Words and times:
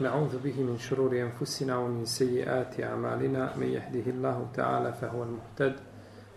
نعوذ 0.00 0.38
به 0.38 0.62
من 0.62 0.78
شرور 0.78 1.12
أنفسنا 1.20 1.76
ومن 1.76 2.04
سيئات 2.04 2.80
أعمالنا 2.80 3.56
من 3.56 3.66
يهده 3.66 4.10
الله 4.10 4.46
تعالى 4.54 4.92
فهو 4.92 5.22
المهتد 5.22 5.80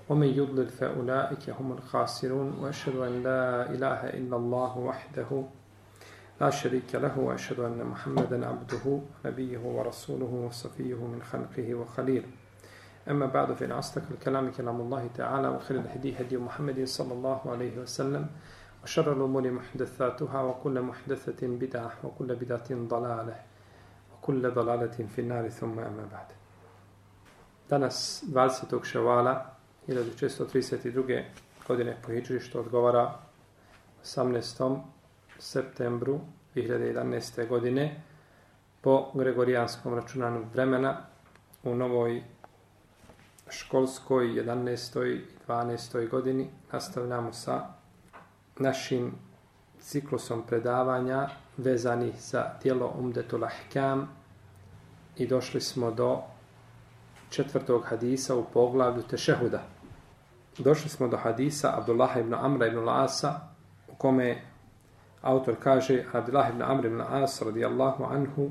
ومن 0.10 0.28
يضلل 0.28 0.70
فأولئك 0.70 1.50
هم 1.50 1.72
الخاسرون 1.72 2.58
وأشهد 2.62 2.96
أن 2.96 3.24
لا 3.24 3.70
إله 3.70 4.10
إلا 4.20 4.36
الله 4.38 4.78
وحده 4.78 5.44
لا 6.42 6.50
شريك 6.50 6.96
له 6.96 7.20
وأشهد 7.20 7.60
أن 7.60 7.84
محمدا 7.86 8.48
عبده 8.48 9.00
نبيه 9.26 9.60
ورسوله 9.60 10.26
وصفيه 10.48 10.96
من 10.96 11.22
خلقه 11.32 11.76
وخليله. 11.76 12.28
أما 13.10 13.26
بعد 13.26 13.54
فإن 13.54 13.72
أصدق 13.72 14.04
الكلام 14.12 14.52
كلام 14.52 14.82
الله 14.82 15.10
تعالى 15.16 15.48
وخير 15.48 15.80
الهدي 15.80 16.20
هدي 16.20 16.38
محمد 16.38 16.84
صلى 16.84 17.14
الله 17.14 17.42
عليه 17.46 17.78
وسلم 17.80 18.28
وشر 18.84 19.14
الأمور 19.14 19.52
محدثاتها 19.52 20.42
وكل 20.42 20.82
محدثة 20.82 21.48
بدعة 21.48 21.92
وكل 22.04 22.36
بدعة 22.36 22.68
ضلالة. 22.72 23.53
kulle 24.24 24.52
dalaletin 24.52 25.08
finnari 25.08 25.50
thumma 25.52 25.82
ema 25.82 26.06
ba'de. 26.12 26.36
Danas 27.70 28.24
20. 28.28 28.84
ševala 28.84 29.46
1632. 29.88 31.24
godine 31.68 31.98
po 32.06 32.12
Hidžri 32.12 32.40
što 32.40 32.60
odgovara 32.60 33.20
18. 34.04 34.80
septembru 35.40 36.20
2011. 36.56 37.48
godine 37.48 38.02
po 38.82 39.12
Gregorijanskom 39.14 39.96
računanju 39.96 40.46
vremena 40.54 40.98
u 41.64 41.76
novoj 41.76 42.24
školskoj 43.50 44.26
11. 44.28 45.16
i 45.16 45.22
12. 45.48 46.10
godini 46.10 46.50
nastavljamo 46.72 47.34
sa 47.34 47.68
našim 48.60 49.12
ciklusom 49.83 50.43
predavanja 50.43 51.29
vezani 51.57 52.13
za 52.19 52.45
tijelo 52.63 52.93
Umdetul 52.99 53.45
Ahkam 53.45 54.09
i 55.17 55.27
došli 55.27 55.61
smo 55.61 55.91
do 55.91 56.21
četvrtog 57.31 57.85
hadisa 57.85 58.37
u 58.37 58.45
poglavlju 58.45 59.03
Tešehuda. 59.03 59.63
Došli 60.59 60.91
smo 60.91 61.09
do 61.09 61.17
hadisa 61.17 61.75
Abdullah 61.79 62.17
ibn 62.17 62.35
Amra 62.35 62.67
ibn 62.67 62.79
Lasa 62.79 63.41
u 63.89 63.95
kome 63.95 64.37
autor 65.23 65.55
kaže 65.63 66.05
Abdullah 66.13 66.51
ibn 66.51 66.63
Amr 66.63 66.87
ibn 66.87 67.01
As 67.01 67.43
radijallahu 67.43 68.05
anhu 68.05 68.51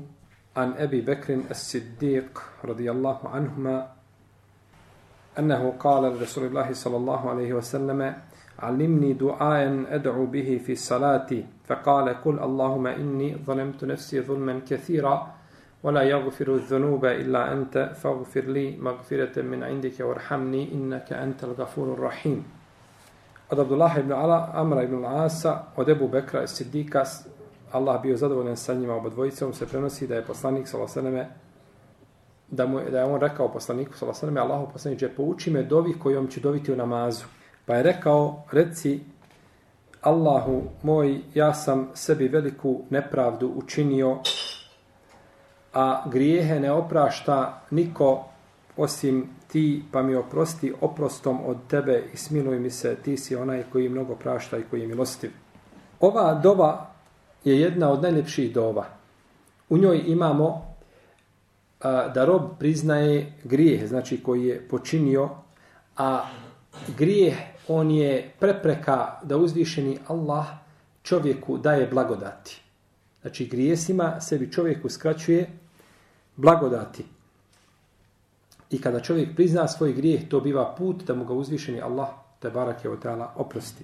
an 0.54 0.74
Ebi 0.78 1.02
Bekrin 1.02 1.42
as-Siddiq 1.50 2.40
radijallahu 2.62 3.28
anhuma 3.32 3.98
أنه 5.38 5.74
قال 5.78 6.02
لرسول 6.02 6.44
الله 6.46 6.72
صلى 6.72 6.96
الله 6.96 7.30
عليه 7.30 7.52
وسلم 7.52 8.14
علمني 8.58 9.12
دعاء 9.12 9.84
أدعو 9.88 10.26
به 10.26 10.60
في 10.66 10.72
الصلاة 10.72 11.30
فقال 11.64 12.08
قل 12.08 12.38
اللهم 12.38 12.86
إني 12.86 13.36
ظلمت 13.46 13.84
نفسي 13.84 14.20
ظلما 14.20 14.60
كثيرا 14.68 15.34
ولا 15.82 16.02
يغفر 16.02 16.54
الذنوب 16.54 17.04
إلا 17.04 17.52
أنت 17.52 17.92
فاغفر 18.02 18.40
لي 18.40 18.76
مغفرة 18.76 19.42
من 19.42 19.62
عندك 19.62 20.00
وارحمني 20.00 20.72
إنك 20.74 21.12
أنت 21.12 21.44
الغفور 21.44 21.92
الرحيم 21.92 22.44
od 23.50 23.58
Abdullah 23.58 23.98
ibn 23.98 24.12
Ala, 24.12 24.50
Amra 24.54 24.82
ibn 24.82 25.04
Asa, 25.04 25.72
od 25.76 25.88
Ebu 25.88 26.08
Bekra 26.08 26.42
i 26.42 26.48
Siddika, 26.48 27.04
Allah 27.72 28.02
bio 28.02 28.16
zadovoljan 28.16 28.56
sa 28.56 28.74
njima 28.74 28.94
oba 28.94 29.08
dvojicom, 29.08 29.52
se 29.52 29.66
prenosi 29.66 30.06
da 30.06 30.14
je 30.14 30.24
poslanik 30.24 30.68
s.a.v. 30.68 31.24
Da, 32.50 32.66
mu, 32.66 32.80
da 32.90 32.98
je 32.98 33.04
on 33.04 33.20
rekao 33.20 33.52
poslaniku 33.52 33.94
s.a.v. 33.94 34.38
Allahu 34.38 34.72
poslaniče, 34.72 35.08
pouči 35.08 35.50
me 35.50 35.62
dovi 35.62 35.98
kojom 35.98 36.28
ću 36.28 36.40
doviti 36.40 36.72
u 36.72 36.76
namazu. 36.76 37.24
Pa 37.65 37.75
je 37.75 37.83
rekao, 37.83 38.43
reci, 38.51 38.99
Allahu 40.01 40.63
moj, 40.83 41.21
ja 41.33 41.53
sam 41.53 41.89
sebi 41.93 42.27
veliku 42.27 42.81
nepravdu 42.89 43.51
učinio, 43.55 44.17
a 45.73 46.03
grijehe 46.09 46.59
ne 46.59 46.71
oprašta 46.71 47.61
niko 47.71 48.25
osim 48.77 49.29
ti, 49.47 49.83
pa 49.91 50.01
mi 50.01 50.15
oprosti 50.15 50.73
oprostom 50.81 51.39
od 51.45 51.57
tebe 51.67 52.03
i 52.13 52.17
smiluj 52.17 52.59
mi 52.59 52.69
se, 52.69 52.95
ti 52.95 53.17
si 53.17 53.35
onaj 53.35 53.63
koji 53.71 53.89
mnogo 53.89 54.15
prašta 54.15 54.57
i 54.57 54.63
koji 54.69 54.81
je 54.81 54.87
milostiv. 54.87 55.31
Ova 55.99 56.33
dova 56.33 56.89
je 57.43 57.59
jedna 57.59 57.89
od 57.89 58.01
najljepših 58.01 58.53
dova. 58.53 58.85
U 59.69 59.77
njoj 59.77 60.03
imamo 60.05 60.75
a, 61.81 62.07
da 62.07 62.25
rob 62.25 62.41
priznaje 62.59 63.33
grijeh, 63.43 63.87
znači 63.87 64.23
koji 64.23 64.45
je 64.45 64.67
počinio, 64.67 65.29
a 65.97 66.25
grijeh 66.97 67.52
on 67.67 67.91
je 67.91 68.31
prepreka 68.39 69.19
da 69.23 69.37
uzvišeni 69.37 69.99
Allah 70.07 70.45
čovjeku 71.03 71.57
daje 71.57 71.87
blagodati. 71.87 72.61
Znači 73.21 73.45
grijesima 73.45 74.21
sebi 74.21 74.51
čovjek 74.51 74.85
uskraćuje 74.85 75.49
blagodati. 76.35 77.05
I 78.69 78.81
kada 78.81 78.99
čovjek 78.99 79.35
prizna 79.35 79.67
svoj 79.67 79.93
grijeh, 79.93 80.29
to 80.29 80.39
biva 80.39 80.75
put 80.77 81.03
da 81.03 81.13
mu 81.13 81.25
ga 81.25 81.33
uzvišeni 81.33 81.81
Allah 81.81 82.07
te 82.39 82.49
barake 82.49 82.89
od 82.89 83.01
tala 83.01 83.33
oprosti. 83.35 83.83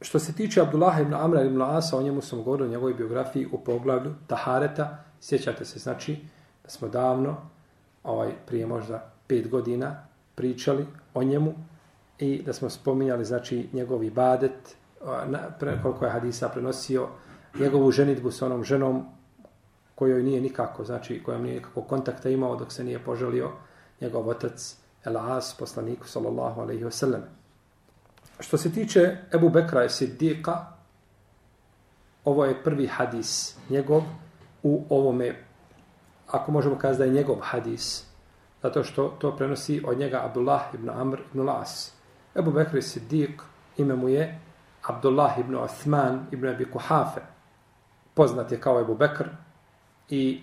Što 0.00 0.18
se 0.18 0.32
tiče 0.32 0.60
Abdullah 0.60 1.00
ibn 1.00 1.14
Amra 1.14 1.42
ibn 1.42 1.62
Asa, 1.62 1.98
o 1.98 2.02
njemu 2.02 2.20
sam 2.20 2.42
govorio 2.42 2.66
u 2.66 2.70
njegovoj 2.70 2.94
biografiji 2.94 3.46
u 3.52 3.58
poglavlju 3.58 4.14
Tahareta. 4.26 5.04
Sjećate 5.20 5.64
se, 5.64 5.78
znači, 5.78 6.16
da 6.64 6.70
smo 6.70 6.88
davno, 6.88 7.36
ovaj, 8.04 8.32
prije 8.46 8.66
možda 8.66 9.12
pet 9.26 9.48
godina, 9.48 10.06
pričali 10.34 10.86
o 11.14 11.22
njemu 11.22 11.54
i 12.18 12.42
da 12.42 12.52
smo 12.52 12.70
spominjali, 12.70 13.24
znači, 13.24 13.68
njegovi 13.72 14.10
badet, 14.10 14.76
na, 15.26 15.38
pre, 15.58 15.78
koliko 15.82 16.04
je 16.04 16.10
hadisa 16.10 16.48
prenosio, 16.48 17.08
njegovu 17.60 17.90
ženitbu 17.90 18.30
sa 18.30 18.46
onom 18.46 18.64
ženom 18.64 19.06
kojoj 19.94 20.22
nije 20.22 20.40
nikako, 20.40 20.84
znači, 20.84 21.22
kojom 21.22 21.42
nije 21.42 21.54
nikako 21.54 21.82
kontakta 21.82 22.30
imao 22.30 22.56
dok 22.56 22.72
se 22.72 22.84
nije 22.84 22.98
poželio 22.98 23.50
njegov 24.00 24.28
otac 24.28 24.76
El 25.04 25.16
As, 25.16 25.54
poslaniku 25.58 26.08
sallallahu 26.08 26.60
alaihi 26.60 26.84
wasallam. 26.84 27.20
Što 28.40 28.58
se 28.58 28.72
tiče 28.72 29.16
Ebu 29.34 29.48
Bekra 29.48 29.84
i 29.84 29.88
Siddiqa, 29.88 30.64
ovo 32.24 32.44
je 32.44 32.62
prvi 32.64 32.86
hadis 32.86 33.56
njegov 33.68 34.02
u 34.62 34.84
ovome, 34.88 35.44
ako 36.26 36.52
možemo 36.52 36.78
kazati 36.78 36.98
da 36.98 37.04
je 37.04 37.10
njegov 37.10 37.36
hadis, 37.40 38.04
zato 38.62 38.84
što 38.84 39.08
to 39.08 39.36
prenosi 39.36 39.82
od 39.86 39.98
njega 39.98 40.20
Abdullah 40.24 40.74
ibn 40.74 40.90
Amr 40.90 41.20
ibn 41.34 41.40
Las. 41.40 41.92
Ebu 42.36 42.50
Bekra 42.50 42.82
Siddiq, 42.82 43.42
ime 43.76 43.94
mu 43.94 44.08
je 44.08 44.38
Abdullah 44.82 45.38
ibn 45.38 45.54
Uthman 45.54 46.26
ibn 46.30 46.48
Abi 46.48 46.64
Kuhafe. 46.64 47.20
Poznat 48.14 48.52
je 48.52 48.60
kao 48.60 48.80
Ebu 48.80 48.94
Bekr 48.94 49.28
i 50.08 50.42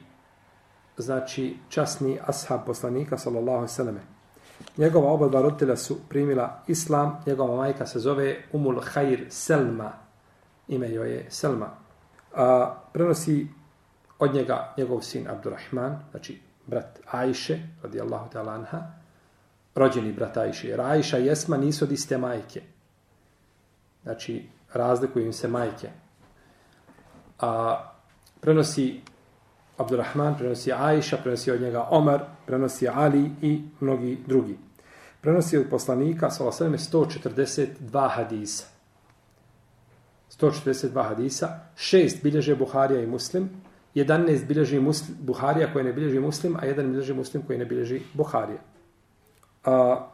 znači 0.97 1.57
časni 1.69 2.19
ashab 2.27 2.65
poslanika 2.65 3.17
sallallahu 3.17 3.67
alejhi. 3.79 3.99
Njegova 4.77 5.11
oba 5.11 5.27
dva 5.27 5.41
roditelja 5.41 5.75
su 5.75 5.97
primila 6.09 6.63
islam, 6.67 7.23
njegova 7.25 7.55
majka 7.55 7.85
se 7.85 7.99
zove 7.99 8.37
Umul 8.51 8.81
Khair 8.81 9.25
Selma. 9.29 9.91
Ime 10.67 10.91
joj 10.91 11.11
je 11.11 11.25
Selma. 11.29 11.69
A, 12.35 12.75
prenosi 12.93 13.47
od 14.19 14.33
njega 14.33 14.73
njegov 14.77 15.01
sin 15.01 15.27
Abdurrahman, 15.29 15.99
znači 16.11 16.41
brat 16.67 16.99
Ajše, 17.11 17.59
radijallahu 17.83 18.29
ta'ala 18.29 18.53
anha, 18.53 18.98
rođeni 19.79 20.13
brat 20.13 20.37
Ajše. 20.37 20.67
Jer 20.67 20.81
Ajša 20.81 21.17
i 21.17 21.29
Esma 21.29 21.57
nisu 21.57 21.85
od 21.85 21.91
iste 21.91 22.17
majke. 22.17 22.61
Znači, 24.03 24.45
razlikuju 24.73 25.25
im 25.25 25.33
se 25.33 25.47
majke. 25.47 25.89
A, 27.39 27.79
prenosi 28.41 29.01
Abdurrahman, 29.77 30.37
prenosi 30.37 30.73
Aisha, 30.73 31.17
prenosi 31.17 31.51
od 31.51 31.61
njega 31.61 31.87
Omar, 31.89 32.23
prenosi 32.45 32.87
Ali 32.87 33.31
i 33.41 33.61
mnogi 33.79 34.17
drugi. 34.27 34.57
Prenosi 35.21 35.57
od 35.57 35.65
poslanika, 35.69 36.31
svala 36.31 36.51
sveme, 36.51 36.77
142 36.77 38.09
hadisa. 38.09 38.65
142 40.39 41.07
hadisa, 41.07 41.59
šest 41.75 42.23
bilježe 42.23 42.55
Buharija 42.55 43.01
i 43.01 43.07
Muslim, 43.07 43.49
11 43.95 44.45
bilježi 44.47 44.79
muslim, 44.79 45.17
Buharija 45.21 45.73
koji 45.73 45.85
ne 45.85 45.93
bilježi 45.93 46.19
Muslim, 46.19 46.55
a 46.55 46.65
jedan 46.65 46.91
bilježi 46.91 47.13
Muslim 47.13 47.43
koji 47.43 47.59
ne 47.59 47.65
bilježi 47.65 48.01
Buharija. 48.13 48.59
A, 49.65 50.07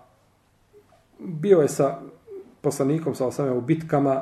bio 1.20 1.62
je 1.62 1.68
sa 1.68 2.00
poslanikom, 2.62 3.16
sa 3.16 3.28
osame 3.28 3.52
u 3.52 3.62
bitkama 3.62 4.22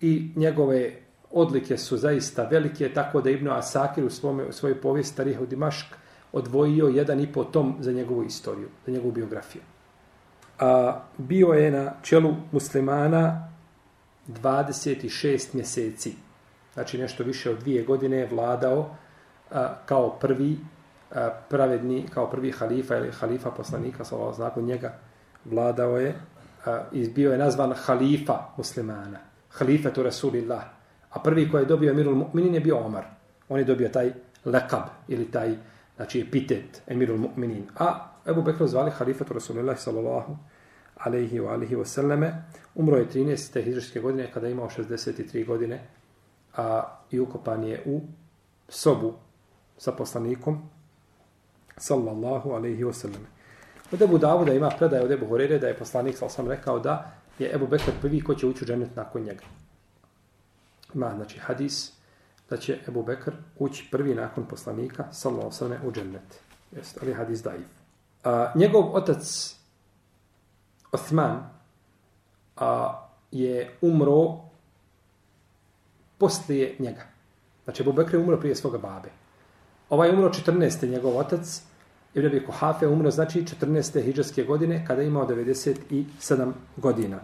i 0.00 0.30
njegove 0.36 0.92
odlike 1.30 1.78
su 1.78 1.96
zaista 1.96 2.44
velike, 2.44 2.92
tako 2.94 3.20
da 3.20 3.30
Ibn 3.30 3.48
Asakir 3.48 4.04
u, 4.04 4.10
svome, 4.10 4.44
u 4.44 4.52
svojoj 4.52 4.80
povijesti 4.80 5.16
Tarih 5.16 5.40
u 5.40 5.46
Dimašk 5.46 5.86
odvojio 6.32 6.86
jedan 6.86 7.20
i 7.20 7.32
po 7.32 7.44
tom 7.44 7.76
za 7.80 7.92
njegovu 7.92 8.24
istoriju, 8.24 8.68
za 8.86 8.92
njegovu 8.92 9.12
biografiju. 9.12 9.62
A, 10.58 11.00
bio 11.18 11.48
je 11.48 11.70
na 11.70 11.92
čelu 12.02 12.34
muslimana 12.52 13.48
26 14.28 15.54
mjeseci. 15.54 16.14
Znači 16.74 16.98
nešto 16.98 17.24
više 17.24 17.50
od 17.50 17.58
dvije 17.58 17.84
godine 17.84 18.16
je 18.16 18.28
vladao 18.32 18.96
a, 19.50 19.74
kao 19.86 20.10
prvi 20.10 20.58
pravedni, 21.48 22.06
kao 22.14 22.30
prvi 22.30 22.50
halifa 22.50 22.96
ili 22.96 23.12
halifa 23.12 23.50
poslanika, 23.50 24.04
sa 24.04 24.16
ovo 24.16 24.60
njega 24.62 24.94
vladao 25.44 25.98
je 25.98 26.14
a, 26.66 26.80
je 26.92 27.38
nazvan 27.38 27.72
halifa 27.72 28.38
muslimana. 28.56 29.18
Halifa 29.50 29.90
tu 29.90 30.02
Rasulillah. 30.02 30.64
A 31.10 31.20
prvi 31.20 31.50
koji 31.50 31.62
je 31.62 31.66
dobio 31.66 31.90
Emirul 31.90 32.14
Mu'minin 32.14 32.54
je 32.54 32.60
bio 32.60 32.78
Omar. 32.78 33.04
On 33.48 33.58
je 33.58 33.64
dobio 33.64 33.88
taj 33.88 34.12
lekab 34.44 34.82
ili 35.08 35.30
taj 35.30 35.56
znači 35.96 36.20
epitet 36.20 36.82
emirul 36.86 37.18
mu'minin. 37.18 37.62
A 37.78 38.08
Ebu 38.26 38.42
Bekru 38.42 38.66
zvali 38.66 38.90
halifatu 38.90 39.34
Rasulillah 39.34 39.78
sallallahu 39.78 40.36
alaihi 40.96 41.40
wa 41.40 41.52
alihi 41.52 41.76
wa 41.76 41.84
sallame. 41.84 42.44
Umro 42.74 42.96
je 42.96 43.08
13. 43.08 43.62
hijrške 43.64 44.00
godine 44.00 44.30
kada 44.34 44.46
je 44.46 44.52
imao 44.52 44.68
63 44.68 45.46
godine 45.46 45.80
a 46.56 46.98
i 47.10 47.20
ukopan 47.20 47.64
je 47.64 47.82
u 47.86 48.00
sobu 48.68 49.12
sa 49.78 49.92
poslanikom 49.92 50.62
sallallahu 51.76 52.50
alaihi 52.50 52.84
wasallam. 52.84 53.24
Od 53.92 54.02
Ebu 54.02 54.18
Davuda 54.18 54.52
ima 54.52 54.70
predaje 54.78 55.04
od 55.04 55.10
Ebu 55.10 55.26
Horere 55.26 55.58
da 55.58 55.68
je 55.68 55.78
poslanik 55.78 56.18
sal 56.18 56.28
sam 56.28 56.48
rekao 56.48 56.78
da 56.78 57.12
je 57.38 57.50
Ebu 57.54 57.66
Bekr 57.66 57.90
prvi 58.00 58.20
ko 58.20 58.34
će 58.34 58.46
ući 58.46 58.64
u 58.64 58.66
džennet 58.66 58.96
nakon 58.96 59.22
njega. 59.22 59.44
Ima 60.94 61.12
znači 61.16 61.38
hadis 61.38 61.92
da 62.50 62.56
će 62.56 62.78
Ebu 62.88 63.02
Bekr 63.02 63.32
ući 63.58 63.88
prvi 63.90 64.14
nakon 64.14 64.46
poslanika 64.46 65.12
sallallahu 65.12 65.50
alaihi 65.60 65.82
wasallam 65.82 65.88
u 65.88 65.92
džennet. 65.92 66.40
Jeste, 66.76 67.00
ali 67.02 67.14
hadis 67.14 67.42
daiv. 67.42 67.66
A, 68.24 68.52
njegov 68.54 68.96
otac 68.96 69.54
Osman 70.92 71.50
a, 72.56 73.00
je 73.30 73.76
umro 73.80 74.38
poslije 76.18 76.76
njega. 76.78 77.06
Znači, 77.64 77.82
Ebu 77.82 77.92
Bekr 77.92 78.14
je 78.14 78.20
umro 78.20 78.36
prije 78.36 78.54
svoga 78.54 78.78
babe. 78.78 79.08
Ovaj 79.92 80.08
je 80.08 80.14
umro 80.14 80.28
14. 80.28 80.88
njegov 80.90 81.18
otac, 81.18 81.62
Ibn 82.14 82.26
Abi 82.26 82.46
Kuhafe 82.46 82.86
umro 82.86 83.10
znači 83.10 83.44
14. 83.60 84.04
hijđarske 84.04 84.42
godine 84.42 84.86
kada 84.86 85.02
je 85.02 85.08
imao 85.08 85.26
97 85.26 86.52
godina. 86.76 87.18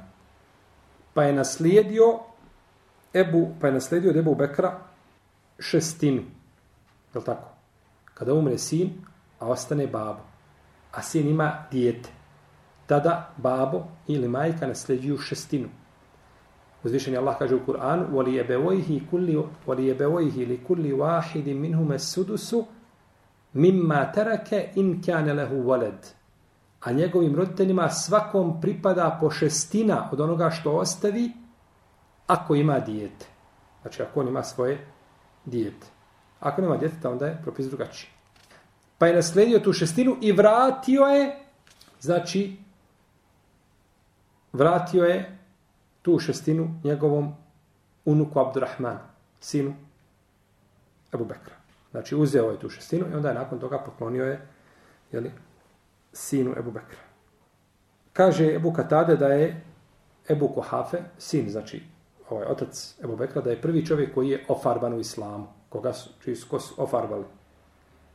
Pa 1.15 1.23
je 1.23 1.33
naslijedio 1.33 2.19
Ebu, 3.15 3.49
pa 3.61 3.67
je 3.67 3.73
naslijedio 3.73 4.19
Ebu 4.19 4.35
Bekra 4.35 4.81
šestinu. 5.59 6.23
Je 7.15 7.25
tako? 7.25 7.49
Kada 8.15 8.35
umre 8.35 8.59
sin, 8.59 8.93
a 9.39 9.49
ostane 9.49 9.87
babo. 9.87 10.21
A 10.93 11.03
sin 11.03 11.29
ima 11.29 11.65
dijete. 11.71 12.11
Tada 12.87 13.31
babo 13.37 13.85
ili 14.07 14.29
majka 14.29 14.67
nasljeđuju 14.67 15.19
šestinu. 15.19 15.69
Uzvišen 16.84 17.14
je 17.14 17.20
Allah 17.20 17.38
kaže 17.38 17.56
u 17.56 17.66
Kur'anu 17.66 18.06
وَلِيَبَوَيْهِ 18.12 19.02
كُلِّ 19.12 19.44
وَلِيَبَوَيْهِ 19.68 20.36
لِكُلِّ 20.46 20.94
وَاحِدٍ 20.94 21.48
مِنْهُمَ 21.50 21.92
السُّدُسُ 21.92 22.54
mimma 23.54 24.12
tarake 24.12 24.72
in 24.76 25.02
kana 25.02 25.34
lahu 25.34 25.64
walad 25.64 26.14
a 26.82 26.92
njegovim 26.92 27.36
roditeljima 27.36 27.90
svakom 27.90 28.62
pripada 28.62 29.18
po 29.22 29.30
šestina 29.32 30.10
od 30.12 30.22
onoga 30.22 30.50
što 30.50 30.72
ostavi 30.72 31.32
ako 32.28 32.56
ima 32.56 32.80
dijete 32.80 33.26
znači 33.82 34.04
ako 34.04 34.20
on 34.20 34.28
ima 34.28 34.44
svoje 34.44 34.88
dijete 35.46 35.88
ako 36.40 36.62
nema 36.62 36.78
djeteta 36.78 37.10
onda 37.10 37.26
je 37.26 37.40
propis 37.44 37.66
drugačiji 37.66 38.10
pa 38.98 39.08
je 39.08 39.16
nasledio 39.16 39.60
tu 39.60 39.74
šestinu 39.74 40.18
i 40.22 40.32
vratio 40.32 41.02
je 41.02 41.40
znači 42.00 42.58
vratio 44.54 45.04
je 45.04 45.37
tu 46.09 46.19
šestinu 46.19 46.81
njegovom 46.85 47.35
unuku 48.05 48.41
Abdurrahmanu 48.41 48.99
sinu 49.41 49.75
Abu 51.13 51.25
Bekra 51.25 51.59
Znači, 51.91 52.17
uzeo 52.17 52.51
je 52.51 52.59
tu 52.59 52.71
šestinu 52.71 53.07
i 53.13 53.15
onda 53.15 53.29
je 53.29 53.35
nakon 53.35 53.59
toga 53.59 53.79
poklonio 53.79 54.25
je 54.25 54.41
jeli, 55.13 55.31
sinu 56.13 56.55
Ebu 56.59 56.71
Bekra. 56.71 56.99
Kaže 58.13 58.55
Ebu 58.55 58.73
Katade 58.73 59.17
da 59.17 59.27
je 59.27 59.65
Ebu 60.29 60.49
Kohafe, 60.49 60.99
sin, 61.19 61.51
znači 61.51 61.83
ovaj 62.31 62.47
otac 62.47 62.95
Ebu 63.05 63.17
Bekra, 63.17 63.43
da 63.43 63.51
je 63.51 63.61
prvi 63.61 63.87
čovjek 63.87 64.15
koji 64.15 64.29
je 64.29 64.45
ofarban 64.49 64.95
u 64.95 65.01
islamu. 65.01 65.47
Koga 65.69 65.93
su, 65.93 66.11
čiji 66.25 66.37
su, 66.37 66.49
ko 66.49 66.61
su 66.61 66.75
ofarbali? 66.83 67.25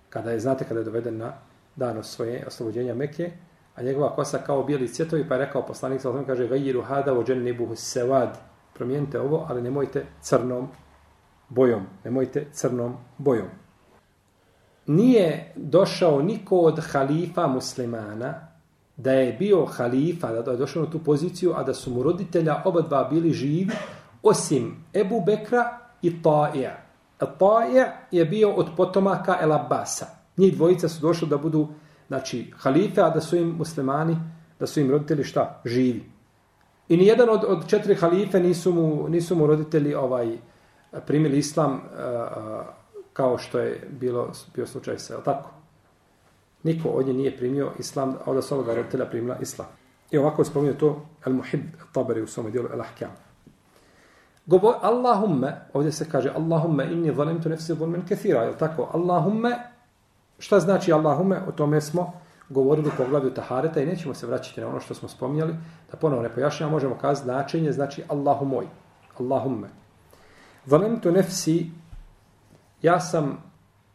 Kada 0.10 0.32
je, 0.32 0.40
znate, 0.40 0.66
kada 0.66 0.80
je 0.80 0.84
doveden 0.84 1.18
na 1.18 1.34
dan 1.76 2.04
svoje 2.04 2.48
oslobođenja 2.48 2.94
Mekke, 2.94 3.32
a 3.76 3.82
njegova 3.82 4.16
kosa 4.16 4.38
kao 4.38 4.64
bijeli 4.64 4.94
cvjetovi, 4.94 5.28
pa 5.28 5.36
je 5.36 5.46
rekao 5.46 5.66
poslanik, 5.66 6.02
sa 6.02 6.24
kaže, 6.28 6.48
gajiru 6.48 6.82
hada 6.82 7.14
o 7.14 7.24
džen 7.24 7.44
nebuhu 7.44 7.76
sevad, 7.76 8.38
promijenite 8.74 9.20
ovo, 9.20 9.46
ali 9.50 9.62
nemojte 9.62 10.06
crnom 10.22 10.68
bojom, 11.50 11.86
nemojte 12.04 12.48
crnom 12.52 12.98
bojom 13.18 13.48
nije 14.86 15.54
došao 15.56 16.22
niko 16.22 16.58
od 16.58 16.80
halifa 16.92 17.48
muslimana 17.48 18.48
da 18.98 19.12
je 19.12 19.34
bio 19.34 19.66
halifa, 19.66 20.32
da 20.32 20.52
je 20.52 20.58
došao 20.58 20.84
na 20.84 20.90
tu 20.90 21.00
poziciju, 21.00 21.54
a 21.56 21.64
da 21.64 21.74
su 21.74 21.92
mu 21.92 22.04
roditelja 22.04 22.62
oba 22.66 22.82
dva 22.82 23.04
bili 23.04 23.32
živi, 23.32 23.74
osim 24.24 24.86
Ebu 24.94 25.22
Bekra 25.26 25.80
i 26.02 26.22
Ta'ija. 26.22 26.72
Ta'ija 27.20 27.86
je 28.12 28.26
bio 28.26 28.52
od 28.52 28.68
potomaka 28.78 29.38
El 29.42 29.54
Abasa. 29.54 30.06
Njih 30.38 30.56
dvojica 30.56 30.90
su 30.90 31.02
došli 31.02 31.28
da 31.28 31.38
budu 31.38 31.68
znači, 32.08 32.54
halife, 32.58 33.02
a 33.02 33.10
da 33.10 33.22
su 33.22 33.36
im 33.36 33.56
muslimani, 33.58 34.18
da 34.60 34.68
su 34.68 34.80
im 34.80 34.92
roditelji 34.92 35.24
šta? 35.24 35.62
Živi. 35.66 36.04
I 36.90 36.98
ni 36.98 37.06
jedan 37.06 37.30
od, 37.30 37.44
od 37.48 37.68
četiri 37.68 37.96
halife 37.96 38.40
nisu 38.40 38.74
mu, 38.74 39.10
nisu 39.10 39.36
mu 39.36 39.48
roditelji 39.48 39.96
ovaj 39.96 40.38
primili 41.06 41.38
islam 41.38 41.74
uh, 41.74 41.80
kao 43.14 43.38
što 43.38 43.60
je 43.60 43.88
bilo 44.00 44.32
bio 44.56 44.68
slučaj 44.68 45.00
sa, 45.00 45.24
tako? 45.24 45.50
Niko 46.64 46.90
od 46.90 47.08
nje 47.08 47.14
nije 47.14 47.38
primio 47.38 47.72
islam, 47.80 48.16
a 48.26 48.32
od 48.32 48.44
svoga 48.46 48.76
roditelja 48.76 49.06
primila 49.06 49.38
islam. 49.42 49.68
I 50.12 50.18
ovako 50.18 50.42
je 50.42 50.46
spomenuo 50.46 50.76
to 50.80 51.06
Al-Muhib 51.26 51.62
Tabari 51.94 52.22
u 52.22 52.28
svom 52.28 52.52
dijelu 52.52 52.68
Al-Ahkam. 52.68 53.10
Govor, 54.46 54.76
Allahumme, 54.82 55.56
ovdje 55.74 55.92
se 55.92 56.10
kaže 56.10 56.32
Allahumme 56.36 56.92
inni 56.92 57.16
zalimtu 57.16 57.50
nefsi 57.50 57.74
zulmen 57.74 58.06
kethira, 58.06 58.44
je 58.44 58.58
tako? 58.58 58.90
Allahumme, 58.94 59.73
šta 60.40 60.60
znači 60.60 60.94
Allahume? 60.94 61.42
O 61.48 61.52
tome 61.52 61.82
smo 61.82 62.14
govorili 62.50 62.88
u 62.88 62.98
poglavlju 62.98 63.34
Tahareta 63.34 63.82
i 63.82 63.86
nećemo 63.86 64.14
se 64.14 64.28
vraćati 64.28 64.62
na 64.62 64.68
ono 64.68 64.80
što 64.80 64.94
smo 64.94 65.10
spominjali, 65.10 65.56
da 65.92 65.98
ponovo 65.98 66.22
ne 66.22 66.30
pojašnjamo, 66.30 66.72
možemo 66.72 66.98
kazati 66.98 67.26
značenje, 67.26 67.72
znači 67.72 68.04
Allahu 68.08 68.46
moj, 68.46 68.66
Allahumme. 69.20 69.70
Zalimtu 70.66 71.12
nefsi 71.12 71.66
ja 72.82 73.00
sam 73.00 73.44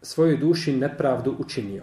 svojoj 0.03 0.37
duši 0.37 0.77
nepravdu 0.77 1.35
učinio. 1.39 1.83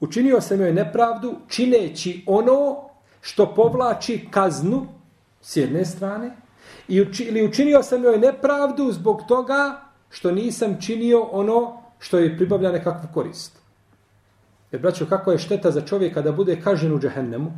Učinio 0.00 0.40
sam 0.40 0.60
joj 0.60 0.72
nepravdu 0.72 1.36
čineći 1.48 2.24
ono 2.26 2.76
što 3.20 3.54
povlači 3.54 4.28
kaznu 4.30 4.86
s 5.40 5.56
jedne 5.56 5.84
strane 5.84 6.36
i 6.88 7.00
uči, 7.00 7.24
ili 7.24 7.44
učinio 7.44 7.82
sam 7.82 8.04
joj 8.04 8.18
nepravdu 8.18 8.92
zbog 8.92 9.22
toga 9.28 9.80
što 10.10 10.30
nisam 10.30 10.80
činio 10.80 11.20
ono 11.20 11.79
što 12.00 12.18
je 12.18 12.36
pribavlja 12.36 12.72
nekakvu 12.72 13.08
korist. 13.14 13.58
Jer, 14.72 14.82
braćo, 14.82 15.06
kako 15.06 15.32
je 15.32 15.38
šteta 15.38 15.70
za 15.70 15.80
čovjeka 15.80 16.22
da 16.22 16.32
bude 16.32 16.60
kažen 16.60 16.92
u 16.94 16.98
džehennemu 16.98 17.52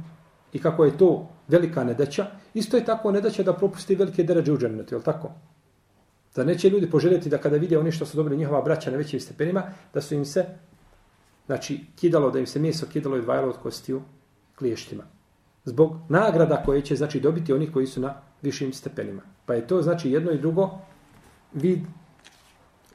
i 0.53 0.59
kako 0.59 0.85
je 0.85 0.99
to 0.99 1.29
velika 1.49 1.85
nedaća, 1.85 2.27
isto 2.55 2.77
je 2.77 2.85
tako 2.85 3.13
nedaća 3.13 3.43
da 3.43 3.53
propusti 3.53 3.95
velike 3.95 4.23
deređe 4.23 4.53
u 4.53 4.59
džennetu, 4.59 4.95
je 4.95 4.99
li 4.99 5.05
tako? 5.05 5.31
Da 6.37 6.45
neće 6.45 6.71
ljudi 6.71 6.91
poželjeti 6.91 7.29
da 7.29 7.39
kada 7.39 7.57
vide 7.57 7.79
oni 7.79 7.93
što 7.93 8.07
su 8.07 8.17
dobili 8.17 8.37
njihova 8.37 8.63
braća 8.63 8.91
na 8.91 8.97
većim 8.97 9.21
stepenima, 9.21 9.63
da 9.95 10.01
su 10.01 10.15
im 10.15 10.25
se, 10.25 10.45
znači, 11.47 11.81
kidalo, 11.97 12.31
da 12.31 12.39
im 12.39 12.47
se 12.47 12.59
mjesto 12.59 12.87
kidalo 12.87 13.17
i 13.17 13.23
dvajalo 13.23 13.49
od 13.49 13.59
kostiju 13.63 14.03
kliještima. 14.59 15.05
Zbog 15.65 15.97
nagrada 16.09 16.63
koje 16.67 16.83
će, 16.83 16.97
znači, 16.97 17.21
dobiti 17.21 17.53
oni 17.53 17.73
koji 17.73 17.87
su 17.87 18.01
na 18.01 18.15
višim 18.43 18.73
stepenima. 18.73 19.23
Pa 19.47 19.55
je 19.55 19.67
to, 19.67 19.83
znači, 19.83 20.11
jedno 20.11 20.33
i 20.33 20.39
drugo 20.39 20.71
vid 21.53 21.81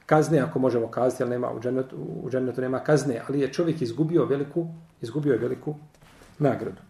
kazne, 0.08 0.40
ako 0.40 0.60
možemo 0.60 0.88
kazati, 0.88 1.24
ali 1.24 1.30
nema, 1.30 1.52
u 1.52 1.60
džennetu, 1.60 1.96
u 2.24 2.30
džennetu 2.30 2.62
nema 2.62 2.80
kazne, 2.80 3.22
ali 3.28 3.40
je 3.40 3.54
čovjek 3.54 3.82
izgubio 3.82 4.26
veliku, 4.26 4.68
izgubio 5.02 5.34
je 5.34 5.40
veliku 5.40 5.76
nagradu. 6.40 6.82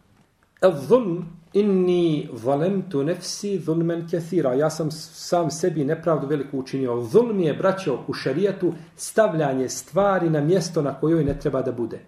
Al-zulm 0.62 1.26
inni 1.54 2.30
zalemtu 2.34 3.04
nefsi 3.04 3.60
zulmen 3.60 4.08
kathira. 4.12 4.54
Ja 4.54 4.70
sam 4.70 4.92
sam 4.92 5.52
sebi 5.52 5.86
nepravdu 5.86 6.28
veliku 6.28 6.60
učinio. 6.60 7.02
Zulm 7.02 7.40
je, 7.40 7.54
braćo, 7.54 8.00
u 8.08 8.14
šarijetu 8.14 8.74
stavljanje 8.96 9.70
stvari 9.70 10.30
na 10.30 10.42
mjesto 10.42 10.82
na 10.82 10.94
kojoj 11.00 11.24
ne 11.24 11.40
treba 11.40 11.62
da 11.62 11.72
bude. 11.72 12.00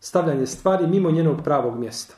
Stavljanje 0.00 0.46
stvari 0.46 0.86
mimo 0.86 1.10
njenog 1.10 1.42
pravog 1.44 1.78
mjesta. 1.78 2.14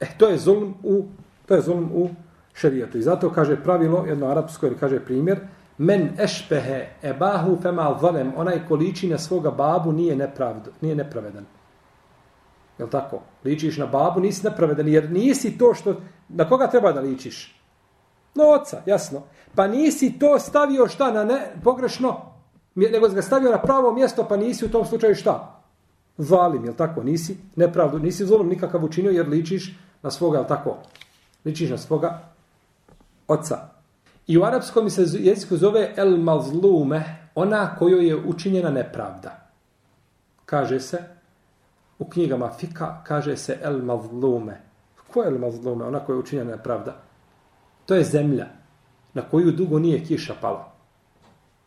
E, 0.00 0.06
to 0.18 0.28
je 0.28 0.38
zulm 0.38 0.74
u, 0.82 1.04
to 1.46 1.54
je 1.54 1.62
zulm 1.62 1.90
u 1.94 2.08
šarijetu. 2.54 2.98
I 2.98 3.02
zato 3.02 3.30
kaže 3.30 3.62
pravilo, 3.62 4.04
jedno 4.06 4.26
arapsko, 4.26 4.66
ili 4.66 4.76
kaže 4.76 5.00
primjer, 5.00 5.40
men 5.78 6.10
ešpehe 6.18 6.88
ebahu 7.02 7.58
fema 7.62 7.98
zalem, 8.00 8.32
onaj 8.36 8.66
ko 8.68 8.74
liči 8.74 9.08
na 9.08 9.18
svoga 9.18 9.50
babu 9.50 9.92
nije, 9.92 10.16
nepravd, 10.16 10.68
nije 10.80 10.94
nepravedan. 10.94 11.44
Jel 12.78 12.88
tako? 12.88 13.20
Ličiš 13.44 13.76
na 13.76 13.86
babu, 13.86 14.20
nisi 14.20 14.46
nepravedan, 14.46 14.88
jer 14.88 15.10
nisi 15.10 15.58
to 15.58 15.74
što... 15.74 15.94
Na 16.28 16.48
koga 16.48 16.66
treba 16.66 16.92
da 16.92 17.00
ličiš? 17.00 17.60
Na 18.34 18.44
oca, 18.44 18.82
jasno. 18.86 19.22
Pa 19.54 19.66
nisi 19.66 20.18
to 20.18 20.38
stavio 20.38 20.88
šta 20.88 21.10
na 21.10 21.24
ne, 21.24 21.52
pogrešno, 21.64 22.16
nego 22.74 23.08
ga 23.08 23.22
stavio 23.22 23.50
na 23.50 23.58
pravo 23.58 23.92
mjesto, 23.92 24.26
pa 24.28 24.36
nisi 24.36 24.64
u 24.64 24.68
tom 24.68 24.86
slučaju 24.86 25.14
šta? 25.14 25.62
Zalim, 26.18 26.64
jel 26.64 26.74
tako? 26.74 27.02
Nisi 27.02 27.36
nepravdu, 27.56 27.98
nisi 27.98 28.26
zulom 28.26 28.48
nikakav 28.48 28.84
učinio, 28.84 29.10
jer 29.10 29.28
ličiš 29.28 29.78
na 30.02 30.10
svoga, 30.10 30.38
jel 30.38 30.46
tako? 30.46 30.76
Ličiš 31.44 31.70
na 31.70 31.78
svoga 31.78 32.22
oca. 33.28 33.75
I 34.26 34.38
u 34.38 34.44
arapskom 34.44 34.90
se 34.90 35.04
jeziku 35.18 35.56
zove 35.56 35.92
el 35.96 36.16
mazlume, 36.16 37.28
ona 37.34 37.76
kojoj 37.78 38.08
je 38.08 38.16
učinjena 38.16 38.70
nepravda. 38.70 39.50
Kaže 40.46 40.80
se, 40.80 40.98
u 41.98 42.04
knjigama 42.04 42.50
Fika, 42.58 43.02
kaže 43.06 43.36
se 43.36 43.58
el 43.62 43.82
mazlume. 43.82 44.60
Ko 45.12 45.22
je 45.22 45.28
el 45.28 45.38
mazlume? 45.38 45.84
Ona 45.84 46.00
koja 46.00 46.14
je 46.14 46.20
učinjena 46.20 46.50
nepravda. 46.50 46.96
To 47.86 47.94
je 47.94 48.04
zemlja 48.04 48.46
na 49.14 49.22
koju 49.22 49.52
dugo 49.52 49.78
nije 49.78 50.04
kiša 50.04 50.34
pala. 50.40 50.72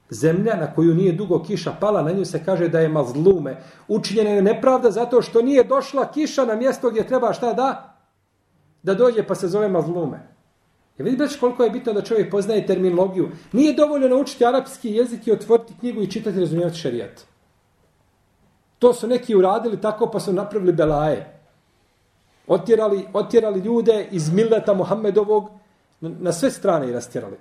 Zemlja 0.10 0.56
na 0.56 0.74
koju 0.74 0.94
nije 0.96 1.12
dugo 1.12 1.44
kiša 1.44 1.74
pala, 1.80 2.01
na 2.01 2.12
nju 2.12 2.25
se 2.25 2.44
kaže 2.46 2.68
da 2.68 2.80
je 2.80 2.89
mazlume. 2.89 3.58
Učinjena 3.88 4.30
je 4.30 4.42
nepravda 4.42 4.92
zato 4.92 5.22
što 5.22 5.42
nije 5.42 5.63
došla 5.63 6.12
kiša 6.12 6.46
na 6.46 6.56
mjesto 6.56 6.89
gdje 6.89 7.08
treba 7.08 7.34
šta 7.34 7.54
da? 7.54 7.98
Da 8.84 8.94
dođe 8.94 9.24
pa 9.28 9.36
se 9.36 9.48
zove 9.48 9.70
mazlume. 9.70 10.38
Je 11.00 11.03
vidite 11.03 11.39
koliko 11.39 11.63
je 11.63 11.70
bitno 11.70 11.94
da 11.94 12.01
čovjek 12.01 12.32
poznaje 12.32 12.65
terminologiju. 12.65 13.29
Nije 13.51 13.74
dovoljno 13.74 14.08
naučiti 14.08 14.46
arapski 14.46 14.91
jezik 14.91 15.27
i 15.27 15.32
otvoriti 15.32 15.74
knjigu 15.79 16.01
i 16.01 16.12
čitati 16.12 16.38
i 16.38 16.39
razumijevati 16.39 16.77
šarijat. 16.77 17.22
To 18.79 18.94
su 18.94 19.08
neki 19.08 19.36
uradili 19.36 19.82
tako 19.82 20.10
pa 20.12 20.20
su 20.20 20.34
napravili 20.34 20.74
belaje. 20.74 21.39
Otjerali, 22.48 23.06
otjerali 23.13 23.60
ljude 23.60 24.08
iz 24.12 24.34
milleta 24.34 24.74
Muhammedovog 24.74 25.50
na 26.01 26.32
sve 26.32 26.51
strane 26.51 26.89
i 26.89 26.94
rastjerali. 26.94 27.38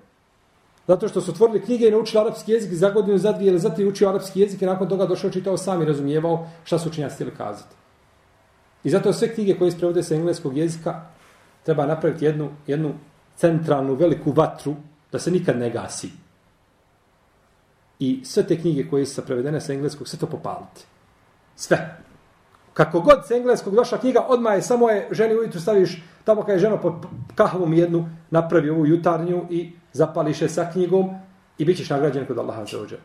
Zato 0.86 1.08
što 1.08 1.20
su 1.20 1.30
otvorili 1.30 1.64
knjige 1.64 1.88
i 1.88 1.90
naučili 1.90 2.20
arapski 2.20 2.52
jezik 2.52 2.72
za 2.72 2.90
godinu, 2.90 3.18
za 3.18 3.32
dvije 3.32 3.48
ili 3.48 3.58
za 3.58 3.70
tri 3.70 3.86
učio 3.86 4.08
arapski 4.08 4.40
jezik 4.40 4.62
i 4.62 4.66
nakon 4.66 4.88
toga 4.88 5.06
došao 5.06 5.30
čitao 5.30 5.56
sam 5.56 5.82
i 5.82 5.84
razumijevao 5.84 6.48
šta 6.64 6.78
su 6.78 6.88
učinjaci 6.88 7.14
htjeli 7.14 7.34
kazati. 7.36 7.74
I 8.84 8.90
zato 8.90 9.12
sve 9.12 9.34
knjige 9.34 9.58
koje 9.58 9.70
se 9.70 9.78
prevode 9.78 10.02
sa 10.02 10.14
engleskog 10.14 10.56
jezika 10.56 11.02
treba 11.62 11.86
napraviti 11.86 12.24
jednu, 12.24 12.50
jednu 12.66 12.94
centralnu 13.38 13.94
veliku 13.94 14.32
vatru 14.32 14.74
da 15.12 15.18
se 15.18 15.30
nikad 15.30 15.58
ne 15.58 15.70
gasi. 15.70 16.10
I 17.98 18.20
sve 18.24 18.46
te 18.46 18.60
knjige 18.60 18.88
koje 18.90 19.06
su 19.06 19.22
prevedene 19.22 19.60
sa 19.60 19.72
engleskog, 19.72 20.08
sve 20.08 20.18
to 20.18 20.26
popaliti. 20.26 20.84
Sve. 21.56 21.98
Kako 22.74 23.00
god 23.00 23.26
sa 23.26 23.34
engleskog 23.34 23.74
došla 23.74 23.98
knjiga, 23.98 24.26
odmah 24.28 24.54
je 24.54 24.62
samo 24.62 24.90
je 24.90 25.08
ženi 25.10 25.34
ujutru 25.34 25.60
staviš 25.60 26.02
tamo 26.24 26.40
kada 26.40 26.52
je 26.52 26.58
žena 26.58 26.76
pod 26.76 26.94
kahvom 27.34 27.72
jednu, 27.74 28.08
napravi 28.30 28.70
ovu 28.70 28.86
jutarnju 28.86 29.46
i 29.50 29.72
zapališ 29.92 30.42
je 30.42 30.48
sa 30.48 30.70
knjigom 30.72 31.10
i 31.58 31.64
bit 31.64 31.76
ćeš 31.76 31.90
nagrađen 31.90 32.26
kod 32.26 32.38
Allaha 32.38 32.64
za 32.64 32.80
ođe. 32.80 32.98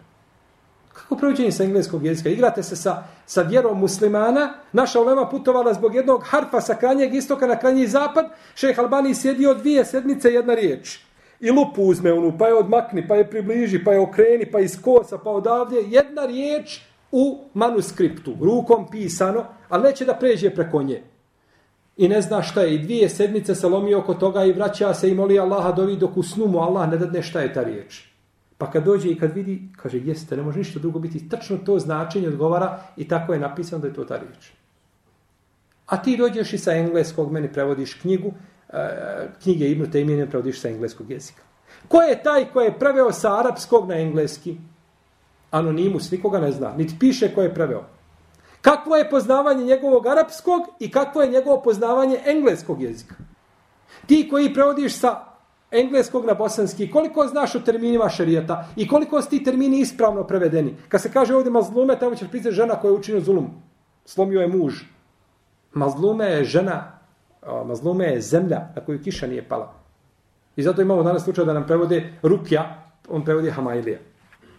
Kako 0.93 1.15
prevođenje 1.15 1.51
sa 1.51 1.63
engleskog 1.63 2.05
jezika? 2.05 2.29
Igrate 2.29 2.63
se 2.63 2.75
sa, 2.75 3.03
sa 3.25 3.41
vjerom 3.41 3.79
muslimana, 3.79 4.53
naša 4.71 5.01
ulema 5.01 5.29
putovala 5.29 5.73
zbog 5.73 5.95
jednog 5.95 6.23
harfa 6.25 6.61
sa 6.61 6.75
kranjeg 6.75 7.15
istoka 7.15 7.47
na 7.47 7.59
krajnji 7.59 7.87
zapad, 7.87 8.25
šejh 8.55 8.79
Albani 8.79 9.15
sjedio 9.15 9.53
dvije 9.53 9.85
sedmice 9.85 10.33
jedna 10.33 10.53
riječ. 10.53 10.99
I 11.39 11.51
lupu 11.51 11.81
uzme 11.83 12.13
onu, 12.13 12.33
pa 12.37 12.47
je 12.47 12.53
odmakni, 12.53 13.07
pa 13.07 13.15
je 13.15 13.29
približi, 13.29 13.83
pa 13.83 13.93
je 13.93 13.99
okreni, 13.99 14.51
pa 14.51 14.59
iz 14.59 14.81
kosa, 14.81 15.17
pa 15.17 15.29
odavdje. 15.29 15.83
Jedna 15.87 16.25
riječ 16.25 16.81
u 17.11 17.39
manuskriptu, 17.53 18.33
rukom 18.41 18.87
pisano, 18.91 19.45
ali 19.69 19.83
neće 19.83 20.05
da 20.05 20.13
pređe 20.13 20.49
preko 20.49 20.83
nje. 20.83 21.03
I 21.97 22.07
ne 22.07 22.21
zna 22.21 22.41
šta 22.41 22.61
je. 22.61 22.75
I 22.75 22.79
dvije 22.79 23.09
sedmice 23.09 23.55
se 23.55 23.67
lomi 23.67 23.95
oko 23.95 24.13
toga 24.13 24.45
i 24.45 24.51
vraća 24.51 24.93
se 24.93 25.11
i 25.11 25.15
moli 25.15 25.39
Allaha 25.39 25.71
dovi 25.71 25.95
dok 25.95 26.17
u 26.17 26.23
snu 26.23 26.47
mu 26.47 26.59
Allah 26.59 26.89
ne 26.89 26.97
dadne 26.97 27.21
šta 27.21 27.41
je 27.41 27.53
ta 27.53 27.63
riječ. 27.63 28.12
Pa 28.57 28.71
kad 28.71 28.83
dođe 28.83 29.09
i 29.09 29.19
kad 29.19 29.33
vidi, 29.33 29.61
kaže, 29.77 29.97
jeste, 29.97 30.37
ne 30.37 30.43
može 30.43 30.57
ništa 30.57 30.79
drugo 30.79 30.99
biti. 30.99 31.29
Tačno 31.29 31.57
to 31.57 31.79
značenje 31.79 32.27
odgovara 32.27 32.79
i 32.97 33.07
tako 33.07 33.33
je 33.33 33.39
napisano 33.39 33.81
da 33.81 33.87
je 33.87 33.93
to 33.93 34.03
ta 34.03 34.17
riječ. 34.17 34.51
A 35.85 36.01
ti 36.01 36.17
dođeš 36.17 36.53
i 36.53 36.57
sa 36.57 36.73
engleskog, 36.73 37.31
meni 37.31 37.53
prevodiš 37.53 37.93
knjigu, 37.93 38.33
e, 38.69 39.27
knjige 39.43 39.65
Ibnu 39.65 39.87
ne 39.93 40.29
prevodiš 40.29 40.61
sa 40.61 40.69
engleskog 40.69 41.11
jezika. 41.11 41.41
Ko 41.87 42.01
je 42.01 42.23
taj 42.23 42.45
ko 42.53 42.61
je 42.61 42.79
preveo 42.79 43.11
sa 43.11 43.39
arapskog 43.39 43.89
na 43.89 43.95
engleski? 43.95 44.57
Anonimus, 45.51 46.11
nikoga 46.11 46.39
ne 46.39 46.51
zna. 46.51 46.73
Niti 46.77 46.95
piše 46.99 47.33
ko 47.35 47.41
je 47.41 47.53
preveo. 47.53 47.83
Kakvo 48.61 48.95
je 48.95 49.09
poznavanje 49.09 49.65
njegovog 49.65 50.07
arapskog 50.07 50.61
i 50.79 50.91
kakvo 50.91 51.21
je 51.21 51.29
njegovo 51.29 51.61
poznavanje 51.61 52.19
engleskog 52.25 52.81
jezika? 52.81 53.15
Ti 54.05 54.27
koji 54.31 54.53
prevodiš 54.53 54.99
sa 54.99 55.32
engleskog 55.73 56.25
na 56.25 56.33
bosanski, 56.33 56.91
koliko 56.91 57.27
znaš 57.27 57.55
o 57.55 57.59
terminima 57.59 58.09
šarijeta 58.09 58.67
i 58.75 58.87
koliko 58.87 59.21
su 59.21 59.29
ti 59.29 59.43
termini 59.43 59.79
ispravno 59.79 60.23
prevedeni? 60.23 60.75
Kad 60.89 61.01
se 61.01 61.11
kaže 61.11 61.35
ovdje 61.35 61.51
mazlume, 61.51 61.99
tamo 61.99 62.15
ćeš 62.15 62.27
pisati 62.31 62.55
žena 62.55 62.75
koja 62.75 62.91
je 62.91 62.97
učinio 62.97 63.21
zulum. 63.21 63.49
Slomio 64.05 64.41
je 64.41 64.47
muž. 64.47 64.73
Mazlume 65.73 66.25
je 66.25 66.43
žena, 66.43 66.99
mazlume 67.65 68.05
je 68.05 68.21
zemlja 68.21 68.61
na 68.75 68.85
koju 68.85 69.01
kiša 69.01 69.27
nije 69.27 69.49
pala. 69.49 69.73
I 70.55 70.63
zato 70.63 70.81
imamo 70.81 71.03
danas 71.03 71.23
slučaj 71.23 71.45
da 71.45 71.53
nam 71.53 71.67
prevode 71.67 72.13
Rupja, 72.21 72.83
on 73.09 73.25
prevodi 73.25 73.49
Hamailija. 73.49 73.99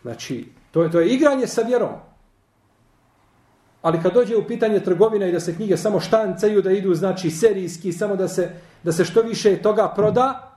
Znači, 0.02 0.48
to 0.70 0.82
je, 0.82 0.90
to 0.90 1.00
je 1.00 1.08
igranje 1.08 1.46
sa 1.46 1.62
vjerom. 1.62 1.90
Ali 3.82 4.02
kad 4.02 4.14
dođe 4.14 4.36
u 4.36 4.46
pitanje 4.46 4.80
trgovina 4.80 5.26
i 5.26 5.32
da 5.32 5.40
se 5.40 5.54
knjige 5.54 5.76
samo 5.76 6.00
štancaju, 6.00 6.62
da 6.62 6.70
idu 6.72 6.94
znači 6.94 7.30
serijski, 7.30 7.92
samo 7.92 8.16
da 8.16 8.28
se, 8.28 8.50
da 8.82 8.92
se 8.92 9.04
što 9.04 9.22
više 9.22 9.56
toga 9.62 9.92
proda, 9.96 10.53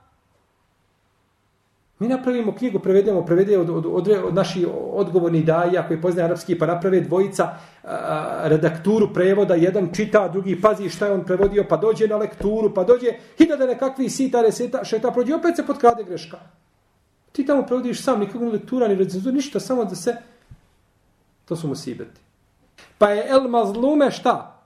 mi 1.98 2.08
napravimo 2.08 2.54
knjigu, 2.54 2.78
prevedemo, 2.78 3.26
prevede 3.26 3.58
od, 3.58 3.70
od, 3.70 3.86
od, 3.86 4.08
od 4.08 4.34
naši 4.34 4.66
odgovorni 4.92 5.42
daja 5.42 5.86
koji 5.86 6.00
poznaje 6.00 6.24
arapski, 6.24 6.58
pa 6.58 6.66
naprave 6.66 7.00
dvojica 7.00 7.48
a, 7.84 8.40
redakturu 8.44 9.12
prevoda, 9.14 9.54
jedan 9.54 9.88
čita, 9.94 10.28
drugi 10.28 10.60
pazi 10.60 10.88
šta 10.88 11.06
je 11.06 11.12
on 11.12 11.24
prevodio, 11.24 11.64
pa 11.68 11.76
dođe 11.76 12.08
na 12.08 12.16
lekturu, 12.16 12.74
pa 12.74 12.84
dođe 12.84 13.06
hiljade 13.38 13.66
nekakvi 13.66 14.10
sita, 14.10 14.42
reseta, 14.42 14.84
šeta, 14.84 15.10
prođe, 15.10 15.34
opet 15.34 15.56
se 15.56 15.66
potkrade 15.66 16.04
greška. 16.04 16.38
Ti 17.32 17.46
tamo 17.46 17.66
prevodiš 17.66 18.02
sam, 18.02 18.20
nikakvu 18.20 18.52
lektura, 18.52 18.88
ni 18.88 18.94
recenzuru, 18.94 19.34
ništa, 19.34 19.60
samo 19.60 19.84
da 19.84 19.94
se... 19.94 20.16
To 21.44 21.56
su 21.56 21.68
musibeti. 21.68 22.20
Pa 22.98 23.10
je 23.10 23.26
el 23.28 23.48
mazlume 23.48 24.10
šta? 24.10 24.60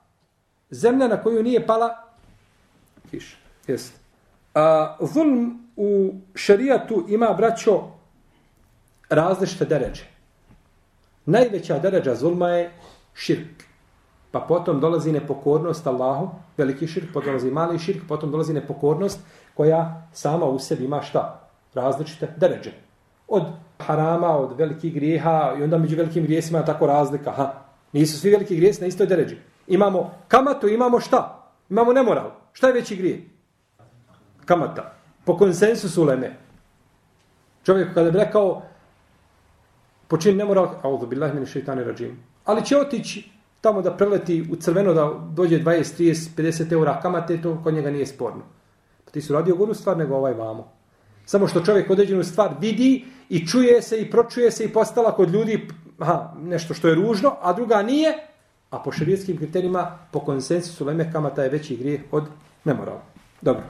Zemlja 0.71 1.09
na 1.09 1.23
koju 1.23 1.43
nije 1.43 1.67
pala 1.67 1.91
kiša. 3.11 3.37
Jeste. 3.67 3.99
A, 4.55 4.97
zulm 5.01 5.62
u 5.76 6.14
šerijatu 6.35 7.07
ima, 7.09 7.35
braćo, 7.37 7.81
različite 9.11 9.64
deređe. 9.64 10.05
Najveća 11.26 11.79
deređa 11.79 12.14
zulma 12.14 12.49
je 12.49 12.71
širk. 13.14 13.64
Pa 14.31 14.41
potom 14.41 14.81
dolazi 14.81 15.12
nepokornost 15.12 15.87
Allahu, 15.87 16.31
veliki 16.57 16.87
širk, 16.87 17.12
potom 17.12 17.33
dolazi 17.33 17.50
mali 17.50 17.79
širk, 17.79 18.02
potom 18.09 18.31
dolazi 18.31 18.52
nepokornost 18.52 19.21
koja 19.55 20.09
sama 20.12 20.47
u 20.47 20.59
sebi 20.59 20.85
ima 20.85 21.02
šta? 21.02 21.49
Različite 21.75 22.35
deređe. 22.37 22.73
Od 23.29 23.43
harama, 23.79 24.37
od 24.38 24.59
velikih 24.59 24.95
grijeha 24.95 25.55
i 25.59 25.62
onda 25.62 25.79
među 25.79 25.97
velikim 25.97 26.25
grijesima 26.25 26.64
tako 26.64 26.87
razlika. 26.87 27.33
Ha, 27.33 27.62
Nisu 27.93 28.21
svi 28.21 28.31
veliki 28.31 28.57
grijesi 28.57 28.81
na 28.81 28.87
istoj 28.87 29.07
deređi. 29.07 29.37
Imamo 29.67 30.11
kamatu, 30.29 30.69
imamo 30.69 31.00
šta? 31.00 31.50
Imamo 31.71 31.93
nemoral. 31.93 32.31
Šta 32.52 32.67
je 32.67 32.73
veći 32.73 32.97
grije? 32.97 33.29
Kamata. 34.45 34.95
Po 35.25 35.37
konsensusu 35.37 36.02
uleme. 36.02 36.37
Čovjek 37.64 37.95
kada 37.95 38.11
bi 38.11 38.19
rekao 38.19 38.62
počin 40.09 40.37
nemoral, 40.37 40.75
audu 40.83 41.07
billahi 41.07 41.35
min 41.35 41.47
šeitani 41.47 41.85
rađim. 41.85 42.19
Ali 42.45 42.64
će 42.64 42.76
otići 42.79 43.31
tamo 43.61 43.83
da 43.83 43.97
preleti 43.97 44.49
u 44.52 44.57
crveno 44.57 44.95
da 44.95 45.12
dođe 45.31 45.59
20, 45.59 46.02
30, 46.02 46.37
50 46.37 46.73
eura 46.73 47.00
kamate, 47.00 47.43
to 47.43 47.61
kod 47.64 47.75
njega 47.75 47.91
nije 47.91 48.07
sporno. 48.07 48.43
Pa 49.05 49.11
ti 49.11 49.21
su 49.21 49.33
radio 49.33 49.57
goru 49.57 49.75
stvar 49.75 49.97
nego 49.97 50.17
ovaj 50.17 50.35
vamo. 50.35 50.73
Samo 51.26 51.47
što 51.49 51.64
čovjek 51.64 51.91
određenu 51.91 52.25
stvar 52.25 52.55
vidi 52.61 53.05
i 53.29 53.47
čuje 53.47 53.83
se 53.83 54.00
i 54.00 54.11
pročuje 54.11 54.50
se 54.50 54.64
i 54.64 54.73
postala 54.73 55.17
kod 55.17 55.31
ljudi 55.31 55.69
aha, 55.99 56.33
nešto 56.43 56.75
što 56.75 56.88
je 56.88 56.95
ružno, 56.95 57.37
a 57.41 57.52
druga 57.52 57.83
nije, 57.83 58.19
a 58.71 58.79
po 58.79 58.93
šarijetskim 58.93 59.37
kriterijima, 59.37 59.99
po 60.11 60.21
konsensusu 60.21 60.85
leme 60.85 61.12
kamata 61.12 61.43
je 61.43 61.50
veći 61.50 61.76
grijeh 61.76 62.00
od 62.11 62.25
nemorala. 62.64 63.02
Dobro. 63.41 63.62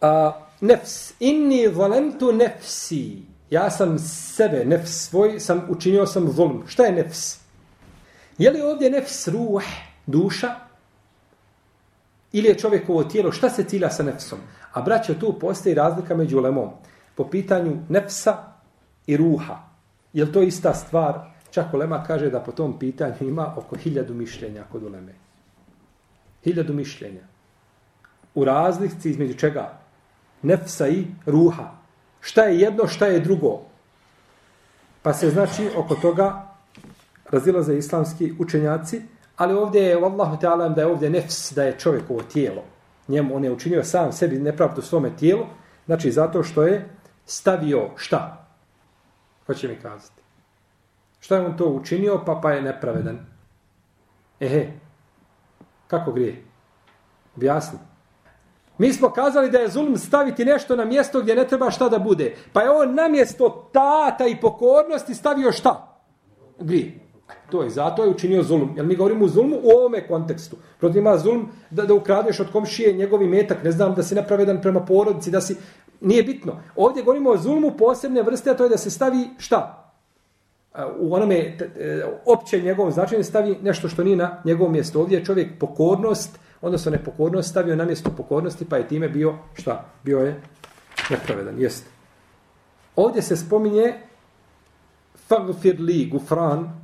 A, 0.00 0.32
nefs. 0.62 1.12
Inni 1.20 1.66
volentu 1.66 2.32
nefsi. 2.32 3.22
Ja 3.50 3.70
sam 3.70 3.98
sebe, 3.98 4.64
nefs 4.64 4.90
svoj, 4.90 5.40
sam 5.40 5.66
učinio 5.68 6.06
sam 6.06 6.32
zulm. 6.32 6.62
Šta 6.66 6.84
je 6.84 6.92
nefs? 6.92 7.38
Je 8.38 8.50
li 8.50 8.60
ovdje 8.60 8.90
nefs 8.90 9.28
ruh, 9.28 9.62
duša? 10.06 10.54
Ili 12.32 12.48
je 12.48 12.58
čovjekovo 12.58 13.04
tijelo? 13.04 13.32
Šta 13.32 13.50
se 13.50 13.64
cilja 13.64 13.90
sa 13.90 14.02
nefsom? 14.02 14.38
A 14.72 14.82
braćo, 14.82 15.14
tu 15.14 15.38
postoji 15.38 15.74
razlika 15.74 16.16
među 16.16 16.40
lemom. 16.40 16.70
Po 17.14 17.28
pitanju 17.30 17.76
nefsa 17.88 18.36
i 19.06 19.16
ruha. 19.16 19.58
Je 20.12 20.32
to 20.32 20.42
ista 20.42 20.74
stvar? 20.74 21.20
Čak 21.50 21.74
Ulema 21.74 22.04
kaže 22.04 22.30
da 22.30 22.40
po 22.40 22.52
tom 22.52 22.78
pitanju 22.78 23.16
ima 23.20 23.54
oko 23.56 23.76
hiljadu 23.76 24.14
mišljenja 24.14 24.64
kod 24.72 24.82
Uleme. 24.82 25.12
Hiljadu 26.44 26.72
mišljenja. 26.72 27.20
U 28.34 28.44
razlici 28.44 29.10
između 29.10 29.34
čega? 29.34 29.81
Nefsa 30.42 30.88
i 30.88 31.06
ruha. 31.26 31.70
Šta 32.20 32.42
je 32.42 32.60
jedno, 32.60 32.86
šta 32.86 33.06
je 33.06 33.20
drugo? 33.20 33.60
Pa 35.02 35.12
se 35.12 35.30
znači 35.30 35.70
oko 35.76 35.94
toga 35.94 36.48
razilaze 37.30 37.76
islamski 37.78 38.32
učenjaci, 38.38 39.02
ali 39.36 39.54
ovdje 39.54 39.82
je 39.82 40.00
vallahu 40.00 40.36
ta'ala, 40.36 40.74
da 40.74 40.80
je 40.80 40.86
ovdje 40.86 41.10
nefs, 41.10 41.52
da 41.52 41.64
je 41.64 41.78
čovjekovo 41.78 42.22
tijelo. 42.22 42.62
Njemu 43.08 43.36
on 43.36 43.44
je 43.44 43.52
učinio 43.52 43.84
sam 43.84 44.12
sebi 44.12 44.38
nepravdu 44.38 44.82
svome 44.82 45.16
tijelu, 45.16 45.46
znači 45.86 46.12
zato 46.12 46.42
što 46.42 46.62
je 46.62 46.88
stavio 47.26 47.90
šta? 47.96 48.46
Hoće 49.46 49.68
mi 49.68 49.76
kazati 49.76 50.22
Šta 51.20 51.36
je 51.36 51.46
on 51.46 51.56
to 51.56 51.68
učinio, 51.68 52.22
pa 52.26 52.40
pa 52.42 52.52
je 52.52 52.62
nepravedan? 52.62 53.18
Ehe, 54.40 54.70
kako 55.86 56.12
grije? 56.12 56.42
Objasni. 57.36 57.78
Mi 58.82 58.92
smo 58.92 59.10
kazali 59.10 59.50
da 59.50 59.58
je 59.58 59.68
zulm 59.68 59.96
staviti 59.96 60.44
nešto 60.44 60.76
na 60.76 60.84
mjesto 60.84 61.20
gdje 61.20 61.34
ne 61.34 61.46
treba 61.48 61.70
šta 61.70 61.88
da 61.88 61.98
bude. 61.98 62.34
Pa 62.52 62.62
je 62.62 62.70
on 62.70 62.94
na 62.94 63.08
mjesto 63.08 63.70
tata 63.72 64.26
i 64.26 64.40
pokornosti 64.40 65.14
stavio 65.14 65.52
šta? 65.52 66.02
Grije. 66.60 67.00
To 67.50 67.62
je, 67.62 67.70
zato 67.70 68.04
je 68.04 68.10
učinio 68.10 68.42
zulm. 68.42 68.72
Jer 68.76 68.86
mi 68.86 68.96
govorimo 68.96 69.24
o 69.24 69.28
zulmu 69.28 69.56
u 69.62 69.70
ovome 69.70 70.06
kontekstu. 70.06 70.56
Protiv 70.80 70.98
ima 70.98 71.18
zulm 71.18 71.48
da, 71.70 71.84
da 71.86 71.94
ukradeš 71.94 72.40
od 72.40 72.52
komšije 72.52 72.92
njegovi 72.92 73.26
metak, 73.26 73.64
ne 73.64 73.72
znam, 73.72 73.94
da 73.94 74.02
si 74.02 74.14
nepravedan 74.14 74.60
prema 74.60 74.80
porodici, 74.80 75.30
da 75.30 75.40
si... 75.40 75.56
Nije 76.00 76.22
bitno. 76.22 76.60
Ovdje 76.76 77.02
govorimo 77.02 77.30
o 77.30 77.38
zulmu 77.38 77.70
posebne 77.78 78.22
vrste, 78.22 78.50
a 78.50 78.54
to 78.54 78.64
je 78.64 78.70
da 78.70 78.78
se 78.78 78.90
stavi 78.90 79.28
šta? 79.38 79.92
E, 80.74 80.84
u 80.98 81.14
onome 81.14 81.36
e, 81.36 81.56
opće 82.26 82.62
njegovom 82.62 82.92
značenju 82.92 83.24
stavi 83.24 83.58
nešto 83.62 83.88
što 83.88 84.04
nije 84.04 84.16
na 84.16 84.42
njegovom 84.44 84.72
mjestu. 84.72 85.00
Ovdje 85.00 85.18
je 85.18 85.24
čovjek 85.24 85.58
pokornost, 85.58 86.41
odnosno 86.62 86.90
nepokornost 86.90 87.50
stavio 87.50 87.76
na 87.76 87.84
mjesto 87.84 88.10
pokornosti, 88.16 88.64
pa 88.64 88.76
je 88.76 88.88
time 88.88 89.08
bio 89.08 89.34
šta? 89.54 89.84
Bio 90.02 90.18
je 90.18 90.40
nepravedan. 91.10 91.60
Jeste. 91.60 91.90
Ovdje 92.96 93.22
se 93.22 93.36
spominje 93.36 93.94
fagfir 95.28 95.80
li 95.80 96.08
gufran, 96.12 96.82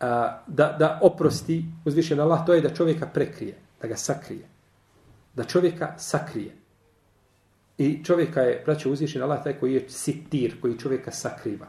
a, 0.00 0.42
da, 0.46 0.76
da 0.78 0.98
oprosti 1.02 1.64
uzvišen 1.84 2.20
Allah, 2.20 2.46
to 2.46 2.54
je 2.54 2.60
da 2.60 2.74
čovjeka 2.74 3.06
prekrije, 3.06 3.54
da 3.82 3.88
ga 3.88 3.96
sakrije. 3.96 4.48
Da 5.34 5.44
čovjeka 5.44 5.94
sakrije. 5.98 6.56
I 7.78 8.04
čovjeka 8.04 8.40
je, 8.40 8.62
braće, 8.64 8.88
uzvišen 8.88 9.22
Allah, 9.22 9.42
taj 9.44 9.58
koji 9.58 9.74
je 9.74 9.88
sitir, 9.88 10.60
koji 10.60 10.78
čovjeka 10.78 11.10
sakriva. 11.10 11.66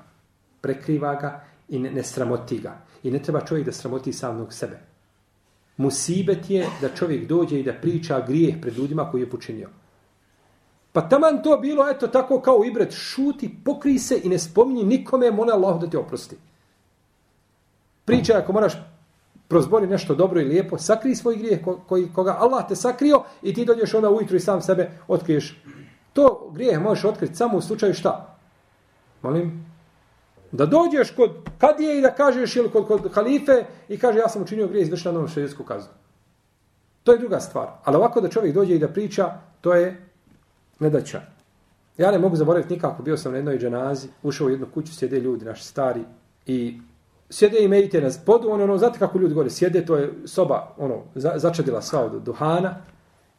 Prekriva 0.62 1.16
ga 1.16 1.44
i 1.70 1.80
ne, 1.80 1.92
ne 1.92 2.04
sramoti 2.04 2.60
ga. 2.60 2.78
I 3.04 3.12
ne 3.12 3.20
treba 3.20 3.46
čovjek 3.46 3.66
da 3.66 3.72
sramoti 3.72 4.14
samog 4.14 4.54
sebe. 4.54 4.80
Musibet 5.78 6.50
je 6.50 6.68
da 6.82 6.90
čovjek 6.90 7.28
dođe 7.28 7.60
i 7.60 7.64
da 7.64 7.74
priča 7.74 8.26
grijeh 8.28 8.56
pred 8.62 8.78
ljudima 8.78 9.12
koji 9.12 9.22
je 9.22 9.30
počinio. 9.30 9.70
Pa 10.92 11.10
taman 11.10 11.44
to 11.44 11.58
bilo, 11.58 11.90
eto, 11.90 12.08
tako 12.08 12.42
kao 12.42 12.64
ibret, 12.66 12.94
šuti, 12.94 13.56
pokri 13.66 14.00
se 14.00 14.22
i 14.24 14.30
ne 14.30 14.40
spominji 14.40 14.84
nikome, 14.84 15.32
mole 15.32 15.54
Allah 15.54 15.82
da 15.82 15.90
te 15.90 15.98
oprosti. 15.98 16.38
Priča 18.06 18.38
ako 18.38 18.54
moraš 18.54 18.74
prozbori 19.48 19.88
nešto 19.88 20.16
dobro 20.16 20.42
i 20.42 20.46
lijepo, 20.46 20.78
sakri 20.78 21.16
svoj 21.16 21.36
grijeh 21.36 21.60
koji, 21.88 22.08
koga 22.16 22.36
Allah 22.40 22.68
te 22.68 22.76
sakrio 22.76 23.24
i 23.42 23.54
ti 23.54 23.66
dođeš 23.66 23.94
onda 23.94 24.10
ujutru 24.10 24.36
i 24.36 24.40
sam 24.40 24.62
sebe 24.62 24.92
otkriješ. 25.08 25.62
To 26.14 26.50
grijeh 26.54 26.82
možeš 26.82 27.06
otkriti 27.06 27.36
samo 27.36 27.58
u 27.58 27.62
slučaju 27.62 27.94
šta? 27.94 28.38
Molim? 29.22 29.77
Da 30.52 30.66
dođeš 30.66 31.12
kod 31.12 31.32
kadije 31.58 31.98
i 31.98 32.02
da 32.02 32.12
kažeš 32.16 32.56
ili 32.56 32.70
kod, 32.70 32.88
kod 32.88 33.14
halife 33.14 33.66
i 33.90 33.98
kaže 33.98 34.20
ja 34.20 34.30
sam 34.30 34.42
učinio 34.42 34.68
grije 34.68 34.82
izvršila 34.82 35.14
novom 35.14 35.28
šerijsku 35.28 35.64
kaznu. 35.64 35.94
To 37.04 37.12
je 37.12 37.20
druga 37.20 37.40
stvar. 37.40 37.68
Ali 37.84 37.98
ovako 37.98 38.22
da 38.22 38.30
čovjek 38.30 38.56
dođe 38.56 38.76
i 38.76 38.80
da 38.80 38.88
priča, 38.88 39.32
to 39.62 39.74
je 39.74 40.08
nedaća. 40.80 41.22
Ja 41.98 42.12
ne 42.12 42.20
mogu 42.20 42.36
zaboraviti 42.36 42.74
nikako, 42.74 43.04
bio 43.04 43.18
sam 43.18 43.32
na 43.32 43.38
jednoj 43.38 43.60
dženazi, 43.60 44.08
ušao 44.24 44.48
u 44.48 44.50
jednu 44.50 44.68
kuću, 44.74 44.96
sjede 44.96 45.20
ljudi, 45.20 45.46
naši 45.46 45.64
stari, 45.64 46.04
i 46.46 46.80
sjede 47.30 47.60
i 47.60 47.68
medite 47.68 48.02
na 48.02 48.10
podu, 48.26 48.50
ono, 48.50 48.64
ono, 48.64 48.78
znate 48.78 49.00
kako 49.00 49.20
ljudi 49.20 49.34
gore 49.34 49.50
sjede, 49.50 49.86
to 49.86 49.96
je 49.96 50.14
soba, 50.26 50.76
ono, 50.78 51.04
za, 51.16 51.34
začadila 51.36 51.82
sva 51.82 52.06
od 52.06 52.24
duhana, 52.24 52.76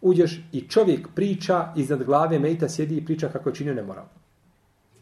uđeš 0.00 0.48
i 0.52 0.60
čovjek 0.68 1.08
priča 1.14 1.72
iznad 1.76 2.04
glave, 2.04 2.38
medita 2.38 2.68
sjedi 2.68 2.96
i 2.96 3.04
priča 3.04 3.28
kako 3.28 3.48
je 3.48 3.54
činio 3.54 3.74
nemoral. 3.74 4.04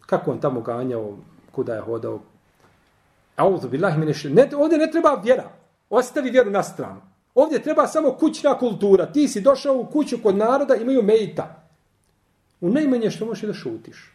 Kako 0.06 0.30
on 0.30 0.40
tamo 0.40 0.60
ganjao, 0.60 1.18
kuda 1.56 1.74
je 1.74 1.80
hodao. 1.80 2.20
Auzu 3.36 3.68
billahi 3.68 3.98
mine 3.98 4.12
ne, 4.30 4.50
ovdje 4.56 4.78
ne 4.78 4.90
treba 4.90 5.14
vjera. 5.24 5.48
Ostavi 5.90 6.30
vjeru 6.30 6.50
na 6.50 6.62
stranu. 6.62 7.00
Ovdje 7.34 7.62
treba 7.62 7.86
samo 7.86 8.12
kućna 8.12 8.58
kultura. 8.58 9.06
Ti 9.06 9.28
si 9.28 9.40
došao 9.40 9.76
u 9.76 9.86
kuću 9.86 10.18
kod 10.22 10.36
naroda, 10.36 10.74
imaju 10.74 11.02
medita. 11.02 11.62
U 12.60 12.70
najmanje 12.70 13.10
što 13.10 13.26
možeš 13.26 13.42
da 13.42 13.54
šutiš. 13.54 14.12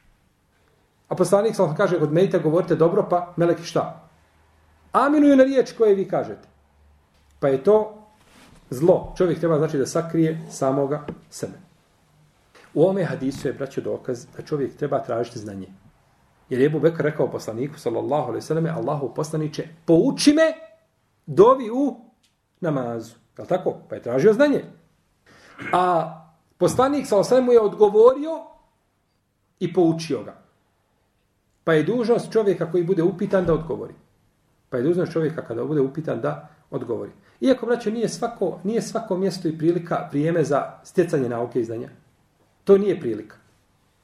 A 1.08 1.16
poslanik 1.16 1.56
sam 1.56 1.76
kaže, 1.76 2.00
kod 2.00 2.14
medita 2.14 2.38
govorite 2.38 2.76
dobro, 2.76 3.08
pa 3.10 3.34
meleki 3.38 3.64
šta? 3.64 4.12
aminuju 4.92 5.36
na 5.36 5.44
riječ 5.44 5.72
koje 5.78 5.96
vi 5.96 6.08
kažete. 6.08 6.48
Pa 7.40 7.48
je 7.48 7.64
to 7.64 8.08
zlo. 8.70 9.14
Čovjek 9.18 9.40
treba 9.40 9.58
znači 9.58 9.78
da 9.78 9.86
sakrije 9.86 10.42
samoga 10.52 11.06
sebe. 11.30 11.58
U 12.74 12.84
ovome 12.84 13.04
hadisu 13.04 13.48
je 13.48 13.54
braćo 13.54 13.82
dokaz 13.82 14.26
da 14.38 14.44
čovjek 14.44 14.78
treba 14.78 15.04
tražiti 15.04 15.40
znanje. 15.40 15.68
Jer 16.52 16.62
je 16.62 16.66
Ebu 16.66 16.80
Bekr 16.80 17.04
rekao 17.04 17.32
poslaniku, 17.32 17.80
sallallahu 17.80 18.28
alaihi 18.28 18.42
sallam, 18.42 18.66
Allahu 18.66 19.14
poslaniće, 19.16 19.68
pouči 19.86 20.34
me 20.34 20.54
dovi 21.26 21.70
u 21.72 21.96
namazu. 22.60 23.16
Je 23.38 23.46
tako? 23.48 23.78
Pa 23.90 23.96
je 23.96 24.02
tražio 24.02 24.34
znanje. 24.34 24.64
A 25.74 26.14
poslanik, 26.58 27.08
sallallahu 27.08 27.34
alaihi 27.34 27.46
mu 27.46 27.52
je 27.52 27.62
odgovorio 27.62 28.32
i 29.60 29.74
poučio 29.74 30.24
ga. 30.24 30.36
Pa 31.64 31.74
je 31.74 31.84
dužnost 31.84 32.32
čovjeka 32.32 32.72
koji 32.72 32.84
bude 32.84 33.04
upitan 33.04 33.46
da 33.46 33.54
odgovori. 33.54 33.94
Pa 34.70 34.78
je 34.78 34.84
dužnost 34.84 35.12
čovjeka 35.12 35.46
kada 35.46 35.64
bude 35.66 35.82
upitan 35.82 36.22
da 36.22 36.50
odgovori. 36.72 37.12
Iako, 37.42 37.66
braćo, 37.66 37.92
nije 37.92 38.10
svako, 38.10 38.60
nije 38.64 38.82
svako 38.82 39.18
mjesto 39.18 39.48
i 39.48 39.58
prilika 39.58 40.08
prijeme 40.12 40.44
za 40.44 40.80
stjecanje 40.84 41.30
nauke 41.30 41.62
i 41.62 41.66
znanja. 41.66 41.90
To 42.64 42.78
nije 42.78 43.00
prilika. 43.00 43.36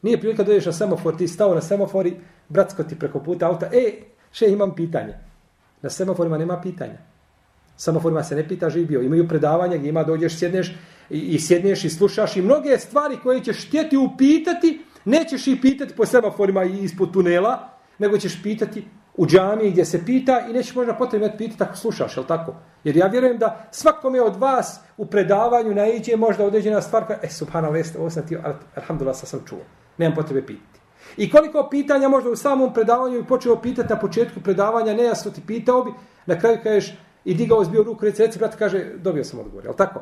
Nije 0.01 0.19
prilika 0.19 0.43
da 0.43 0.51
ideš 0.51 0.65
na 0.65 0.73
semafor, 0.73 1.17
ti 1.17 1.27
stao 1.27 1.55
na 1.55 1.61
semafori, 1.61 2.17
bratsko 2.49 2.83
ti 2.83 2.99
preko 2.99 3.19
puta 3.19 3.47
auta, 3.47 3.69
e, 3.73 3.91
še 4.31 4.51
imam 4.51 4.75
pitanje. 4.75 5.13
Na 5.81 5.89
semaforima 5.89 6.37
nema 6.37 6.61
pitanja. 6.61 6.97
Semaforima 7.77 8.23
se 8.23 8.35
ne 8.35 8.47
pita 8.47 8.69
živio. 8.69 9.01
Imaju 9.01 9.27
predavanja 9.27 9.77
gdje 9.77 9.89
ima 9.89 10.03
dođeš, 10.03 10.37
sjedneš 10.37 10.75
i, 11.09 11.19
i 11.19 11.39
sjedneš 11.39 11.83
i 11.85 11.89
slušaš 11.89 12.37
i 12.37 12.41
mnoge 12.41 12.77
stvari 12.79 13.17
koje 13.23 13.43
ćeš 13.43 13.67
htjeti 13.67 13.97
upitati, 13.97 14.81
nećeš 15.05 15.47
ih 15.47 15.59
pitati 15.61 15.93
po 15.93 16.05
semaforima 16.05 16.63
i 16.63 16.83
ispod 16.83 17.13
tunela, 17.13 17.69
nego 17.99 18.17
ćeš 18.17 18.43
pitati 18.43 18.85
u 19.17 19.25
džamiji 19.25 19.71
gdje 19.71 19.85
se 19.85 20.05
pita 20.05 20.45
i 20.49 20.53
nećeš 20.53 20.75
možda 20.75 20.93
potrebno 20.93 21.29
pitati 21.37 21.63
ako 21.63 21.75
slušaš, 21.75 22.17
je 22.17 22.27
tako? 22.27 22.55
Jer 22.83 22.97
ja 22.97 23.07
vjerujem 23.07 23.37
da 23.37 23.67
svakome 23.71 24.21
od 24.21 24.35
vas 24.35 24.79
u 24.97 25.05
predavanju 25.05 25.75
naiđe 25.75 26.15
možda 26.15 26.45
određena 26.45 26.81
stvar 26.81 27.05
koja, 27.05 27.19
e, 27.23 27.29
subhanallah, 27.29 27.85
ovo 27.99 28.09
sam 28.09 28.27
ti, 28.27 28.37
alhamdulillah, 28.75 29.17
sam 29.17 29.41
čuo. 29.45 29.59
Nemam 29.97 30.15
potrebe 30.15 30.45
pitati. 30.45 30.76
I 31.17 31.29
koliko 31.31 31.67
pitanja 31.71 32.09
možda 32.09 32.29
u 32.29 32.35
samom 32.35 32.73
predavanju 32.73 33.25
počeo 33.27 33.61
pitati 33.61 33.93
na 33.93 33.99
početku 33.99 34.39
predavanja, 34.39 34.93
nejasno 34.93 35.31
ti 35.31 35.41
pitao 35.47 35.83
bi, 35.83 35.91
na 36.25 36.39
kraju 36.39 36.57
kažeš, 36.63 36.97
i 37.25 37.33
digao 37.33 37.63
zbio 37.63 37.83
ruku, 37.83 38.05
reci, 38.05 38.21
reci, 38.21 38.39
brat, 38.39 38.55
kaže, 38.55 38.85
dobio 38.97 39.23
sam 39.23 39.39
odgovor, 39.39 39.65
je 39.65 39.75
tako? 39.75 40.01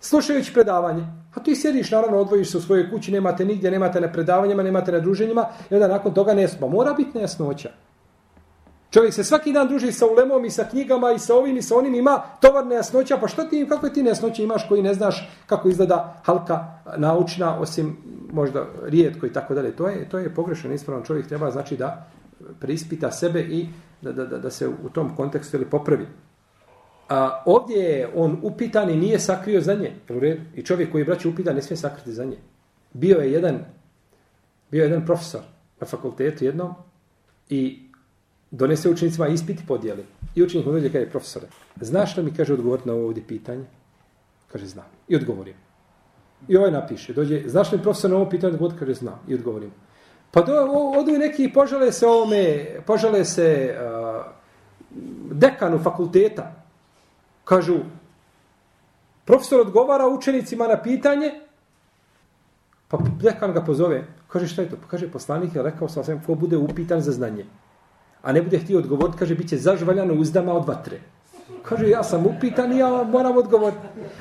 Slušajući 0.00 0.52
predavanje, 0.52 1.06
a 1.34 1.42
ti 1.42 1.56
sjediš, 1.56 1.90
naravno, 1.90 2.18
odvojiš 2.18 2.50
se 2.50 2.58
u 2.58 2.60
svojoj 2.60 2.90
kući, 2.90 3.12
nemate 3.12 3.44
nigdje, 3.44 3.70
nemate 3.70 4.00
na 4.00 4.12
predavanjima, 4.12 4.62
nemate 4.62 4.92
na 4.92 5.00
druženjima, 5.00 5.46
i 5.70 5.74
onda 5.74 5.88
nakon 5.88 6.14
toga 6.14 6.34
nesma. 6.34 6.60
Pa 6.60 6.66
mora 6.66 6.92
biti 6.92 7.18
nejasnoća. 7.18 7.70
Čovjek 8.90 9.14
se 9.14 9.24
svaki 9.24 9.52
dan 9.52 9.68
druži 9.68 9.92
sa 9.92 10.06
ulemom 10.06 10.44
i 10.44 10.50
sa 10.50 10.64
knjigama 10.64 11.12
i 11.12 11.18
sa 11.18 11.34
ovim 11.34 11.56
i 11.56 11.62
sa 11.62 11.76
onim 11.76 11.94
ima 11.94 12.22
tovar 12.40 12.66
nejasnoća, 12.66 13.16
pa 13.16 13.28
što 13.28 13.44
ti, 13.44 13.66
kakve 13.68 13.92
ti 13.92 14.02
nejasnoće 14.02 14.42
imaš 14.42 14.68
koji 14.68 14.82
ne 14.82 14.94
znaš 14.94 15.28
kako 15.46 15.68
izgleda 15.68 16.20
halka 16.24 16.75
naučna, 16.96 17.58
osim 17.60 17.96
možda 18.32 18.66
rijetko 18.82 19.26
i 19.26 19.32
tako 19.32 19.54
dalje. 19.54 19.76
To 19.76 19.88
je, 19.88 20.08
to 20.08 20.18
je 20.18 20.34
pogrešan 20.34 20.72
ispravan 20.72 21.04
čovjek, 21.04 21.26
treba 21.26 21.50
znači 21.50 21.76
da 21.76 22.10
preispita 22.60 23.10
sebe 23.10 23.40
i 23.40 23.66
da, 24.02 24.12
da, 24.12 24.26
da, 24.26 24.38
da 24.38 24.50
se 24.50 24.68
u 24.68 24.88
tom 24.92 25.16
kontekstu 25.16 25.56
ili 25.56 25.70
popravi. 25.70 26.06
A 27.08 27.42
ovdje 27.46 27.76
je 27.76 28.08
on 28.14 28.38
upitan 28.42 28.90
i 28.90 28.96
nije 28.96 29.18
sakrio 29.18 29.60
za 29.60 29.74
nje. 29.74 29.92
I 30.54 30.62
čovjek 30.62 30.92
koji 30.92 31.00
je 31.00 31.04
braći 31.04 31.28
upitan 31.28 31.54
ne 31.54 31.62
smije 31.62 31.76
sakriti 31.76 32.12
za 32.12 32.24
nje. 32.24 32.36
Bio 32.92 33.18
je 33.18 33.32
jedan, 33.32 33.58
bio 34.70 34.82
je 34.82 34.90
jedan 34.90 35.06
profesor 35.06 35.40
na 35.80 35.86
fakultetu 35.86 36.44
jednom 36.44 36.74
i 37.48 37.82
donese 38.50 38.90
učenicima 38.90 39.28
ispit 39.28 39.60
i 39.60 39.66
podijeli. 39.66 40.04
I 40.34 40.42
učenik 40.42 40.66
mu 40.66 40.72
dođe 40.72 40.92
kaže, 40.92 41.10
profesore, 41.10 41.46
znaš 41.80 42.16
li 42.16 42.22
mi 42.22 42.34
kaže 42.34 42.54
odgovor 42.54 42.80
na 42.84 42.92
ovo 42.92 43.06
ovdje 43.06 43.22
pitanje? 43.26 43.64
Kaže, 44.52 44.66
znam. 44.66 44.86
I 45.08 45.16
odgovorim. 45.16 45.65
I 46.48 46.56
ovaj 46.56 46.70
napiše, 46.70 47.12
dođe, 47.12 47.42
znaš 47.46 47.72
li 47.72 47.82
profesor 47.82 48.10
na 48.10 48.16
ovo 48.16 48.30
pitanje 48.30 48.52
odgovoriti? 48.52 48.78
Kaže, 48.78 48.94
znam. 48.94 49.20
I 49.28 49.34
odgovorim. 49.34 49.70
Pa 50.30 50.42
do, 50.42 50.52
odu 50.98 51.14
i 51.14 51.18
neki 51.18 51.52
požale 51.52 51.92
se 51.92 52.06
ovome, 52.06 52.66
požale 52.86 53.24
se 53.24 53.74
uh, 53.74 54.24
dekanu 55.32 55.78
fakulteta. 55.78 56.52
Kažu, 57.44 57.76
profesor 59.24 59.60
odgovara 59.60 60.06
učenicima 60.08 60.66
na 60.66 60.82
pitanje, 60.82 61.30
pa 62.88 62.98
dekan 63.20 63.52
ga 63.52 63.64
pozove. 63.64 64.04
Kaže, 64.28 64.48
šta 64.48 64.62
je 64.62 64.70
to? 64.70 64.76
Pa 64.76 64.88
kaže, 64.88 65.10
poslanik 65.10 65.54
je 65.54 65.62
rekao 65.62 65.88
sam 65.88 66.22
ko 66.26 66.34
bude 66.34 66.56
upitan 66.56 67.00
za 67.00 67.12
znanje 67.12 67.46
a 68.26 68.32
ne 68.32 68.42
bude 68.42 68.58
htio 68.58 68.78
odgovoriti, 68.78 69.18
kaže, 69.18 69.34
bit 69.34 69.48
će 69.48 69.56
zažvaljano 69.56 70.14
uzdama 70.14 70.52
od 70.52 70.66
vatre. 70.66 70.98
Kaže, 71.62 71.88
ja 71.88 72.02
sam 72.02 72.26
upitan 72.26 72.72
i 72.72 72.78
ja 72.78 73.02
moram 73.02 73.36
odgovoriti. 73.36 73.78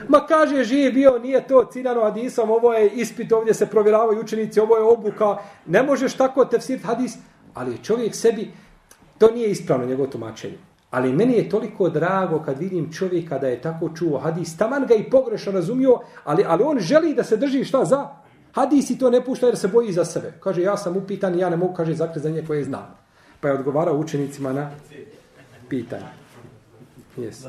Ma 0.08 0.26
kaže, 0.28 0.64
živ 0.64 0.94
bio, 0.94 1.20
nije 1.20 1.48
to 1.48 1.66
ciljano 1.72 2.02
hadisom, 2.02 2.52
ovo 2.52 2.74
je 2.74 2.90
ispit, 2.90 3.32
ovdje 3.32 3.54
se 3.54 3.66
provjeravaju 3.66 4.20
učenici, 4.20 4.60
ovo 4.60 4.78
je 4.78 4.84
obuka. 4.84 5.38
Ne 5.66 5.84
možeš 5.84 6.14
tako 6.14 6.46
tefsir 6.46 6.80
hadis, 6.84 7.18
ali 7.54 7.84
čovjek 7.84 8.16
sebi, 8.16 8.52
To 9.18 9.32
nije 9.32 9.52
ispravno 9.52 9.86
njegovo 9.86 10.08
tumačenje. 10.08 10.58
Ali 10.92 11.14
meni 11.14 11.34
je 11.34 11.50
toliko 11.50 11.90
drago 11.90 12.40
kad 12.46 12.60
vidim 12.60 12.94
čovjeka 12.94 13.38
da 13.40 13.48
je 13.48 13.62
tako 13.62 13.90
čuo 13.96 14.20
hadis, 14.20 14.58
taman 14.58 14.86
ga 14.88 14.96
i 14.96 15.10
pogrešno 15.10 15.52
razumio, 15.52 16.00
ali, 16.24 16.44
ali 16.48 16.64
on 16.64 16.80
želi 16.80 17.14
da 17.14 17.24
se 17.24 17.38
drži 17.38 17.64
šta 17.64 17.86
za? 17.86 18.08
Hadis 18.52 18.90
i 18.90 19.00
to 19.00 19.10
ne 19.10 19.26
pušta 19.26 19.46
jer 19.46 19.58
se 19.58 19.68
boji 19.68 19.92
za 19.92 20.06
sebe. 20.06 20.34
Kaže, 20.40 20.62
ja 20.62 20.78
sam 20.78 20.98
upitan 20.98 21.36
i 21.36 21.40
ja 21.40 21.50
ne 21.50 21.58
mogu, 21.58 21.74
kaže, 21.74 21.94
zakrizanje 21.94 22.46
koje 22.48 22.64
znam. 22.64 22.96
Pa 23.40 23.48
je 23.48 23.54
odgovarao 23.54 23.98
učenicima 23.98 24.54
na 24.54 24.72
pitanje. 25.70 26.25
Yes. 27.17 27.47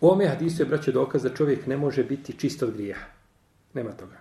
U 0.00 0.06
ovome 0.06 0.28
hadisu 0.28 0.62
je, 0.62 0.66
braće, 0.66 0.92
dokaz 0.92 1.22
da 1.22 1.34
čovjek 1.34 1.66
ne 1.66 1.76
može 1.76 2.04
biti 2.04 2.32
čist 2.32 2.62
od 2.62 2.70
grijeha. 2.70 3.06
Nema 3.74 3.92
toga. 3.92 4.16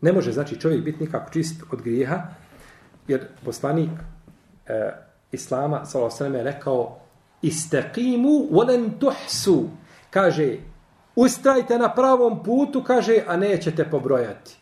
Ne 0.00 0.12
može, 0.12 0.32
znači, 0.32 0.60
čovjek 0.60 0.84
biti 0.84 1.04
nikako 1.04 1.32
čist 1.32 1.62
od 1.70 1.82
grijeha, 1.82 2.22
jer 3.08 3.26
poslanik 3.44 3.90
e, 4.66 4.90
Islama, 5.32 5.84
sallallahu 5.84 6.36
je 6.36 6.42
rekao 6.42 6.98
istaqimu 7.42 8.48
volen 8.50 8.90
tuhsu. 8.98 9.68
Kaže, 10.10 10.56
ustrajte 11.16 11.78
na 11.78 11.94
pravom 11.94 12.42
putu, 12.42 12.84
kaže, 12.84 13.22
a 13.26 13.36
nećete 13.36 13.84
pobrojati. 13.90 14.56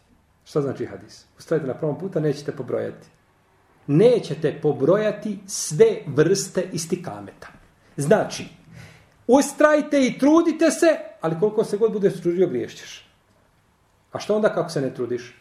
Šta 0.44 0.60
znači 0.60 0.86
hadis? 0.86 1.26
Ustrajte 1.38 1.66
na 1.66 1.74
pravom 1.74 1.98
putu, 1.98 2.18
a 2.18 2.22
nećete 2.22 2.52
pobrojati. 2.52 3.08
Nećete 3.86 4.58
pobrojati 4.62 5.38
sve 5.46 5.86
vrste 6.06 6.68
istikameta. 6.72 7.48
Znači, 7.96 8.48
ustrajte 9.26 10.06
i 10.06 10.18
trudite 10.18 10.70
se, 10.70 10.98
ali 11.20 11.36
koliko 11.40 11.64
se 11.64 11.76
god 11.76 11.92
bude 11.92 12.10
trudio, 12.10 12.46
griješćeš. 12.46 13.10
A 14.12 14.18
što 14.18 14.36
onda 14.36 14.54
kako 14.54 14.70
se 14.70 14.80
ne 14.80 14.94
trudiš? 14.94 15.40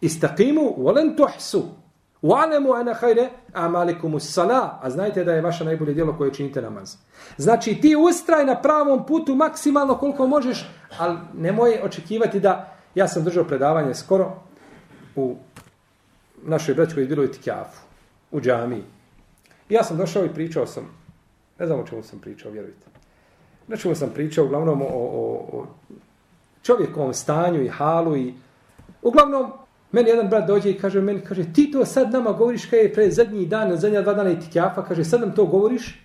Istaqimu 0.00 0.74
volen 0.76 1.16
tuhsu. 1.16 1.68
Wa'lamu 2.22 2.80
ana 2.80 2.94
khayra 2.94 3.28
a'malikum 3.52 4.14
as-salah. 4.14 4.78
A 4.82 4.90
znajte 4.90 5.24
da 5.24 5.32
je 5.32 5.40
vaše 5.40 5.64
najbolje 5.64 5.94
djelo 5.94 6.16
koje 6.18 6.34
činite 6.34 6.62
namaz. 6.62 6.96
Znači 7.36 7.74
ti 7.80 7.96
ustraj 7.96 8.44
na 8.44 8.62
pravom 8.62 9.06
putu 9.06 9.34
maksimalno 9.34 9.98
koliko 9.98 10.26
možeš, 10.26 10.68
ali 10.98 11.18
nemoj 11.34 11.80
očekivati 11.82 12.40
da 12.40 12.76
ja 12.94 13.08
sam 13.08 13.24
držao 13.24 13.44
predavanje 13.44 13.94
skoro 13.94 14.42
u 15.16 15.36
našoj 16.42 16.74
braći 16.74 16.94
koji 16.94 17.04
je 17.04 17.08
bilo 17.08 17.24
u 17.24 17.28
Tikafu, 17.28 17.80
u 18.30 18.40
džamiji. 18.40 18.84
Ja 19.68 19.84
sam 19.84 19.96
došao 19.96 20.24
i 20.24 20.34
pričao 20.34 20.66
sam, 20.66 21.01
ne 21.62 21.66
znam 21.66 21.80
o 21.80 21.86
čemu 21.86 22.02
sam 22.02 22.18
pričao, 22.18 22.52
vjerujte. 22.52 22.86
Na 23.68 23.76
čemu 23.76 23.94
sam 23.94 24.10
pričao, 24.14 24.44
uglavnom 24.44 24.82
o, 24.82 24.86
o, 24.86 25.34
o 25.52 25.66
čovjekovom 26.62 27.14
stanju 27.14 27.62
i 27.62 27.68
halu 27.68 28.16
i 28.16 28.34
uglavnom 29.02 29.52
Meni 29.92 30.08
jedan 30.08 30.28
brat 30.28 30.46
dođe 30.46 30.70
i 30.70 30.78
kaže 30.78 31.00
meni, 31.00 31.20
kaže, 31.20 31.44
ti 31.52 31.70
to 31.70 31.84
sad 31.84 32.12
nama 32.12 32.32
govoriš 32.32 32.64
kada 32.64 32.82
je 32.82 32.92
pre 32.92 33.10
zadnji 33.10 33.46
dan, 33.46 33.76
zadnja 33.76 34.02
dva 34.02 34.14
dana 34.14 34.30
i 34.30 34.40
tikjafa, 34.40 34.84
kaže, 34.84 35.04
sad 35.04 35.20
nam 35.20 35.34
to 35.34 35.44
govoriš? 35.46 36.00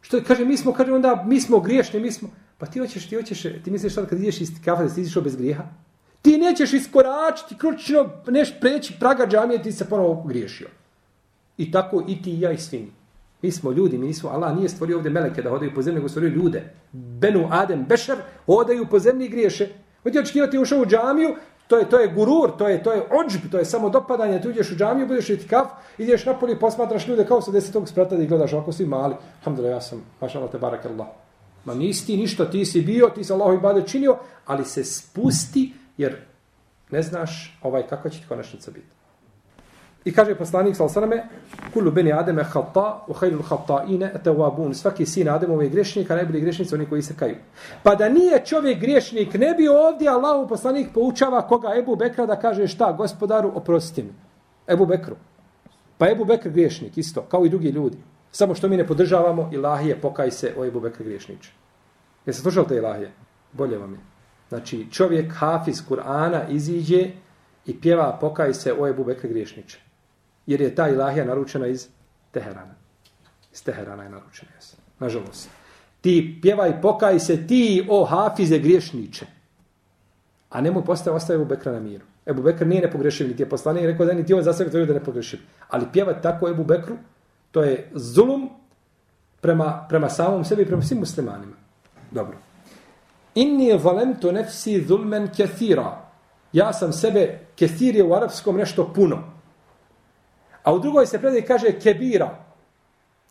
Što 0.00 0.20
kaže, 0.26 0.44
mi 0.44 0.56
smo, 0.56 0.72
kaže, 0.72 0.92
onda, 0.92 1.24
mi 1.26 1.40
smo 1.40 1.60
griješni, 1.60 2.00
mi 2.00 2.12
smo, 2.12 2.28
pa 2.58 2.66
ti 2.66 2.78
hoćeš, 2.78 3.08
ti 3.08 3.16
hoćeš, 3.16 3.42
ti 3.64 3.70
misliš 3.70 3.94
sad 3.94 4.08
kad 4.08 4.20
ideš 4.20 4.40
iz 4.40 4.54
tikjafa 4.54 4.82
da 4.82 4.88
si 4.88 5.00
izišao 5.00 5.22
bez 5.22 5.36
grijeha? 5.36 5.64
Ti 6.22 6.38
nećeš 6.38 6.72
iskoračiti, 6.72 7.58
kručno, 7.58 8.10
neš 8.26 8.60
preći 8.60 8.94
praga 9.00 9.26
džamije, 9.26 9.62
ti 9.62 9.72
se 9.72 9.88
ponovo 9.88 10.22
griješio. 10.22 10.68
I 11.56 11.70
tako 11.72 12.04
i 12.08 12.22
ti 12.22 12.34
i 12.34 12.40
ja 12.40 12.52
i 12.52 12.58
svi. 12.58 12.78
Mi 12.78 12.92
Mi 13.44 13.50
smo 13.50 13.72
ljudi, 13.72 13.98
mi 13.98 14.06
nismo, 14.06 14.30
Allah 14.30 14.56
nije 14.56 14.68
stvorio 14.68 14.96
ovdje 14.96 15.10
meleke 15.10 15.42
da 15.42 15.50
hodaju 15.50 15.74
po 15.74 15.82
zemlji, 15.82 15.98
nego 15.98 16.08
stvorio 16.08 16.30
ljude. 16.30 16.62
Benu, 16.92 17.48
Adem, 17.50 17.84
Bešar, 17.88 18.18
hodaju 18.46 18.86
po 18.90 18.98
zemlji 18.98 19.26
i 19.26 19.28
griješe. 19.28 19.68
Hoće 20.02 20.20
očekivati 20.20 20.58
ušao 20.58 20.78
u 20.80 20.86
džamiju, 20.86 21.34
To 21.68 21.78
je 21.78 21.88
to 21.88 21.98
je 21.98 22.08
gurur, 22.12 22.50
to 22.58 22.68
je 22.68 22.82
to 22.82 22.92
je 22.92 23.02
odžb, 23.10 23.50
to 23.50 23.58
je 23.58 23.64
samo 23.64 23.90
dopadanje, 23.90 24.40
tu 24.42 24.50
ideš 24.50 24.72
u 24.72 24.76
džamiju, 24.76 25.06
budeš 25.06 25.30
i 25.30 25.38
kaf, 25.48 25.68
ideš 25.98 26.26
na 26.26 26.34
polje, 26.38 26.58
posmatraš 26.60 27.06
ljude 27.08 27.24
kao 27.26 27.40
sa 27.40 27.50
desetog 27.50 27.88
sprata 27.88 28.16
i 28.16 28.26
gledaš 28.26 28.52
ako 28.52 28.72
si 28.72 28.86
mali. 28.86 29.14
Alhamdulillah, 29.40 29.76
ja 29.76 29.80
sam, 29.80 30.02
mašallah 30.20 30.50
te 30.50 30.58
barakallah. 30.58 31.06
Ma 31.64 31.74
nisi 31.74 32.06
ti 32.06 32.16
ništa, 32.16 32.50
ti 32.50 32.64
si 32.64 32.82
bio, 32.82 33.08
ti 33.14 33.24
si 33.24 33.32
Allahu 33.32 33.56
ibade 33.56 33.82
činio, 33.86 34.18
ali 34.46 34.64
se 34.64 34.84
spusti 34.84 35.72
jer 35.96 36.16
ne 36.90 37.02
znaš 37.02 37.58
ovaj 37.62 37.86
kako 37.88 38.08
će 38.08 38.20
ti 38.20 38.28
konačnica 38.28 38.70
biti. 38.70 39.03
I 40.04 40.12
kaže 40.12 40.34
poslanik 40.34 40.76
sa 40.76 40.84
osaname, 40.84 41.24
"Kullu 41.72 41.90
bani 41.90 42.12
Adama 42.12 42.44
khata 42.44 43.04
wa 43.08 43.14
khayrul 43.14 43.42
khata'in 43.42 44.02
at-tawwabun." 44.02 44.74
Svaki 44.74 45.06
sin 45.06 45.28
Ademov 45.28 45.62
je 45.62 45.68
grešnik, 45.68 46.10
a 46.10 46.16
najbolji 46.16 46.40
grešnici 46.40 46.74
oni 46.74 46.86
koji 46.86 47.02
se 47.02 47.14
kaju. 47.16 47.36
Pa 47.82 47.94
da 47.94 48.08
nije 48.08 48.44
čovjek 48.44 48.80
grešnik, 48.80 49.34
ne 49.34 49.54
bi 49.54 49.68
ovdje 49.68 50.08
Allahu 50.08 50.48
poslanik 50.48 50.88
poučava 50.94 51.48
koga 51.48 51.72
Ebu 51.78 51.96
Bekra 51.96 52.26
da 52.26 52.36
kaže 52.36 52.66
šta, 52.66 52.92
gospodaru, 52.92 53.52
oprosti 53.54 54.02
mi. 54.02 54.12
Ebu 54.68 54.86
Bekru. 54.86 55.16
Pa 55.98 56.10
Ebu 56.10 56.24
Bekr 56.24 56.48
griješnik 56.48 56.98
isto, 56.98 57.22
kao 57.22 57.46
i 57.46 57.48
drugi 57.48 57.68
ljudi. 57.68 57.96
Samo 58.30 58.54
što 58.54 58.68
mi 58.68 58.76
ne 58.76 58.86
podržavamo 58.86 59.50
ilahije, 59.52 60.00
pokaj 60.00 60.30
se 60.30 60.54
o 60.58 60.64
Ebu 60.64 60.80
Bekr 60.80 61.02
griješniče. 61.02 61.52
Jeste 62.26 62.42
slušali 62.42 62.66
te 62.68 62.76
ilahije? 62.76 63.12
Bolje 63.52 63.78
vam 63.78 63.92
je. 63.92 64.00
Znači, 64.48 64.86
čovjek 64.90 65.32
hafiz 65.32 65.82
Kur'ana 65.88 66.40
iziđe 66.48 67.10
i 67.66 67.80
pjeva 67.80 68.18
pokaj 68.20 68.54
se 68.54 68.74
o 68.78 68.88
Ebu 68.88 69.04
Bekr 69.04 69.28
griješniče 69.28 69.93
jer 70.46 70.60
je 70.60 70.74
ta 70.74 70.88
ilahija 70.88 71.24
naručena 71.24 71.66
iz 71.66 71.88
Teherana. 72.30 72.74
Iz 73.52 73.64
Teherana 73.64 74.02
je 74.02 74.10
naručena, 74.10 74.52
jes. 74.54 74.76
Nažalost. 74.98 75.48
Ti 76.00 76.38
pjevaj, 76.42 76.80
pokaj 76.82 77.18
se 77.18 77.46
ti, 77.46 77.86
o 77.88 78.04
hafize 78.04 78.58
griješniče. 78.58 79.26
A 80.50 80.60
nemoj 80.60 80.84
postaje, 80.84 81.16
ostaje 81.16 81.36
Ebu 81.36 81.44
Bekra 81.44 81.72
na 81.72 81.80
miru. 81.80 82.04
Ebu 82.26 82.42
Bekr 82.42 82.66
nije 82.66 82.82
nepogrešiv, 82.82 83.28
niti 83.28 83.42
je 83.42 83.48
poslanik 83.48 83.84
i 83.84 83.86
rekao 83.86 84.06
da 84.06 84.12
niti 84.12 84.34
on 84.34 84.42
za 84.42 84.52
sebe 84.52 84.70
to 84.70 84.78
da 84.78 84.86
ne 84.86 84.94
nepogrešiv. 84.94 85.40
Ali 85.68 85.86
pjevat 85.92 86.22
tako 86.22 86.48
Ebu 86.48 86.64
Bekru, 86.64 86.96
to 87.50 87.62
je 87.62 87.90
zulum 87.94 88.50
prema, 89.40 89.86
prema 89.88 90.08
samom 90.08 90.44
sebi 90.44 90.62
i 90.62 90.66
prema 90.66 90.82
svim 90.82 90.98
muslimanima. 90.98 91.56
Dobro. 92.10 92.36
Inni 93.34 93.78
valemtu 93.82 94.32
nefsi 94.32 94.84
zulmen 94.88 95.28
kethira. 95.36 96.00
Ja 96.52 96.72
sam 96.72 96.92
sebe, 96.92 97.38
kethir 97.56 97.96
je 97.96 98.04
u 98.04 98.14
arapskom 98.14 98.56
nešto 98.56 98.92
puno. 98.94 99.33
A 100.64 100.72
u 100.72 100.78
drugoj 100.78 101.06
se 101.06 101.20
predaj 101.20 101.42
kaže 101.42 101.72
kebira. 101.80 102.30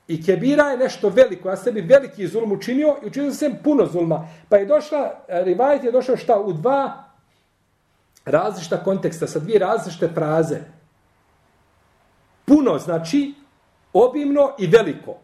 I 0.07 0.23
kebira 0.23 0.63
je 0.63 0.77
nešto 0.77 1.09
veliko. 1.09 1.49
Ja 1.49 1.55
sebi 1.57 1.81
veliki 1.81 2.27
zulm 2.27 2.51
učinio 2.51 2.95
i 3.03 3.07
učinio 3.07 3.31
sam 3.31 3.57
puno 3.63 3.85
zulma. 3.85 4.27
Pa 4.49 4.57
je 4.57 4.65
došla, 4.65 5.11
e, 5.27 5.43
rivajet 5.43 5.83
je 5.83 5.91
došao 5.91 6.17
šta? 6.17 6.39
U 6.39 6.53
dva 6.53 7.03
različita 8.25 8.83
konteksta, 8.83 9.27
sa 9.27 9.39
dvije 9.39 9.59
različite 9.59 10.07
fraze. 10.07 10.59
Puno 12.45 12.77
znači 12.79 13.33
obimno 13.93 14.51
i 14.59 14.67
veliko. 14.67 15.17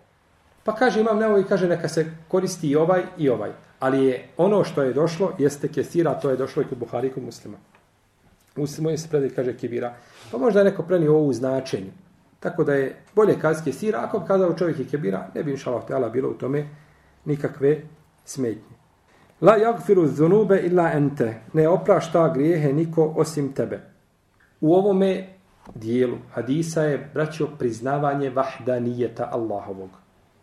Pa 0.64 0.76
kaže, 0.76 1.00
imam 1.00 1.20
nevo 1.20 1.38
i 1.38 1.44
kaže, 1.44 1.68
neka 1.68 1.88
se 1.88 2.06
koristi 2.28 2.70
i 2.70 2.76
ovaj 2.76 3.04
i 3.18 3.30
ovaj. 3.30 3.52
Ali 3.80 4.06
je 4.06 4.30
ono 4.38 4.64
što 4.64 4.82
je 4.82 4.94
došlo, 4.94 5.32
jeste 5.38 5.68
kesira, 5.68 6.20
to 6.20 6.30
je 6.30 6.38
došlo 6.38 6.62
i 6.62 6.66
kod 6.66 6.78
Buhari 6.78 7.08
i 7.08 7.12
kod 7.12 7.24
muslima. 7.24 7.58
U 8.58 8.66
mojoj 8.82 8.98
se 8.98 9.10
predaj, 9.10 9.30
kaže 9.30 9.58
kebira. 9.58 9.94
Pa 10.32 10.38
možda 10.38 10.60
je 10.60 10.66
neko 10.66 10.84
prenio 10.84 11.16
ovu 11.16 11.34
značenju. 11.34 11.92
Tako 12.40 12.64
da 12.64 12.74
je 12.74 12.96
bolje 13.16 13.40
kazke 13.40 13.74
sira, 13.74 14.00
ako 14.04 14.20
bi 14.20 14.28
kazao 14.28 14.54
čovjek 14.54 14.80
je 14.80 14.88
kebira, 14.88 15.28
ne 15.36 15.44
bi 15.44 15.52
inšalav 15.52 15.88
teala 15.88 16.10
bilo 16.10 16.30
u 16.30 16.34
tome 16.34 16.68
nikakve 17.26 17.82
smetnje. 18.26 18.76
La 19.42 19.56
jagfiru 19.56 20.08
zunube 20.08 20.60
illa 20.64 20.92
ente, 20.94 21.42
ne 21.54 21.68
oprašta 21.68 22.34
grijehe 22.34 22.74
niko 22.74 23.14
osim 23.18 23.54
tebe. 23.54 23.80
U 24.62 24.74
ovome 24.76 25.28
dijelu 25.76 26.18
hadisa 26.34 26.84
je, 26.84 27.10
braćo, 27.14 27.48
priznavanje 27.60 28.30
vahdanijeta 28.30 29.30
Allahovog. 29.32 29.90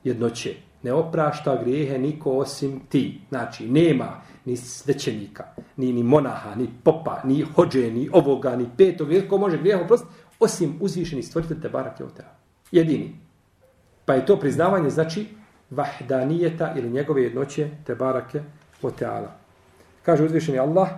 Jednoće, 0.05 0.55
ne 0.83 0.93
oprašta 0.93 1.63
grijehe 1.63 1.99
niko 1.99 2.31
osim 2.31 2.81
ti. 2.89 3.21
Znači, 3.29 3.69
nema 3.69 4.21
ni 4.47 4.57
svećenika, 4.57 5.45
ni, 5.77 5.93
ni 5.93 6.03
monaha, 6.03 6.55
ni 6.55 6.69
popa, 6.85 7.21
ni 7.25 7.43
hođe, 7.43 7.91
ni 7.91 8.09
ovoga, 8.13 8.57
ni 8.57 8.69
petog, 8.77 9.09
ko 9.29 9.39
može 9.39 9.59
grijeh 9.59 9.81
oprostiti, 9.85 10.13
osim 10.41 10.79
uzvišeni 10.81 11.23
stvoritelj 11.23 11.61
te 11.61 11.69
barake 11.69 12.05
o. 12.05 12.09
Jedini. 12.73 13.21
Pa 14.05 14.15
je 14.15 14.27
to 14.27 14.37
priznavanje, 14.37 14.91
znači, 14.91 15.27
vahdanijeta 15.71 16.75
ili 16.77 16.91
njegove 16.91 17.23
jednoće 17.23 17.71
te 17.87 17.95
barake 17.95 18.41
o 18.83 18.91
teala. 18.91 19.33
Kaže 20.03 20.25
uzvišeni 20.25 20.59
Allah, 20.59 20.89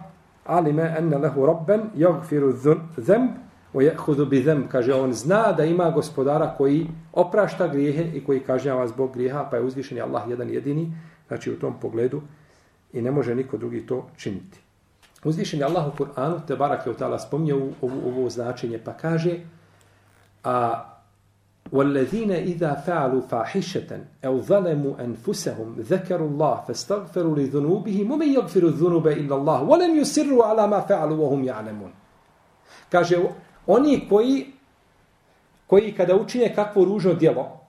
alime 0.44 0.94
enne 0.98 1.18
lehu 1.18 1.46
robben, 1.46 1.80
jagfiru 1.96 2.52
zemb, 2.96 3.30
o 3.72 3.80
jehudu 3.80 4.26
bi 4.26 4.42
zemb. 4.42 4.64
Kaže, 4.68 4.94
on 4.94 5.12
zna 5.12 5.52
da 5.52 5.64
ima 5.64 5.90
gospodara 5.90 6.54
koji 6.58 6.86
oprašta 7.12 7.68
grijehe 7.68 8.04
i 8.14 8.24
koji 8.24 8.40
kažnjava 8.40 8.86
zbog 8.86 9.12
grijeha, 9.12 9.48
pa 9.50 9.56
je 9.56 9.62
uzvišeni 9.62 10.00
Allah 10.00 10.28
jedan 10.28 10.50
jedini, 10.50 10.92
znači 11.28 11.52
u 11.52 11.58
tom 11.58 11.80
pogledu, 11.80 12.22
i 12.93 13.01
ne 13.01 13.11
može 13.11 13.35
niko 13.35 13.57
drugi 13.57 13.85
to 13.85 14.07
činiti. 14.17 14.59
Uzvišen 15.23 15.59
je 15.59 15.65
Allah 15.65 15.87
u 15.87 15.97
Kur'anu, 15.97 16.39
te 16.47 16.55
barak 16.55 16.85
je 16.85 16.91
u 16.91 16.95
tala 16.95 17.19
spomnio 17.19 17.57
ovo, 17.81 17.95
ovo 18.07 18.29
značenje, 18.29 18.79
pa 18.85 18.93
kaže 18.93 19.39
a 20.43 20.89
وَالَّذِينَ 21.71 22.31
إِذَا 22.31 22.73
فَعَلُوا 22.85 23.21
فَاحِشَةً 23.21 23.89
أَوْ 24.25 24.41
ظَلَمُوا 24.41 24.93
أَنفُسَهُمْ 24.99 25.75
ذَكَرُوا 25.79 26.29
اللَّهَ 26.29 26.55
فَاسْتَغْفِرُوا 26.67 27.35
لِذُنُوبِهِمْ 27.35 28.11
وَمَنْ 28.11 28.29
يَغْفِرُ 28.33 28.63
الذُّنُوبَ 28.63 29.07
إِلَّا 29.07 29.35
اللَّهُ 29.35 29.59
وَلَمْ 29.63 29.91
يُسِرُّوا 30.01 30.43
عَلَى 30.45 30.67
مَا 30.67 30.79
فَعَلُوا 30.79 31.17
وَهُمْ 31.17 31.43
يَعْلَمُونَ 31.43 31.91
Kaže, 32.89 33.17
oni 33.67 34.07
koji 34.09 34.53
koji 35.67 35.93
kada 35.95 36.15
učine 36.15 36.55
kakvo 36.55 36.85
ružno 36.85 37.13
djelo 37.13 37.59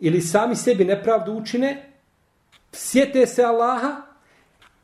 ili 0.00 0.20
sami 0.20 0.56
sebi 0.56 0.84
nepravdu 0.84 1.32
učine, 1.32 1.90
sjete 2.72 3.26
se 3.26 3.44
Allaha, 3.44 4.07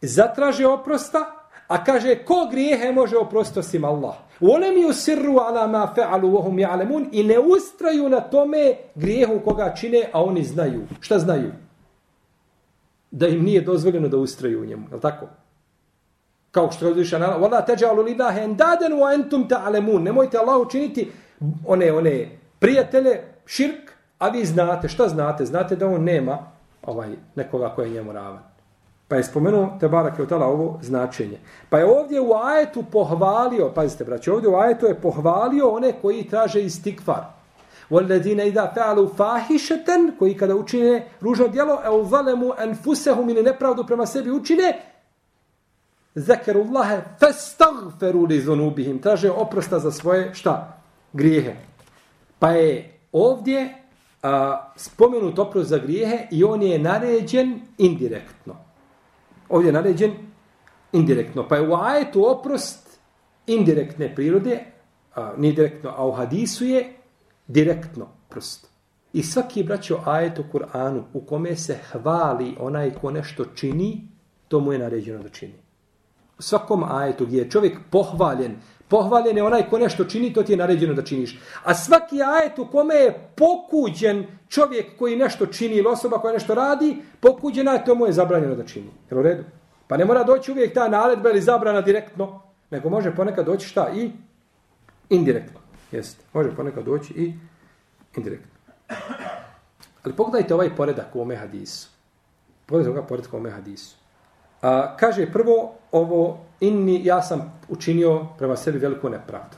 zatraže 0.07 0.67
oprosta, 0.67 1.25
a 1.67 1.83
kaže 1.83 2.15
ko 2.15 2.47
grijehe 2.51 2.91
može 2.91 3.17
oprostiti 3.17 3.59
osim 3.59 3.85
Allah. 3.85 4.15
Volem 4.39 4.77
ju 4.77 4.93
sirru 4.93 5.37
ala 5.39 5.67
ma 5.67 5.93
fe'alu 5.95 6.31
vohum 6.31 6.57
ja'lemun 6.57 7.07
i 7.11 7.23
ne 7.23 7.39
ustraju 7.39 8.09
na 8.09 8.21
tome 8.21 8.73
grijehu 8.95 9.39
koga 9.39 9.73
čine, 9.75 10.09
a 10.13 10.23
oni 10.23 10.43
znaju. 10.43 10.87
Šta 10.99 11.19
znaju? 11.19 11.51
Da 13.11 13.27
im 13.27 13.43
nije 13.43 13.61
dozvoljeno 13.61 14.07
da 14.07 14.17
ustraju 14.17 14.61
u 14.61 14.65
njemu. 14.65 14.87
Je 14.93 14.99
tako? 14.99 15.25
Kao 16.51 16.71
što 16.71 16.85
je 16.85 16.91
uzvišan 16.91 17.23
Allah. 17.23 17.41
Vala 17.41 17.61
teđalu 17.61 18.03
lillahi 18.03 18.39
endaden 18.39 18.91
wa 18.93 19.13
entum 19.13 19.47
ta'lemun. 19.49 20.03
Nemojte 20.03 20.37
Allah 20.37 20.61
učiniti 20.61 21.11
one, 21.67 21.91
one 21.91 22.39
prijatelje, 22.59 23.21
širk, 23.45 23.91
a 24.19 24.29
vi 24.29 24.45
znate. 24.45 24.87
Šta 24.87 25.07
znate? 25.07 25.45
Znate 25.45 25.75
da 25.75 25.87
on 25.87 26.03
nema 26.03 26.37
ovaj 26.83 27.09
nekoga 27.35 27.69
koji 27.75 27.87
je 27.87 27.93
njemu 27.93 28.11
ravan. 28.11 28.54
Pa 29.07 29.15
je 29.15 29.23
spomenuo 29.23 29.77
te 29.79 29.87
barak 29.87 30.19
otala 30.19 30.45
ovo 30.45 30.79
značenje. 30.81 31.37
Pa 31.69 31.79
je 31.79 31.85
ovdje 31.85 32.21
u 32.21 32.33
ajetu 32.33 32.83
pohvalio, 32.91 33.71
pazite 33.75 34.03
braći, 34.03 34.29
ovdje 34.29 34.49
u 34.49 34.55
ajetu 34.55 34.85
je 34.85 35.01
pohvalio 35.01 35.69
one 35.69 35.93
koji 36.01 36.27
traže 36.27 36.63
istikvar. 36.63 37.23
Walladine 37.89 38.47
idha 38.47 38.71
fa'alu 38.75 39.15
fahishatan 39.15 40.11
koji 40.19 40.37
kada 40.37 40.55
učine 40.55 41.07
ružno 41.21 41.47
djelo 41.47 41.79
au 41.83 42.05
zalemu 42.05 42.51
anfusahum 42.57 43.29
ili 43.29 43.43
nepravdu 43.43 43.83
prema 43.83 44.05
sebi 44.05 44.31
učine 44.31 44.81
zakarullaha 46.15 47.01
fastaghfiru 47.19 48.25
li 48.25 48.41
dhunubihim 48.41 48.99
traže 48.99 49.31
oprosta 49.31 49.79
za 49.79 49.91
svoje 49.91 50.33
šta 50.33 50.81
grijehe. 51.13 51.55
Pa 52.39 52.51
je 52.51 52.99
ovdje 53.11 53.75
a, 54.23 54.71
spomenut 54.75 55.39
oprost 55.39 55.69
za 55.69 55.77
grijehe 55.77 56.27
i 56.31 56.43
on 56.43 56.61
je 56.61 56.79
naređen 56.79 57.61
indirektno. 57.77 58.64
Ovdje 59.55 59.69
je 59.69 59.73
naređen 59.73 60.11
indirektno. 60.91 61.47
Pa 61.47 61.55
je 61.55 61.69
u 61.69 61.75
ajetu 61.75 62.25
oprost 62.27 62.99
indirektne 63.47 64.15
prirode, 64.15 64.59
a, 65.15 65.33
nije 65.37 65.53
direktno, 65.53 65.93
a 65.97 66.07
u 66.07 66.11
hadisu 66.11 66.65
je 66.65 66.93
direktno 67.47 68.07
prost. 68.29 68.67
I 69.13 69.23
svaki 69.23 69.63
braćo 69.63 69.99
ajet 70.05 70.39
u 70.39 70.43
Kur'anu 70.53 71.03
u 71.13 71.21
kome 71.21 71.55
se 71.55 71.77
hvali 71.91 72.55
onaj 72.59 72.91
ko 72.93 73.11
nešto 73.11 73.45
čini, 73.45 74.07
to 74.47 74.59
mu 74.59 74.73
je 74.73 74.79
naređeno 74.79 75.23
da 75.23 75.29
čini. 75.29 75.53
U 76.39 76.41
svakom 76.41 76.83
ajetu 76.83 77.25
gdje 77.25 77.37
je 77.37 77.49
čovjek 77.49 77.77
pohvaljen, 77.91 78.55
pohvaljen 78.87 79.37
je 79.37 79.43
onaj 79.43 79.69
ko 79.69 79.77
nešto 79.77 80.05
čini, 80.05 80.33
to 80.33 80.43
ti 80.43 80.53
je 80.53 80.57
naređeno 80.57 80.93
da 80.93 81.03
činiš. 81.03 81.39
A 81.63 81.75
svaki 81.75 82.21
ajet 82.23 82.59
u 82.59 82.67
kome 82.71 82.95
je 82.95 83.29
pokuđen 83.35 84.25
čovjek 84.49 84.97
koji 84.99 85.15
nešto 85.15 85.45
čini 85.45 85.75
ili 85.75 85.87
osoba 85.87 86.17
koja 86.17 86.33
nešto 86.33 86.55
radi, 86.55 86.97
pokuđena 87.19 87.71
je, 87.71 87.85
to 87.85 87.95
mu 87.95 88.05
je 88.05 88.13
zabranjeno 88.13 88.55
da 88.55 88.65
čini. 88.65 88.89
Jel 89.09 89.19
u 89.19 89.23
redu? 89.23 89.43
Pa 89.87 89.97
ne 89.97 90.05
mora 90.05 90.23
doći 90.23 90.51
uvijek 90.51 90.73
ta 90.73 90.87
naredba 90.87 91.29
ili 91.29 91.41
zabrana 91.41 91.81
direktno, 91.81 92.41
nego 92.71 92.89
može 92.89 93.15
ponekad 93.15 93.45
doći 93.45 93.67
šta 93.67 93.89
i 93.95 94.11
indirektno. 95.09 95.59
Jeste. 95.91 96.23
Može 96.33 96.55
ponekad 96.55 96.85
doći 96.85 97.13
i 97.13 97.33
indirektno. 98.17 98.51
Ali 100.03 100.15
pogledajte 100.15 100.53
ovaj 100.53 100.75
poredak 100.75 101.15
u 101.15 101.21
ome 101.21 101.35
hadisu. 101.35 101.89
Pogledajte 102.65 102.97
ovaj 102.97 103.07
poredak 103.07 103.33
u 103.33 103.37
ome 103.37 103.49
hadisu. 103.49 103.95
A, 104.61 104.95
kaže 104.97 105.31
prvo 105.31 105.73
ovo, 105.91 106.37
inni, 106.59 107.05
ja 107.05 107.21
sam 107.21 107.59
učinio 107.69 108.25
prema 108.37 108.55
sebi 108.55 108.77
veliku 108.77 109.09
nepravdu. 109.09 109.57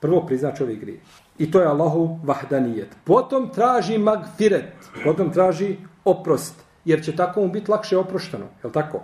Prvo 0.00 0.26
prizna 0.26 0.54
čovjek 0.54 0.80
grije. 0.80 1.00
I 1.38 1.50
to 1.50 1.60
je 1.60 1.66
Allahu 1.66 2.18
vahdanijet. 2.24 2.96
Potom 3.04 3.50
traži 3.54 3.98
magfiret. 3.98 4.72
Potom 5.04 5.32
traži 5.32 5.76
oprost. 6.04 6.54
Jer 6.84 7.04
će 7.04 7.16
tako 7.16 7.40
mu 7.40 7.48
biti 7.48 7.70
lakše 7.70 7.96
oprošteno. 7.96 8.44
Je 8.64 8.72
tako? 8.72 9.02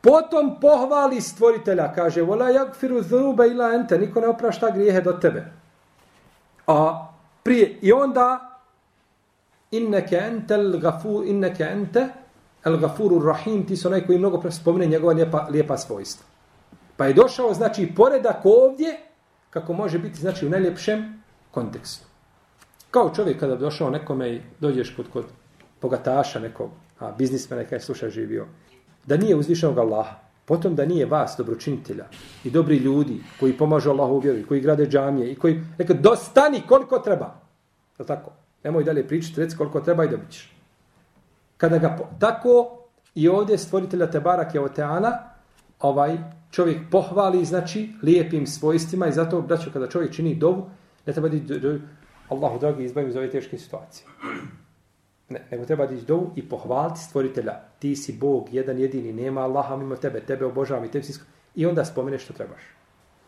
Potom 0.00 0.60
pohvali 0.60 1.20
stvoritelja. 1.20 1.92
Kaže, 1.92 2.22
vola 2.22 2.50
jagfiru 2.50 3.02
zruba 3.02 3.46
ila 3.46 3.72
ente. 3.74 3.98
Niko 3.98 4.20
ne 4.20 4.28
oprašta 4.28 4.70
grijehe 4.70 5.00
do 5.00 5.12
tebe. 5.12 5.44
A 6.66 7.08
prije, 7.42 7.78
i 7.82 7.92
onda 7.92 8.60
inneke 9.70 10.16
entel 10.16 10.78
gafu, 10.78 11.22
inneke 11.24 11.64
ente 11.64 12.08
El 12.66 12.78
Gafurur 12.78 13.24
rahim, 13.24 13.66
ti 13.66 13.76
su 13.76 13.88
onaj 13.88 14.06
koji 14.06 14.18
mnogo 14.18 14.50
spomene 14.50 14.86
njegova 14.86 15.12
lijepa, 15.12 15.46
lijepa 15.50 15.76
svojstva. 15.76 16.26
Pa 16.96 17.06
je 17.06 17.14
došao, 17.14 17.54
znači, 17.54 17.92
poredak 17.96 18.40
ovdje, 18.44 18.96
kako 19.50 19.72
može 19.72 19.98
biti, 19.98 20.20
znači, 20.20 20.46
u 20.46 20.50
najljepšem 20.50 21.22
kontekstu. 21.50 22.06
Kao 22.90 23.12
čovjek 23.14 23.40
kada 23.40 23.56
došao 23.56 23.90
nekome 23.90 24.32
i 24.34 24.40
dođeš 24.60 24.94
kod, 24.96 25.06
kod 25.12 25.24
bogataša 25.82 26.40
nekog, 26.40 26.70
a 26.98 27.12
biznismena 27.12 27.64
kada 27.64 27.76
je 27.76 27.80
slušao 27.80 28.10
živio, 28.10 28.46
da 29.06 29.16
nije 29.16 29.36
uzvišenog 29.36 29.78
Allaha, 29.78 30.16
potom 30.44 30.74
da 30.74 30.86
nije 30.86 31.06
vas, 31.06 31.34
dobročinitelja 31.38 32.04
i 32.44 32.50
dobri 32.50 32.76
ljudi 32.76 33.20
koji 33.40 33.58
pomažu 33.58 33.90
Allahu 33.90 34.14
u 34.14 34.18
vjeru, 34.18 34.48
koji 34.48 34.60
grade 34.60 34.86
džamije 34.86 35.32
i 35.32 35.38
koji, 35.38 35.62
neka, 35.78 35.94
dostani 35.94 36.62
koliko 36.68 36.98
treba. 36.98 37.34
Je 37.98 38.06
tako? 38.06 38.32
Nemoj 38.64 38.84
dalje 38.84 39.08
pričati, 39.08 39.40
reci 39.40 39.56
koliko 39.56 39.80
treba 39.80 40.04
i 40.04 40.08
dobit 40.08 40.30
ćeš. 40.30 40.55
Kada 41.56 41.78
ga, 41.78 41.98
tako 42.18 42.78
i 43.14 43.28
ovdje 43.28 43.58
stvoritelja 43.58 44.10
Tebarak 44.10 44.54
je 44.54 44.60
Oteana, 44.60 45.18
ovaj 45.80 46.18
čovjek 46.50 46.78
pohvali, 46.90 47.44
znači, 47.44 47.92
lijepim 48.02 48.46
svojstvima 48.46 49.06
i 49.06 49.12
zato, 49.12 49.40
braćo, 49.42 49.70
kada 49.72 49.88
čovjek 49.88 50.12
čini 50.12 50.34
dovu, 50.34 50.70
ne 51.06 51.12
treba 51.12 51.28
da 51.28 51.58
do, 51.58 51.78
Allahu 52.28 52.58
dragi 52.58 52.84
izbavim 52.84 53.10
iz 53.10 53.16
ove 53.16 53.30
teške 53.30 53.58
situacije. 53.58 54.06
Ne, 55.28 55.46
nego 55.50 55.64
treba 55.64 55.86
da 55.86 55.94
dovu 56.06 56.30
i 56.36 56.48
pohvaliti 56.48 57.00
stvoritelja. 57.00 57.60
Ti 57.78 57.96
si 57.96 58.12
Bog, 58.12 58.48
jedan 58.52 58.78
jedini, 58.78 59.12
nema 59.12 59.40
Allaha 59.40 59.76
mimo 59.76 59.96
tebe, 59.96 60.20
tebe 60.20 60.44
obožavam 60.44 60.84
i 60.84 60.90
tebi 60.90 61.04
si 61.04 61.20
I 61.54 61.66
onda 61.66 61.84
spomeneš 61.84 62.24
što 62.24 62.32
trebaš. 62.32 62.62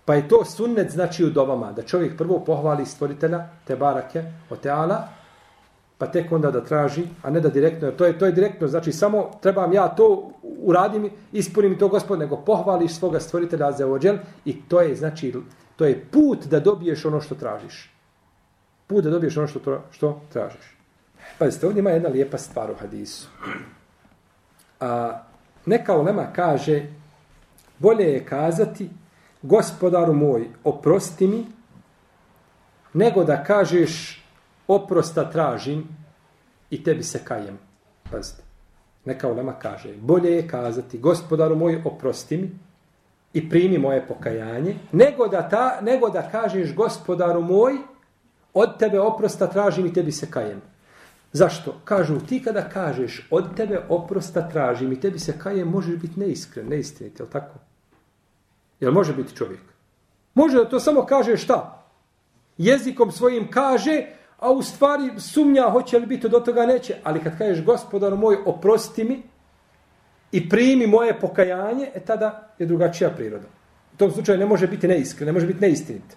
Pa 0.04 0.14
je 0.14 0.28
to 0.28 0.44
sunnet 0.44 0.90
znači 0.90 1.24
u 1.24 1.30
dovama, 1.30 1.72
da 1.72 1.82
čovjek 1.82 2.16
prvo 2.18 2.44
pohvali 2.44 2.86
stvoritelja, 2.86 3.48
te 3.64 3.76
barake, 3.76 4.22
o 4.50 4.56
teala, 4.56 5.08
pa 5.98 6.06
tek 6.06 6.32
onda 6.32 6.50
da 6.50 6.64
traži, 6.64 7.02
a 7.22 7.30
ne 7.30 7.40
da 7.40 7.48
direktno, 7.48 7.90
to 7.90 8.06
je 8.06 8.18
to 8.18 8.26
je 8.26 8.32
direktno, 8.32 8.68
znači 8.68 8.92
samo 8.92 9.30
trebam 9.42 9.72
ja 9.72 9.88
to 9.88 10.30
uradim, 10.42 11.10
ispunim 11.32 11.78
to 11.78 11.88
gospod, 11.88 12.18
nego 12.18 12.36
pohvališ 12.36 12.94
svoga 12.94 13.20
stvoritelja 13.20 13.72
za 13.72 13.86
ođel 13.86 14.16
i 14.44 14.62
to 14.68 14.80
je 14.80 14.96
znači 14.96 15.34
to 15.76 15.84
je 15.84 16.04
put 16.10 16.46
da 16.46 16.60
dobiješ 16.60 17.04
ono 17.04 17.20
što 17.20 17.34
tražiš. 17.34 17.90
Put 18.86 19.04
da 19.04 19.10
dobiješ 19.10 19.36
ono 19.36 19.46
što, 19.46 19.82
što 19.90 20.20
tražiš. 20.32 20.76
Pazite, 21.38 21.66
ovdje 21.66 21.80
ima 21.80 21.90
jedna 21.90 22.08
lijepa 22.08 22.38
stvar 22.38 22.70
u 22.70 22.74
hadisu. 22.74 23.28
A, 24.80 25.22
neka 25.66 25.96
ulema 25.96 26.26
kaže, 26.32 26.86
bolje 27.78 28.04
je 28.04 28.24
kazati, 28.24 28.90
gospodaru 29.42 30.14
moj, 30.14 30.48
oprosti 30.64 31.26
mi, 31.26 31.46
nego 32.92 33.24
da 33.24 33.44
kažeš, 33.44 34.17
oprosta 34.68 35.30
tražim 35.30 35.88
i 36.70 36.84
tebi 36.84 37.02
se 37.02 37.24
kajem. 37.24 37.58
Pazite, 38.10 38.42
neka 39.04 39.28
ulema 39.28 39.52
kaže, 39.52 39.94
bolje 40.00 40.32
je 40.32 40.48
kazati, 40.48 40.98
gospodaru 40.98 41.56
moj, 41.56 41.82
oprosti 41.84 42.36
mi 42.36 42.50
i 43.32 43.50
primi 43.50 43.78
moje 43.78 44.06
pokajanje, 44.08 44.76
nego 44.92 45.28
da, 45.28 45.48
ta, 45.48 45.80
nego 45.82 46.10
da 46.10 46.30
kažeš, 46.30 46.74
gospodaru 46.74 47.42
moj, 47.42 47.78
od 48.54 48.78
tebe 48.78 49.00
oprosta 49.00 49.46
tražim 49.46 49.86
i 49.86 49.92
tebi 49.92 50.12
se 50.12 50.30
kajem. 50.30 50.60
Zašto? 51.32 51.74
Kažu, 51.84 52.20
ti 52.20 52.42
kada 52.42 52.68
kažeš 52.68 53.26
od 53.30 53.56
tebe 53.56 53.80
oprosta 53.88 54.48
tražim 54.48 54.92
i 54.92 55.00
tebi 55.00 55.18
se 55.18 55.38
kajem, 55.38 55.68
možeš 55.68 55.96
biti 55.96 56.20
neiskren, 56.20 56.68
neistinit, 56.68 57.18
je 57.18 57.24
li 57.24 57.30
tako? 57.30 57.58
Jel 58.80 58.92
može 58.92 59.14
biti 59.14 59.36
čovjek? 59.36 59.60
Može 60.34 60.56
da 60.56 60.68
to 60.68 60.80
samo 60.80 61.06
kaže 61.06 61.36
šta? 61.36 61.84
Jezikom 62.58 63.12
svojim 63.12 63.50
kaže, 63.50 64.06
a 64.38 64.50
u 64.50 64.62
stvari 64.62 65.10
sumnja 65.18 65.70
hoće 65.70 65.98
li 65.98 66.06
biti 66.06 66.28
do 66.28 66.40
toga 66.40 66.66
neće. 66.66 66.94
Ali 67.04 67.20
kad 67.20 67.38
kažeš 67.38 67.64
gospodar 67.64 68.14
moj 68.14 68.36
oprosti 68.46 69.04
mi 69.04 69.22
i 70.32 70.48
primi 70.48 70.86
moje 70.86 71.20
pokajanje, 71.20 71.90
e 71.94 72.00
tada 72.00 72.54
je 72.58 72.66
drugačija 72.66 73.10
priroda. 73.10 73.46
U 73.94 73.96
tom 73.96 74.10
slučaju 74.10 74.38
ne 74.38 74.46
može 74.46 74.66
biti 74.66 74.88
neiskren, 74.88 75.26
ne 75.26 75.32
može 75.32 75.46
biti 75.46 75.60
neistinit. 75.60 76.16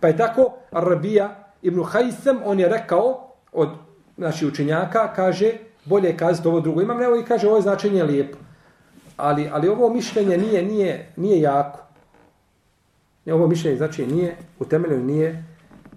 Pa 0.00 0.08
je 0.08 0.16
tako 0.16 0.52
Arabija 0.70 1.52
ibn 1.62 1.84
Hajsem, 1.84 2.38
on 2.44 2.60
je 2.60 2.68
rekao 2.68 3.30
od 3.52 3.68
naših 4.16 4.48
učenjaka, 4.48 5.12
kaže, 5.16 5.52
bolje 5.84 6.08
je 6.08 6.16
kazati 6.16 6.48
ovo 6.48 6.60
drugo. 6.60 6.82
Imam 6.82 6.98
nevo 6.98 7.16
i 7.16 7.24
kaže, 7.24 7.46
ovo 7.46 7.56
je 7.56 7.62
značenje 7.62 8.02
lijepo. 8.02 8.38
Ali, 9.16 9.48
ali 9.52 9.68
ovo 9.68 9.94
mišljenje 9.94 10.38
nije, 10.38 10.62
nije, 10.62 11.12
nije 11.16 11.40
jako. 11.40 11.80
Ovo 13.26 13.46
mišljenje 13.46 13.76
znači 13.76 14.06
nije, 14.06 14.36
utemeljeno, 14.58 15.04
nije 15.04 15.53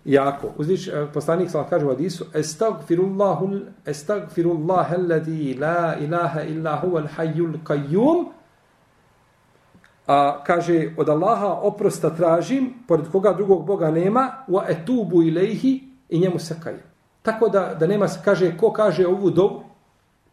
jako. 0.07 0.47
Uzdiš, 0.57 0.87
e, 0.87 1.07
poslanik 1.13 1.49
sam 1.49 1.65
kaže 1.69 1.85
u 1.85 1.89
Adisu, 1.89 2.25
estagfirullahu, 2.33 3.59
estagfirullah 3.85 4.93
alladhi 4.93 5.57
la 5.59 5.95
ilaha 5.99 6.43
illa 6.43 6.81
huwa 6.83 7.03
hayyul 7.17 7.57
qayyum. 7.63 8.25
A 10.07 10.43
kaže 10.43 10.93
od 10.97 11.09
Allaha 11.09 11.47
oprosta 11.47 12.09
tražim, 12.15 12.73
pored 12.87 13.11
koga 13.11 13.33
drugog 13.33 13.65
Boga 13.65 13.91
nema, 13.91 14.31
wa 14.47 14.63
etubu 14.67 15.23
ilayhi 15.23 15.83
i 16.09 16.19
njemu 16.19 16.39
se 16.39 16.55
kaje. 16.63 16.83
Tako 17.21 17.49
da, 17.49 17.75
da 17.79 17.87
nema 17.87 18.07
se, 18.07 18.19
kaže, 18.25 18.57
ko 18.57 18.71
kaže 18.71 19.07
ovu 19.07 19.29
dovu, 19.29 19.63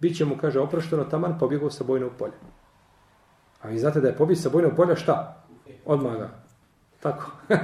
bit 0.01 0.17
će 0.17 0.25
mu, 0.25 0.37
kaže, 0.41 0.61
oprošteno 0.61 1.05
taman, 1.05 1.39
pobjegao 1.39 1.71
sa 1.71 1.85
bojnog 1.85 2.13
polja. 2.19 2.39
A 3.63 3.69
vi 3.69 3.79
znate 3.79 4.01
da 4.01 4.09
je 4.09 4.17
pobjeg 4.17 4.39
sa 4.39 4.49
bojnog 4.49 4.73
polja 4.77 4.97
šta? 4.97 5.45
Odmaga. 5.87 6.44
Tako. 7.05 7.31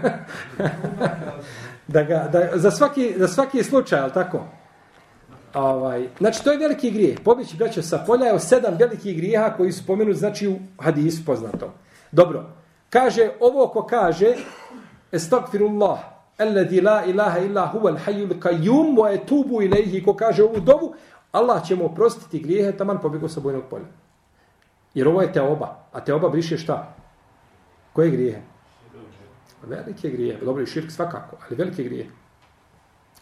da 1.94 2.02
ga, 2.02 2.28
da, 2.32 2.48
za, 2.54 2.70
svaki, 2.70 3.14
za 3.18 3.28
svaki 3.28 3.62
slučaj, 3.62 4.00
ali 4.00 4.12
tako? 4.12 4.40
Ovaj, 5.54 6.08
znači, 6.18 6.44
to 6.44 6.52
je 6.52 6.58
veliki 6.58 6.90
grijeh. 6.90 7.18
Pobjeći, 7.24 7.56
braćo, 7.56 7.82
sa 7.82 8.04
polja 8.06 8.26
je 8.26 8.40
sedam 8.40 8.74
velikih 8.78 9.16
grijeha 9.16 9.54
koji 9.56 9.72
su 9.72 9.86
pomenuti, 9.86 10.18
znači, 10.18 10.48
u 10.48 10.58
hadisu 10.78 11.24
poznatom. 11.24 11.68
Dobro. 12.12 12.44
Kaže, 12.90 13.30
ovo 13.40 13.68
ko 13.68 13.86
kaže, 13.86 14.34
estagfirullah, 15.12 15.98
alladhi 16.38 16.80
la 16.80 17.04
ilaha 17.04 17.38
illa 17.38 17.72
huwa 17.72 17.96
al-hayyul 17.96 18.40
qayyum 18.40 18.96
wa 18.96 19.14
atubu 19.14 19.62
ilayhi 19.62 20.04
ko 20.04 20.14
kaže 20.14 20.42
ovu 20.42 20.60
dovu 20.60 20.94
Allah 21.32 21.66
će 21.66 21.76
mu 21.76 21.84
oprostiti 21.84 22.38
grijehe 22.38 22.76
taman 22.76 23.00
pobjegao 23.00 23.28
sa 23.28 23.40
bojnog 23.40 23.62
polja. 23.70 23.86
Jer 24.94 25.08
ovo 25.08 25.22
je 25.22 25.32
teoba, 25.32 25.76
a 25.92 26.04
teoba 26.04 26.28
briše 26.28 26.58
šta? 26.58 26.94
Koje 27.92 28.10
grijehe? 28.10 28.49
Velike 29.66 30.10
grije, 30.10 30.38
dobro 30.44 30.62
i 30.62 30.66
širk 30.66 30.90
svakako, 30.90 31.36
ali 31.46 31.56
velike 31.56 31.82
grijehe. 31.82 32.10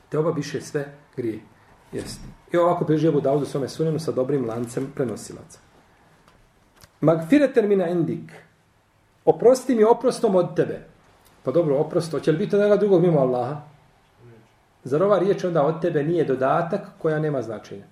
Teoba 0.08 0.32
biše 0.32 0.60
sve 0.60 0.94
grije. 1.16 1.40
Jeste. 1.92 2.24
I 2.52 2.56
ovako 2.56 2.84
priže 2.84 3.08
Abu 3.08 3.20
Daudu 3.20 3.46
svome 3.46 3.68
sunenu 3.68 3.98
sa 3.98 4.12
dobrim 4.12 4.48
lancem 4.48 4.92
prenosilaca. 4.94 5.58
Magfire 7.00 7.52
termina 7.52 7.88
indik. 7.88 8.32
Oprosti 9.24 9.74
mi 9.74 9.84
oprostom 9.84 10.36
od 10.36 10.56
tebe. 10.56 10.80
Pa 11.42 11.50
dobro, 11.50 11.76
oprosto. 11.76 12.18
Hoće 12.18 12.32
li 12.32 12.38
biti 12.38 12.56
od 12.56 12.78
drugog 12.78 13.02
mimo 13.02 13.20
Allaha? 13.20 13.60
Zar 14.84 15.02
ova 15.02 15.18
riječ 15.18 15.44
onda 15.44 15.62
od 15.62 15.80
tebe 15.82 16.02
nije 16.02 16.24
dodatak 16.24 16.80
koja 16.98 17.18
nema 17.18 17.42
značenja? 17.42 17.84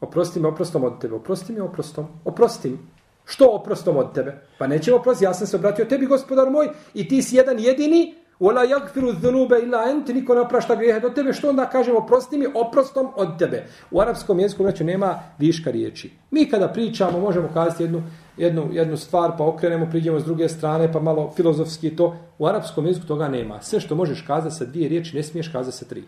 Oprosti 0.00 0.40
mi 0.40 0.46
oprostom 0.46 0.84
od 0.84 1.00
tebe. 1.00 1.14
Oprosti 1.14 1.52
mi 1.52 1.60
oprostom. 1.60 2.06
Oprosti 2.24 2.70
mi. 2.70 2.78
Što 3.24 3.46
oprostom 3.46 3.96
od 3.96 4.14
tebe? 4.14 4.34
Pa 4.58 4.66
neće 4.66 4.94
oprosti. 4.94 5.24
Ja 5.24 5.34
sam 5.34 5.46
se 5.46 5.56
obratio 5.56 5.84
tebi, 5.84 6.06
gospodar 6.06 6.50
moj, 6.50 6.68
i 6.94 7.08
ti 7.08 7.22
si 7.22 7.36
jedan 7.36 7.58
jedini 7.58 8.14
Wala 8.40 8.64
yaghfiru 8.66 9.12
dhunuba 9.12 9.58
illa 9.58 9.84
ant, 9.88 10.08
niko 10.08 10.34
ne 10.34 10.40
oprašta 10.40 10.74
grijehe 10.74 11.00
do 11.00 11.10
tebe, 11.10 11.32
što 11.32 11.48
onda 11.48 11.66
kažemo 11.70 11.98
oprosti 11.98 12.38
mi 12.38 12.46
oprostom 12.54 13.08
od 13.16 13.38
tebe. 13.38 13.64
U 13.90 14.00
arapskom 14.00 14.40
jeziku 14.40 14.62
znači 14.62 14.84
nema 14.84 15.22
viška 15.38 15.70
riječi. 15.70 16.10
Mi 16.30 16.50
kada 16.50 16.68
pričamo 16.68 17.20
možemo 17.20 17.48
kazati 17.54 17.82
jednu, 17.82 18.02
jednu, 18.36 18.68
jednu 18.72 18.96
stvar, 18.96 19.32
pa 19.38 19.44
okrenemo, 19.44 19.86
priđemo 19.90 20.20
s 20.20 20.24
druge 20.24 20.48
strane, 20.48 20.92
pa 20.92 21.00
malo 21.00 21.32
filozofski 21.36 21.96
to. 21.96 22.16
U 22.38 22.46
arapskom 22.46 22.86
jeziku 22.86 23.06
toga 23.06 23.28
nema. 23.28 23.62
Sve 23.62 23.80
što 23.80 23.94
možeš 23.94 24.24
kazati 24.26 24.54
sa 24.54 24.64
dvije 24.64 24.88
riječi, 24.88 25.16
ne 25.16 25.22
smiješ 25.22 25.48
kazati 25.48 25.76
sa 25.76 25.84
tri. 25.84 26.04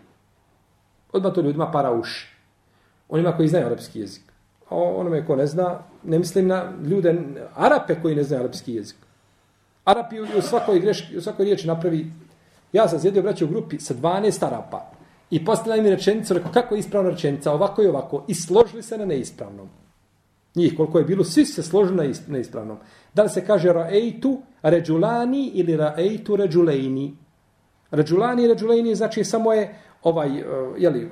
Odmah 1.11 1.33
to 1.33 1.41
ljudima 1.41 1.71
para 1.71 1.91
uši. 1.91 2.27
Onima 3.09 3.37
koji 3.37 3.47
znaju 3.47 3.65
arapski 3.65 3.99
jezik. 3.99 4.26
A 4.69 4.75
onome 4.75 5.25
ko 5.25 5.35
ne 5.35 5.47
zna, 5.47 5.79
ne 6.03 6.19
mislim 6.19 6.47
na 6.47 6.73
ljude, 6.89 7.15
Arape 7.55 7.95
koji 8.01 8.15
ne 8.15 8.23
znaju 8.23 8.43
arapski 8.43 8.73
jezik. 8.73 8.97
Arapi 9.85 10.19
u 10.19 10.41
svakoj, 10.41 10.79
greški, 10.79 11.17
u 11.17 11.21
svakoj 11.21 11.45
riječi 11.45 11.67
napravi... 11.67 12.11
Ja 12.73 12.87
sam 12.87 12.99
sjedio 12.99 13.21
braću 13.21 13.45
u 13.45 13.47
grupi 13.47 13.79
sa 13.79 13.93
12 13.93 14.45
Arapa 14.45 14.91
i 15.31 15.45
postavljaju 15.45 15.83
mi 15.83 15.89
rečenicu, 15.89 16.33
rekao 16.33 16.51
kako 16.51 16.75
je 16.75 16.79
ispravna 16.79 17.09
rečenica, 17.09 17.51
ovako 17.51 17.83
i 17.83 17.87
ovako, 17.87 18.23
i 18.27 18.35
složili 18.35 18.83
se 18.83 18.97
na 18.97 19.05
neispravnom. 19.05 19.69
Njih 20.55 20.73
koliko 20.77 20.99
je 20.99 21.05
bilo, 21.05 21.23
svi 21.23 21.45
se 21.45 21.63
složili 21.63 22.07
na 22.07 22.13
neispravnom. 22.27 22.77
Da 23.13 23.23
li 23.23 23.29
se 23.29 23.45
kaže 23.45 23.73
raeitu 23.73 24.41
ređulani 24.61 25.51
ili 25.53 25.77
raeitu 25.77 26.35
ređulejni? 26.35 27.15
Ređulani 27.91 28.43
i 28.43 28.47
ređulejni 28.47 28.95
znači 28.95 29.23
samo 29.23 29.53
je 29.53 29.75
ovaj, 30.03 30.39
eh, 30.39 30.43
jeli, 30.77 31.09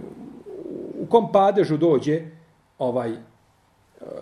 u 1.00 1.06
kom 1.06 1.32
padežu 1.32 1.78
dođe 1.78 2.22
ovaj 2.78 3.16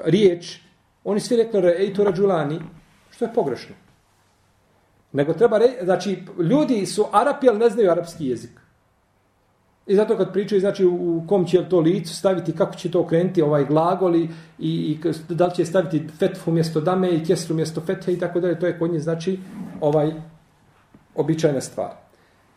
riječ, 0.06 0.60
oni 1.04 1.20
svi 1.20 1.36
rekli 1.38 1.62
raeitu 1.62 2.04
rađulani, 2.04 2.60
što 3.12 3.26
je 3.26 3.34
pogrešno. 3.34 3.76
Nego 5.12 5.34
treba 5.34 5.58
reći, 5.58 5.78
znači, 5.84 6.24
ljudi 6.40 6.86
su 6.86 7.06
Arapi, 7.12 7.50
ali 7.50 7.60
ne 7.60 7.70
znaju 7.70 7.92
arapski 7.92 8.28
jezik. 8.28 8.64
I 9.88 9.96
zato 9.96 10.18
kad 10.18 10.34
pričaju, 10.34 10.62
znači, 10.62 10.86
u 10.86 11.24
kom 11.28 11.46
će 11.46 11.70
to 11.70 11.80
licu 11.80 12.16
staviti, 12.16 12.56
kako 12.56 12.76
će 12.76 12.92
to 12.92 13.02
okrenuti, 13.02 13.42
ovaj 13.42 13.66
glagol 13.66 14.16
i, 14.16 14.30
i, 14.60 14.98
i 15.30 15.34
da 15.34 15.46
li 15.46 15.56
će 15.56 15.66
staviti 15.66 16.08
fetfu 16.20 16.52
mjesto 16.52 16.82
dame 16.82 17.10
i 17.10 17.26
kjesru 17.26 17.56
mjesto 17.56 17.82
fethe 17.82 18.14
i 18.14 18.20
tako 18.20 18.40
dalje, 18.40 18.60
to 18.60 18.68
je 18.68 18.80
kod 18.80 18.92
njih, 18.92 19.02
znači, 19.02 19.40
ovaj, 19.82 20.12
običajna 21.16 21.62
stvar. 21.62 21.92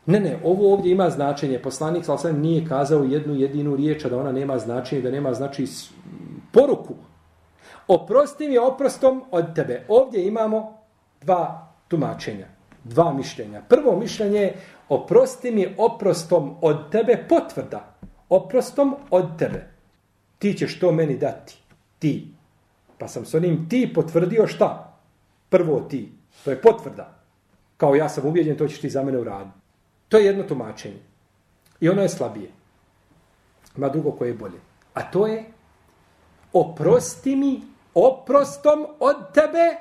Ne, 0.06 0.20
ne, 0.20 0.38
ovo 0.44 0.72
ovdje 0.72 0.92
ima 0.92 1.10
značenje. 1.10 1.58
Poslanik, 1.58 2.04
sal 2.04 2.18
sam, 2.18 2.40
nije 2.40 2.66
kazao 2.66 3.04
jednu 3.04 3.34
jedinu 3.34 3.76
riječ, 3.76 4.04
da 4.04 4.18
ona 4.18 4.32
nema 4.32 4.58
značenje, 4.58 5.02
da 5.02 5.10
nema, 5.10 5.34
znači, 5.34 5.66
poruku. 6.56 6.94
Oprosti 7.88 8.48
mi 8.48 8.58
oprostom 8.58 9.24
od 9.30 9.54
tebe. 9.54 9.84
Ovdje 9.88 10.26
imamo 10.26 10.78
dva 11.20 11.68
tumačenja. 11.88 12.46
Dva 12.84 13.12
mišljenja. 13.12 13.62
Prvo 13.68 13.96
mišljenje 13.98 14.40
je 14.40 14.56
oprosti 14.88 15.50
mi 15.50 15.74
oprostom 15.78 16.56
od 16.60 16.90
tebe 16.90 17.24
potvrda. 17.28 17.94
Oprostom 18.28 18.96
od 19.10 19.38
tebe. 19.38 19.66
Ti 20.38 20.54
ćeš 20.54 20.80
to 20.80 20.92
meni 20.92 21.18
dati. 21.18 21.58
Ti. 21.98 22.32
Pa 22.98 23.08
sam 23.08 23.24
s 23.24 23.34
onim 23.34 23.68
ti 23.68 23.92
potvrdio 23.94 24.46
šta? 24.46 24.98
Prvo 25.48 25.80
ti. 25.80 26.12
To 26.44 26.50
je 26.50 26.60
potvrda. 26.62 27.12
Kao 27.76 27.94
ja 27.94 28.08
sam 28.08 28.26
ubijeđen, 28.26 28.56
to 28.56 28.68
ćeš 28.68 28.80
ti 28.80 28.90
za 28.90 29.02
mene 29.02 29.18
uraditi. 29.18 29.56
To 30.08 30.18
je 30.18 30.24
jedno 30.24 30.42
tumačenje. 30.42 31.00
I 31.80 31.88
ono 31.88 32.02
je 32.02 32.08
slabije. 32.08 32.50
Ima 33.76 33.88
drugo 33.88 34.12
koje 34.12 34.28
je 34.28 34.34
bolje. 34.34 34.60
A 34.94 35.10
to 35.10 35.26
je 35.26 35.44
oprosti 36.60 37.36
mi 37.36 37.62
oprostom 37.94 38.86
od 39.00 39.16
tebe 39.34 39.76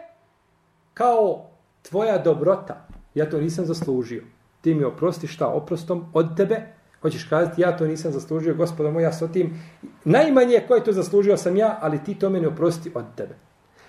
kao 0.93 1.45
tvoja 1.81 2.17
dobrota, 2.17 2.87
ja 3.15 3.29
to 3.29 3.41
nisam 3.41 3.65
zaslužio. 3.65 4.23
Ti 4.61 4.73
mi 4.73 4.83
oprosti 4.83 5.27
šta 5.27 5.47
oprostom 5.47 6.05
od 6.13 6.37
tebe, 6.37 6.61
hoćeš 7.01 7.23
kazati, 7.23 7.61
ja 7.61 7.77
to 7.77 7.87
nisam 7.87 8.11
zaslužio, 8.11 8.55
gospoda 8.55 8.91
moja, 8.91 9.13
s 9.13 9.31
tim, 9.33 9.61
najmanje 10.03 10.63
koje 10.67 10.83
to 10.83 10.91
zaslužio 10.91 11.37
sam 11.37 11.57
ja, 11.57 11.77
ali 11.81 12.03
ti 12.03 12.15
to 12.15 12.29
meni 12.29 12.45
oprosti 12.45 12.91
od 12.95 13.05
tebe. 13.15 13.35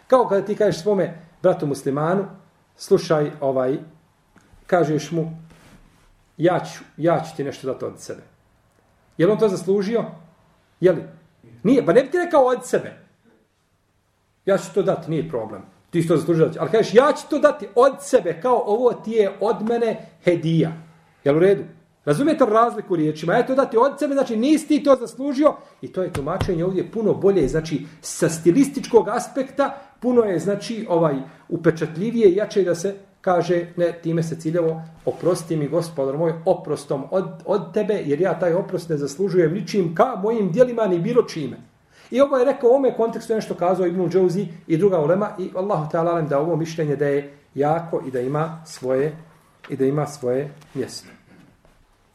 Kao 0.07 0.29
kada 0.29 0.47
ti 0.47 0.57
kažeš 0.57 0.83
svome 0.83 1.23
bratu 1.43 1.67
muslimanu, 1.67 2.25
slušaj, 2.77 3.31
ovaj, 3.41 3.79
kažeš 4.67 5.11
mu, 5.11 5.37
ja 6.37 6.61
ću, 6.61 6.85
ja 6.97 7.21
ću 7.21 7.37
ti 7.37 7.45
nešto 7.45 7.67
dati 7.67 7.85
od 7.85 8.01
sebe. 8.01 8.23
Je 9.19 9.29
on 9.29 9.39
to 9.39 9.49
zaslužio? 9.49 10.05
Je 10.81 10.93
li? 10.93 11.05
Nije, 11.67 11.87
pa 11.87 11.93
ne 11.93 12.03
bi 12.03 12.11
ti 12.11 12.19
rekao 12.19 12.45
od 12.45 12.67
sebe. 12.67 12.93
Ja 14.47 14.59
ću 14.59 14.75
to 14.75 14.83
dati, 14.83 15.11
nije 15.11 15.29
problem 15.29 15.63
ti 15.97 16.03
što 16.03 16.17
zaslužuješ. 16.17 16.57
Ali 16.59 16.71
kažeš, 16.71 16.95
ja 16.95 17.13
ću 17.13 17.29
to 17.31 17.39
dati 17.39 17.69
od 17.75 17.93
sebe, 18.01 18.41
kao 18.43 18.63
ovo 18.67 18.93
ti 18.93 19.11
je 19.11 19.33
od 19.41 19.57
mene 19.69 20.09
hedija. 20.25 20.73
Jel 21.25 21.37
u 21.37 21.39
redu? 21.39 21.65
Razumijete 22.05 22.45
razliku 22.45 22.97
riječima? 22.97 23.35
Ja 23.35 23.47
to 23.47 23.55
dati 23.55 23.77
od 23.77 23.99
sebe, 23.99 24.15
znači 24.15 24.37
nisi 24.37 24.69
ti 24.69 24.83
to 24.83 24.97
zaslužio. 25.01 25.55
I 25.83 25.93
to 25.93 26.03
je 26.03 26.13
tumačenje 26.13 26.65
ovdje 26.65 26.91
puno 26.91 27.15
bolje, 27.15 27.49
znači 27.49 27.87
sa 28.01 28.29
stilističkog 28.29 29.09
aspekta, 29.09 29.79
puno 30.01 30.23
je, 30.23 30.39
znači, 30.39 30.87
ovaj 30.89 31.15
upečatljivije 31.49 32.29
i 32.29 32.37
jače 32.37 32.63
da 32.63 32.75
se 32.75 32.95
kaže, 33.27 33.73
ne, 33.77 33.93
time 34.03 34.23
se 34.23 34.37
ciljevo, 34.41 34.83
oprosti 35.05 35.57
mi, 35.57 35.69
gospodar 35.69 36.19
moj, 36.19 36.35
oprostom 36.45 37.05
od, 37.11 37.43
od 37.45 37.73
tebe, 37.75 37.95
jer 38.05 38.21
ja 38.21 38.39
taj 38.39 38.55
oprost 38.55 38.89
ne 38.89 38.97
zaslužujem 38.97 39.55
ničim 39.55 39.95
ka 39.95 40.15
mojim 40.23 40.53
dijelima 40.53 40.87
ni 40.87 40.99
bilo 40.99 41.23
čime. 41.23 41.57
I 42.11 42.21
ovo 42.21 42.39
je 42.39 42.45
rekao 42.45 42.69
u 42.69 42.71
ovome 42.71 42.95
kontekstu 42.97 43.35
nešto 43.35 43.55
kazao 43.55 43.87
Ibn 43.87 44.09
Džouzi 44.09 44.47
i 44.67 44.77
druga 44.77 45.01
ulema 45.01 45.31
i 45.39 45.51
Allahu 45.55 45.91
ta'ala 45.91 46.15
alem 46.15 46.29
da 46.29 46.39
ovo 46.39 46.57
mišljenje 46.57 46.97
da 46.97 47.07
je 47.07 47.35
jako 47.55 48.03
i 48.07 48.11
da 48.11 48.21
ima 48.21 48.63
svoje 48.67 49.17
i 49.69 49.77
da 49.77 49.85
ima 49.85 50.07
svoje 50.07 50.51
mjesto. 50.75 51.09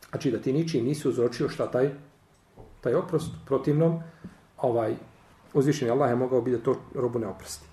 Znači 0.10 0.32
da 0.32 0.40
ti 0.40 0.54
ničim 0.54 0.86
nisi 0.86 1.10
uzročio 1.10 1.50
šta 1.50 1.68
taj 1.72 1.90
taj 2.82 2.94
oprost 2.96 3.32
protivnom 3.46 4.00
ovaj 4.58 4.96
uzvišeni 5.54 5.92
Allah 5.92 6.10
je 6.10 6.16
mogao 6.16 6.42
biti 6.42 6.58
da 6.58 6.64
to 6.64 6.76
robu 6.96 7.20
ne 7.20 7.28
oprosti. 7.28 7.66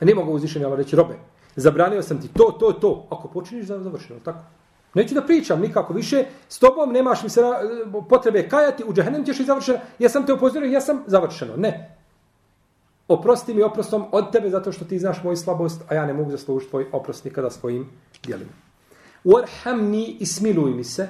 Ne 0.00 0.14
mogu 0.14 0.32
uzvišeni 0.32 0.64
Allah 0.64 0.78
reći 0.78 0.96
robe, 0.96 1.14
zabranio 1.56 2.02
sam 2.02 2.20
ti 2.20 2.28
to, 2.28 2.56
to, 2.60 2.72
to. 2.72 3.06
Ako 3.10 3.28
počiniš, 3.28 3.66
završeno, 3.66 4.20
tako? 4.24 4.38
Neću 4.94 5.14
da 5.14 5.22
pričam 5.22 5.60
nikako 5.60 5.92
više, 5.92 6.24
s 6.48 6.58
tobom 6.58 6.92
nemaš 6.92 7.22
mi 7.22 7.28
se 7.28 7.40
potrebe 8.08 8.48
kajati, 8.48 8.84
u 8.86 8.92
džahennem 8.92 9.24
ćeš 9.24 9.40
i 9.40 9.44
završeno, 9.44 9.78
ja 9.98 10.08
sam 10.08 10.26
te 10.26 10.32
upozorio, 10.32 10.70
ja 10.70 10.80
sam 10.80 11.02
završeno. 11.06 11.56
Ne. 11.56 11.96
Oprosti 13.08 13.54
mi 13.54 13.62
oprostom 13.62 14.04
od 14.12 14.32
tebe 14.32 14.50
zato 14.50 14.72
što 14.72 14.84
ti 14.84 14.98
znaš 14.98 15.22
moju 15.22 15.36
slabost, 15.36 15.82
a 15.88 15.94
ja 15.94 16.06
ne 16.06 16.12
mogu 16.12 16.30
zaslužiti 16.30 16.70
tvoj 16.70 16.86
oprost 16.92 17.24
nikada 17.24 17.50
svojim 17.50 17.90
djelima. 18.22 18.52
Warhamni 19.24 20.16
ismiluj 20.20 20.70
mi 20.70 20.84
se, 20.84 21.08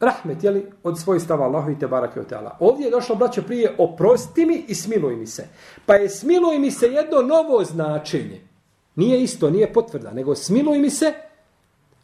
rahmet, 0.00 0.44
jeli, 0.44 0.66
od 0.82 0.98
svoj 0.98 1.20
stava 1.20 1.44
Allahu 1.44 1.70
i 1.70 1.78
te 1.78 1.86
barake 1.86 2.20
o 2.20 2.24
teala. 2.24 2.56
Ovdje 2.60 2.84
je 2.84 2.90
došlo, 2.90 3.16
braćo, 3.16 3.42
prije, 3.42 3.74
oprosti 3.78 4.46
mi 4.46 4.64
i 4.68 4.74
smiluj 4.74 5.16
mi 5.16 5.26
se. 5.26 5.48
Pa 5.86 5.94
je 5.94 6.08
smiluj 6.08 6.58
mi 6.58 6.70
se 6.70 6.86
jedno 6.86 7.22
novo 7.22 7.64
značenje. 7.64 8.49
Nije 8.96 9.22
isto, 9.22 9.50
nije 9.50 9.72
potvrda, 9.72 10.10
nego 10.10 10.34
smiluj 10.34 10.78
mi 10.78 10.90
se, 10.90 11.14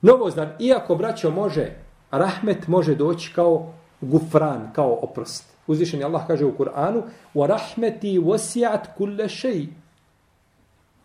Novoznan, 0.02 0.48
iako 0.58 0.94
braćo 0.94 1.30
može 1.30 1.70
rahmet 2.10 2.68
može 2.68 2.94
doći 2.94 3.32
kao 3.34 3.72
gufran, 4.00 4.70
kao 4.72 4.98
oprost. 5.02 5.44
Uzvišeni 5.66 6.04
Allah 6.04 6.26
kaže 6.26 6.44
u 6.44 6.54
Kur'anu 6.58 7.02
wa 7.34 7.46
rahmeti 7.46 8.18
wasi'at 8.18 8.80
kulle 8.96 9.24
shay. 9.24 9.66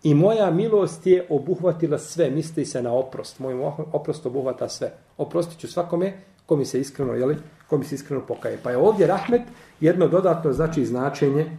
I 0.03 0.13
moja 0.13 0.51
milost 0.51 1.07
je 1.07 1.27
obuhvatila 1.29 1.97
sve, 1.97 2.29
misli 2.29 2.65
se 2.65 2.81
na 2.81 2.93
oprost. 2.93 3.39
Moj 3.39 3.53
oprost 3.91 4.25
obuhvata 4.25 4.69
sve. 4.69 4.91
Oprostit 5.17 5.59
ću 5.59 5.67
svakome 5.67 6.13
ko 6.45 6.55
mi 6.55 6.65
se 6.65 6.79
iskreno, 6.79 7.13
jeli, 7.13 7.37
ko 7.67 7.77
mi 7.77 7.85
se 7.85 7.95
iskreno 7.95 8.21
pokaje. 8.27 8.59
Pa 8.63 8.71
je 8.71 8.77
ovdje 8.77 9.07
rahmet 9.07 9.41
jedno 9.79 10.07
dodatno 10.07 10.53
znači 10.53 10.85
značenje 10.85 11.57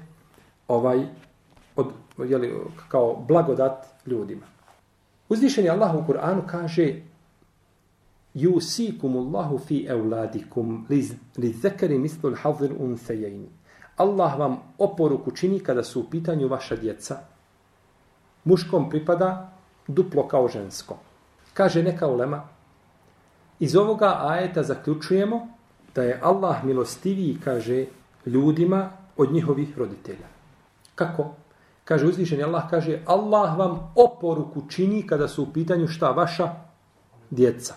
ovaj 0.68 1.06
od, 1.76 1.86
jeli, 2.24 2.54
kao 2.88 3.24
blagodat 3.28 3.86
ljudima. 4.06 4.46
Uzvišeni 5.28 5.68
Allah 5.68 5.94
u 5.94 6.12
Kur'anu 6.12 6.42
kaže 6.46 7.02
Yusikum 8.34 9.16
Allahu 9.16 9.58
fi 9.58 9.86
euladikum 9.88 10.86
li 11.36 11.52
zekari 11.52 11.98
mislu 11.98 12.34
hazir 12.34 12.72
unsejajni. 12.78 13.48
Allah 13.96 14.38
vam 14.38 14.56
oporuku 14.78 15.30
čini 15.30 15.60
kada 15.60 15.84
su 15.84 16.00
u 16.00 16.04
pitanju 16.10 16.48
vaša 16.48 16.76
djeca. 16.76 17.18
Muškom 18.44 18.90
pripada 18.90 19.52
duplo 19.86 20.28
kao 20.28 20.48
žensko. 20.48 20.98
Kaže 21.54 21.82
neka 21.82 22.08
ulema, 22.08 22.48
iz 23.60 23.76
ovoga 23.76 24.18
ajeta 24.20 24.62
zaključujemo 24.62 25.48
da 25.94 26.02
je 26.02 26.20
Allah 26.22 26.64
milostiviji, 26.64 27.38
kaže, 27.44 27.86
ljudima 28.26 28.90
od 29.16 29.32
njihovih 29.32 29.78
roditelja. 29.78 30.26
Kako? 30.94 31.34
Kaže 31.84 32.06
uzvišeni 32.06 32.42
Allah, 32.42 32.70
kaže 32.70 33.02
Allah 33.06 33.58
vam 33.58 33.92
oporuku 33.94 34.62
čini 34.70 35.06
kada 35.06 35.28
su 35.28 35.42
u 35.42 35.52
pitanju 35.52 35.88
šta 35.88 36.10
vaša 36.10 36.52
djeca. 37.30 37.74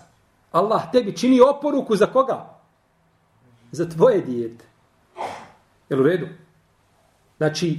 Allah 0.52 0.82
tebi 0.92 1.16
čini 1.16 1.40
oporuku 1.40 1.96
za 1.96 2.06
koga? 2.06 2.60
Za 3.72 3.88
tvoje 3.88 4.20
dijete. 4.20 4.64
Jel 5.88 6.00
u 6.00 6.04
redu? 6.04 6.26
Znači, 7.36 7.78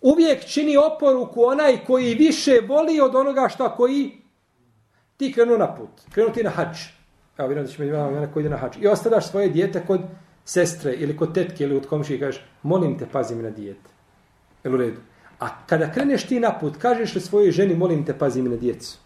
uvijek 0.00 0.44
čini 0.44 0.76
oporuku 0.76 1.44
onaj 1.44 1.84
koji 1.84 2.14
više 2.14 2.60
voli 2.68 3.00
od 3.00 3.14
onoga 3.14 3.48
šta 3.48 3.76
koji 3.76 4.22
ti 5.16 5.32
krenu 5.32 5.58
na 5.58 5.74
put. 5.74 5.90
Krenu 6.10 6.32
ti 6.32 6.42
na 6.42 6.50
hač. 6.50 6.78
Evo, 7.38 7.48
vidim 7.48 7.64
da 7.64 7.70
ćemo 7.70 7.88
imati 7.88 8.14
onaj 8.14 8.32
koji 8.32 8.42
ide 8.42 8.50
na 8.50 8.56
hač. 8.56 8.76
I 8.80 8.86
ostadaš 8.86 9.30
svoje 9.30 9.48
dijete 9.48 9.86
kod 9.86 10.00
sestre 10.44 10.92
ili 10.92 11.16
kod 11.16 11.34
tetke 11.34 11.64
ili 11.64 11.76
od 11.76 11.86
komši 11.86 12.14
i 12.14 12.20
kažeš, 12.20 12.42
molim 12.62 12.98
te, 12.98 13.06
pazi 13.12 13.34
mi 13.34 13.42
na 13.42 13.50
dijete. 13.50 13.90
Jel 14.64 14.74
u 14.74 14.76
redu? 14.76 15.00
A 15.38 15.48
kada 15.66 15.92
kreneš 15.92 16.26
ti 16.26 16.40
na 16.40 16.58
put, 16.58 16.76
kažeš 16.76 17.14
li 17.14 17.20
svojoj 17.20 17.50
ženi, 17.50 17.74
molim 17.74 18.04
te, 18.04 18.18
pazi 18.18 18.42
mi 18.42 18.48
na 18.48 18.56
djecu. 18.56 18.98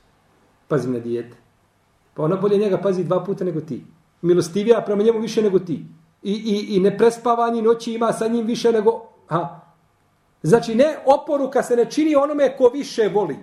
Pazi 0.68 0.88
mi 0.88 0.98
na 0.98 1.04
dijete. 1.04 1.36
Pa 2.14 2.22
ona 2.22 2.36
bolje 2.36 2.58
njega 2.58 2.78
pazi 2.78 3.04
dva 3.04 3.24
puta 3.24 3.44
nego 3.44 3.60
ti. 3.60 3.84
Milostivija 4.22 4.80
prema 4.80 5.02
njemu 5.02 5.20
više 5.20 5.42
nego 5.42 5.58
ti. 5.58 5.84
I, 6.22 6.32
i, 6.32 6.76
i 6.76 6.80
neprespavanje 6.80 7.62
noći 7.62 7.92
ima 7.92 8.12
sa 8.12 8.28
njim 8.28 8.46
više 8.46 8.72
nego... 8.72 9.02
Ha. 9.26 9.60
Znači, 10.42 10.74
ne 10.74 10.96
oporuka 11.06 11.62
se 11.62 11.76
ne 11.76 11.90
čini 11.90 12.14
onome 12.16 12.56
ko 12.56 12.68
više 12.68 13.08
voli. 13.14 13.36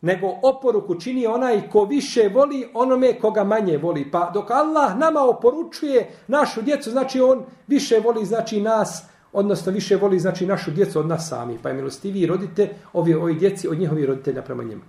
Nego 0.00 0.38
oporuku 0.42 1.00
čini 1.00 1.26
onaj 1.26 1.70
ko 1.70 1.84
više 1.84 2.28
voli 2.34 2.68
onome 2.74 3.18
koga 3.20 3.44
manje 3.44 3.78
voli. 3.78 4.10
Pa 4.10 4.30
dok 4.34 4.50
Allah 4.50 4.96
nama 4.98 5.20
oporučuje 5.20 6.10
našu 6.26 6.62
djecu, 6.62 6.90
znači 6.90 7.20
on 7.20 7.44
više 7.66 8.00
voli 8.00 8.24
znači 8.24 8.60
nas, 8.60 9.04
odnosno 9.32 9.72
više 9.72 9.96
voli 9.96 10.18
znači 10.18 10.46
našu 10.46 10.70
djecu 10.70 11.00
od 11.00 11.06
nas 11.06 11.28
sami. 11.28 11.58
Pa 11.62 11.68
je 11.68 11.74
milostiviji 11.74 12.26
rodite 12.26 12.68
ovi, 12.92 13.14
ovi 13.14 13.34
djeci 13.34 13.68
od 13.68 13.78
njihovih 13.78 14.04
roditelja 14.04 14.42
prema 14.42 14.62
njima. 14.62 14.82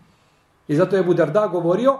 I 0.67 0.75
zato 0.75 0.95
je 0.95 1.03
Budarda 1.03 1.47
govorio, 1.47 1.97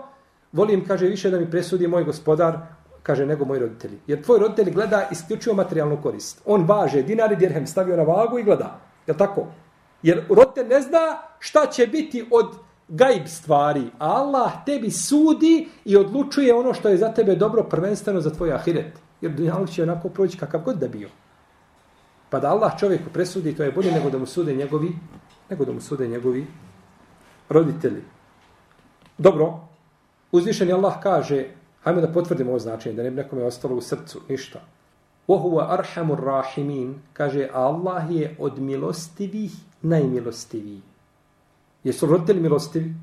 volim, 0.51 0.85
kaže, 0.85 1.07
više 1.07 1.29
da 1.29 1.39
mi 1.39 1.51
presudi 1.51 1.87
moj 1.87 2.03
gospodar, 2.03 2.57
kaže, 3.03 3.25
nego 3.25 3.45
moji 3.45 3.59
roditelji. 3.59 3.97
Jer 4.07 4.23
tvoj 4.23 4.39
roditelj 4.39 4.71
gleda 4.71 5.07
isključivo 5.11 5.55
materijalnu 5.55 6.01
korist. 6.01 6.41
On 6.45 6.65
važe 6.65 7.01
dinari, 7.01 7.35
dirhem, 7.35 7.67
stavio 7.67 7.97
na 7.97 8.03
vagu 8.03 8.39
i 8.39 8.43
gleda. 8.43 8.79
Je 9.07 9.17
tako? 9.17 9.47
Jer 10.03 10.25
roditelj 10.29 10.67
ne 10.67 10.81
zna 10.81 11.17
šta 11.39 11.65
će 11.65 11.87
biti 11.87 12.27
od 12.31 12.55
gajb 12.87 13.27
stvari. 13.27 13.83
Allah 13.99 14.51
tebi 14.65 14.91
sudi 14.91 15.67
i 15.85 15.97
odlučuje 15.97 16.53
ono 16.53 16.73
što 16.73 16.89
je 16.89 16.97
za 16.97 17.13
tebe 17.13 17.35
dobro 17.35 17.63
prvenstveno 17.63 18.21
za 18.21 18.29
tvoj 18.29 18.53
ahiret. 18.53 18.99
Jer 19.21 19.31
dunjaluk 19.31 19.69
će 19.69 19.83
onako 19.83 20.09
proći 20.09 20.37
kakav 20.37 20.61
god 20.61 20.77
da 20.77 20.87
bio. 20.87 21.09
Pa 22.33 22.39
da 22.39 22.49
Allah 22.49 22.73
čovjeku 22.79 23.13
presudi, 23.13 23.53
to 23.55 23.63
je 23.63 23.71
bolje 23.71 23.91
nego 23.91 24.09
da 24.09 24.17
mu 24.17 24.25
sude 24.25 24.55
njegovi, 24.55 24.89
nego 25.49 25.65
da 25.65 25.71
mu 25.71 25.81
sude 25.81 26.07
njegovi 26.07 26.47
roditelji. 27.49 28.01
Dobro, 29.17 29.59
Uzvišeni 30.33 30.73
Allah 30.73 30.95
kaže, 30.97 31.45
hajmo 31.83 32.01
da 32.01 32.07
potvrdimo 32.09 32.49
ovo 32.49 32.59
značenje, 32.59 32.95
da 32.95 33.03
ne 33.03 33.11
bi 33.11 33.21
nekome 33.21 33.43
ostalo 33.43 33.75
u 33.75 33.81
srcu, 33.81 34.21
ništa. 34.29 34.61
Wahuwa 35.27 35.67
arhamur 35.69 36.23
rahimin, 36.25 36.95
kaže, 37.13 37.49
Allah 37.53 38.03
je 38.09 38.35
od 38.39 38.59
milostivih 38.59 39.51
najmilostiviji. 39.81 40.81
Jesu 41.83 42.05
roditelji 42.05 42.41
milostivi? 42.41 42.95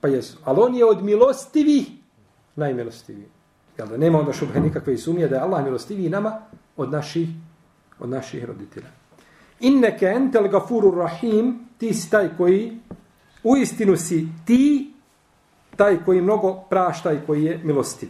Pa 0.00 0.08
jesu. 0.08 0.38
Ali 0.44 0.60
on 0.62 0.74
je 0.74 0.84
od 0.84 1.04
milostivih 1.04 1.86
najmilostiviji. 2.56 3.28
Jel 3.78 3.88
da 3.88 3.96
nema 3.96 4.18
onda 4.18 4.32
šubhe 4.32 4.60
nikakve 4.60 4.96
sumnje 4.98 5.28
da 5.28 5.36
je 5.36 5.42
Allah 5.42 5.64
milostiviji 5.64 6.08
nama 6.08 6.40
od 6.76 6.92
naših, 6.92 7.28
od 8.04 8.10
naših 8.10 8.44
roditelja. 8.44 8.86
Inneke 9.60 10.06
entel 10.06 10.48
gafuru 10.48 10.90
rahim, 10.90 11.68
ti 11.78 11.94
si 11.94 12.10
taj 12.10 12.28
koji, 12.36 12.78
u 13.42 13.56
istinu 13.56 13.96
si 13.96 14.26
ti 14.46 14.92
taj 15.76 16.04
koji 16.04 16.22
mnogo 16.22 16.54
prašta 16.70 17.12
i 17.12 17.18
koji 17.26 17.44
je 17.44 17.60
milostiv. 17.64 18.08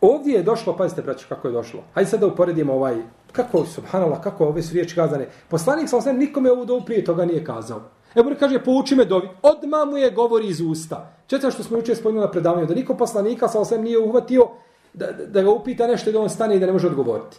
Ovdje 0.00 0.34
je 0.34 0.42
došlo, 0.42 0.76
pazite 0.76 1.02
braću 1.02 1.26
kako 1.28 1.48
je 1.48 1.52
došlo. 1.52 1.82
Hajde 1.94 2.10
sad 2.10 2.20
da 2.20 2.26
uporedimo 2.26 2.72
ovaj, 2.72 2.96
kako, 3.32 3.64
subhanallah, 3.66 4.20
kako 4.22 4.46
ove 4.46 4.62
su 4.62 4.74
riječi 4.74 4.94
kazane. 4.94 5.28
Poslanik 5.48 5.88
sa 5.88 6.00
sam 6.00 6.16
nikome 6.16 6.50
ovu 6.50 6.64
dovu 6.64 6.82
prije 6.84 7.04
toga 7.04 7.24
nije 7.24 7.44
kazao. 7.44 7.80
Evo 8.14 8.32
kaže, 8.38 8.64
pouči 8.64 8.94
me 8.94 9.04
dovi. 9.04 9.28
Odma 9.42 9.84
mu 9.84 9.96
je 9.96 10.10
govori 10.10 10.48
iz 10.48 10.60
usta. 10.60 11.12
Četvrlo 11.26 11.52
što 11.52 11.62
smo 11.62 11.76
juče 11.76 11.94
spomnili 11.94 12.24
na 12.24 12.30
predavanju, 12.30 12.66
da 12.66 12.74
niko 12.74 12.94
poslanika 12.94 13.48
sa 13.48 13.64
sam 13.64 13.82
nije 13.82 13.98
uhvatio 13.98 14.48
da, 14.94 15.06
da 15.12 15.42
ga 15.42 15.50
upita 15.50 15.86
nešto 15.86 16.12
da 16.12 16.20
on 16.20 16.30
stane 16.30 16.56
i 16.56 16.60
da 16.60 16.66
ne 16.66 16.72
može 16.72 16.86
odgovoriti. 16.86 17.36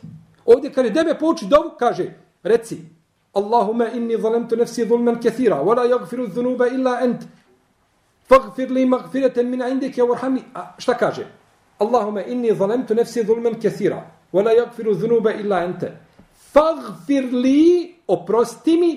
Ovdje 0.47 0.71
kad 0.73 0.85
je 0.85 0.91
debe 0.91 1.13
pouči 1.19 1.45
dovu, 1.45 1.75
kaže, 1.79 2.13
reci, 2.43 2.77
Allahume 3.33 3.91
inni 3.93 4.17
zalemtu 4.21 4.55
nefsi 4.55 4.87
zulmen 4.87 5.19
kathira, 5.21 5.61
wala 5.61 5.83
jagfiru 5.85 6.27
dhunuba 6.27 6.67
illa 6.67 6.99
ent, 7.03 7.27
fagfir 8.29 8.71
li 8.71 8.85
maghfiratan 8.85 9.45
min 9.45 9.61
indike 9.61 10.03
warhamni. 10.03 10.41
Šta 10.77 10.97
kaže? 10.97 11.27
Allahumma 11.79 12.23
inni 12.23 12.55
zalamtu 12.55 12.95
nafsi 12.95 13.23
zulman 13.23 13.59
kathira 13.61 14.03
wala 14.33 14.51
yaghfiru 14.51 14.95
dhunuba 14.95 15.33
illa 15.33 15.61
anta. 15.63 15.91
Fagfir 16.53 17.33
li 17.33 17.95
oprosti 18.07 18.77
mi 18.77 18.91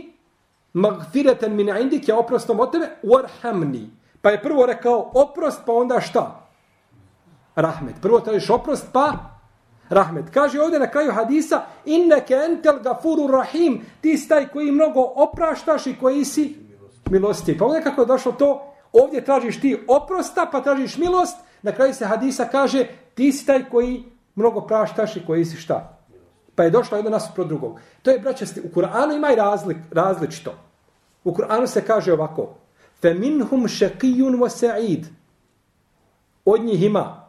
maghfiratan 0.72 1.54
min 1.54 1.68
indike 1.68 2.14
oprostom 2.14 2.60
od 2.60 2.72
tebe 2.72 2.88
warhamni. 3.02 3.88
Pa 4.22 4.30
je 4.30 4.42
prvo 4.42 4.66
rekao 4.66 5.10
oprost 5.14 5.60
pa 5.66 5.72
onda 5.72 6.00
šta? 6.00 6.46
Rahmet. 7.56 7.94
Prvo 8.02 8.20
tražiš 8.20 8.50
oprost 8.50 8.86
pa 8.92 9.29
rahmet. 9.90 10.24
Kaže 10.34 10.60
ovdje 10.60 10.78
na 10.78 10.90
kraju 10.90 11.12
hadisa 11.12 11.62
inneke 11.84 12.34
entel 12.34 12.78
gafuru 12.82 13.26
rahim. 13.26 13.80
Ti 14.00 14.16
staj 14.16 14.48
koji 14.48 14.72
mnogo 14.72 15.00
opraštaš 15.00 15.86
i 15.86 15.96
koji 16.00 16.24
si 16.24 16.56
milosti. 17.10 17.58
Pa 17.58 17.64
ovdje 17.64 17.82
kako 17.82 18.00
je 18.00 18.06
došlo 18.06 18.32
to 18.32 18.70
Ovdje 18.92 19.24
tražiš 19.24 19.60
ti 19.60 19.78
oprosta, 19.88 20.48
pa 20.52 20.60
tražiš 20.60 20.98
milost. 20.98 21.36
Na 21.62 21.72
kraju 21.72 21.94
se 21.94 22.06
hadisa 22.06 22.44
kaže, 22.44 22.86
ti 23.14 23.32
si 23.32 23.46
taj 23.46 23.68
koji 23.70 24.04
mnogo 24.34 24.60
praštaš 24.60 25.16
i 25.16 25.26
koji 25.26 25.44
si 25.44 25.56
šta. 25.56 25.98
Pa 26.54 26.62
je 26.62 26.70
došlo 26.70 26.96
jedno 26.96 27.10
nasupro 27.10 27.44
drugog. 27.44 27.80
To 28.02 28.10
je, 28.10 28.18
braća, 28.18 28.44
u 28.64 28.68
Kur'anu 28.74 29.16
ima 29.16 29.32
i 29.32 29.36
razlik, 29.36 29.76
različito. 29.90 30.54
U 31.24 31.32
Kur'anu 31.32 31.66
se 31.66 31.84
kaže 31.84 32.12
ovako. 32.12 32.54
Fe 33.00 33.14
minhum 33.14 33.68
šakijun 33.68 34.38
wa 34.38 34.48
sa'id. 34.48 35.06
Od 36.44 36.64
njih 36.64 36.82
ima 36.82 37.19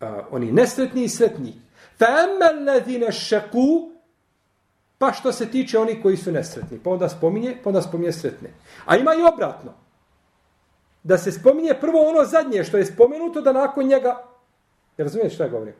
a, 0.00 0.22
oni 0.30 0.52
nesretni 0.52 1.04
i 1.04 1.08
sretni. 1.08 1.54
Fa 1.98 2.06
emmel 2.06 2.64
ladhine 2.66 3.12
šaku 3.12 3.90
pa 4.98 5.12
što 5.12 5.32
se 5.32 5.50
tiče 5.50 5.78
oni 5.78 6.02
koji 6.02 6.16
su 6.16 6.32
nesretni. 6.32 6.78
Pa 6.84 6.90
onda 6.90 7.08
spominje, 7.08 7.56
pa 7.64 7.70
onda 7.70 7.82
spominje 7.82 8.12
sretne. 8.12 8.50
A 8.84 8.96
ima 8.96 9.14
i 9.14 9.22
obratno 9.34 9.72
da 11.02 11.18
se 11.18 11.32
spominje 11.32 11.74
prvo 11.80 12.08
ono 12.08 12.24
zadnje 12.24 12.64
što 12.64 12.76
je 12.76 12.86
spomenuto, 12.86 13.40
da 13.40 13.52
nakon 13.52 13.86
njega... 13.86 14.08
Ja 14.98 15.04
razumijete 15.04 15.34
što 15.34 15.42
ja 15.42 15.48
govorim? 15.48 15.74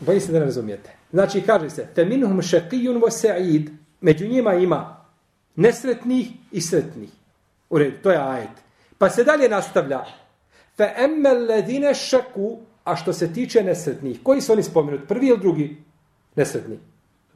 Bojim 0.00 0.20
se 0.20 0.32
da 0.32 0.38
ne 0.38 0.44
razumijete. 0.44 0.90
Znači, 1.12 1.42
kaže 1.42 1.70
se, 1.70 1.86
feminhum 1.94 2.42
šakijun 2.42 2.96
vo 2.96 3.10
sa'id, 3.10 3.70
među 4.00 4.28
njima 4.28 4.54
ima 4.54 5.04
nesretnih 5.56 6.28
i 6.52 6.60
sretnih. 6.60 7.10
U 7.70 7.78
redu, 7.78 7.96
to 8.02 8.10
je 8.10 8.18
ajet. 8.18 8.56
Pa 8.98 9.10
se 9.10 9.24
dalje 9.24 9.48
nastavlja. 9.48 10.04
Fe 10.76 10.94
emmel 10.96 11.46
ledine 11.46 11.94
šaku, 11.94 12.58
a 12.88 12.96
što 12.96 13.12
se 13.12 13.32
tiče 13.32 13.62
nesretnih, 13.62 14.20
koji 14.22 14.40
su 14.40 14.52
oni 14.52 14.62
spomenuti? 14.62 15.06
Prvi 15.06 15.26
ili 15.26 15.38
drugi 15.38 15.82
nesretni? 16.36 16.78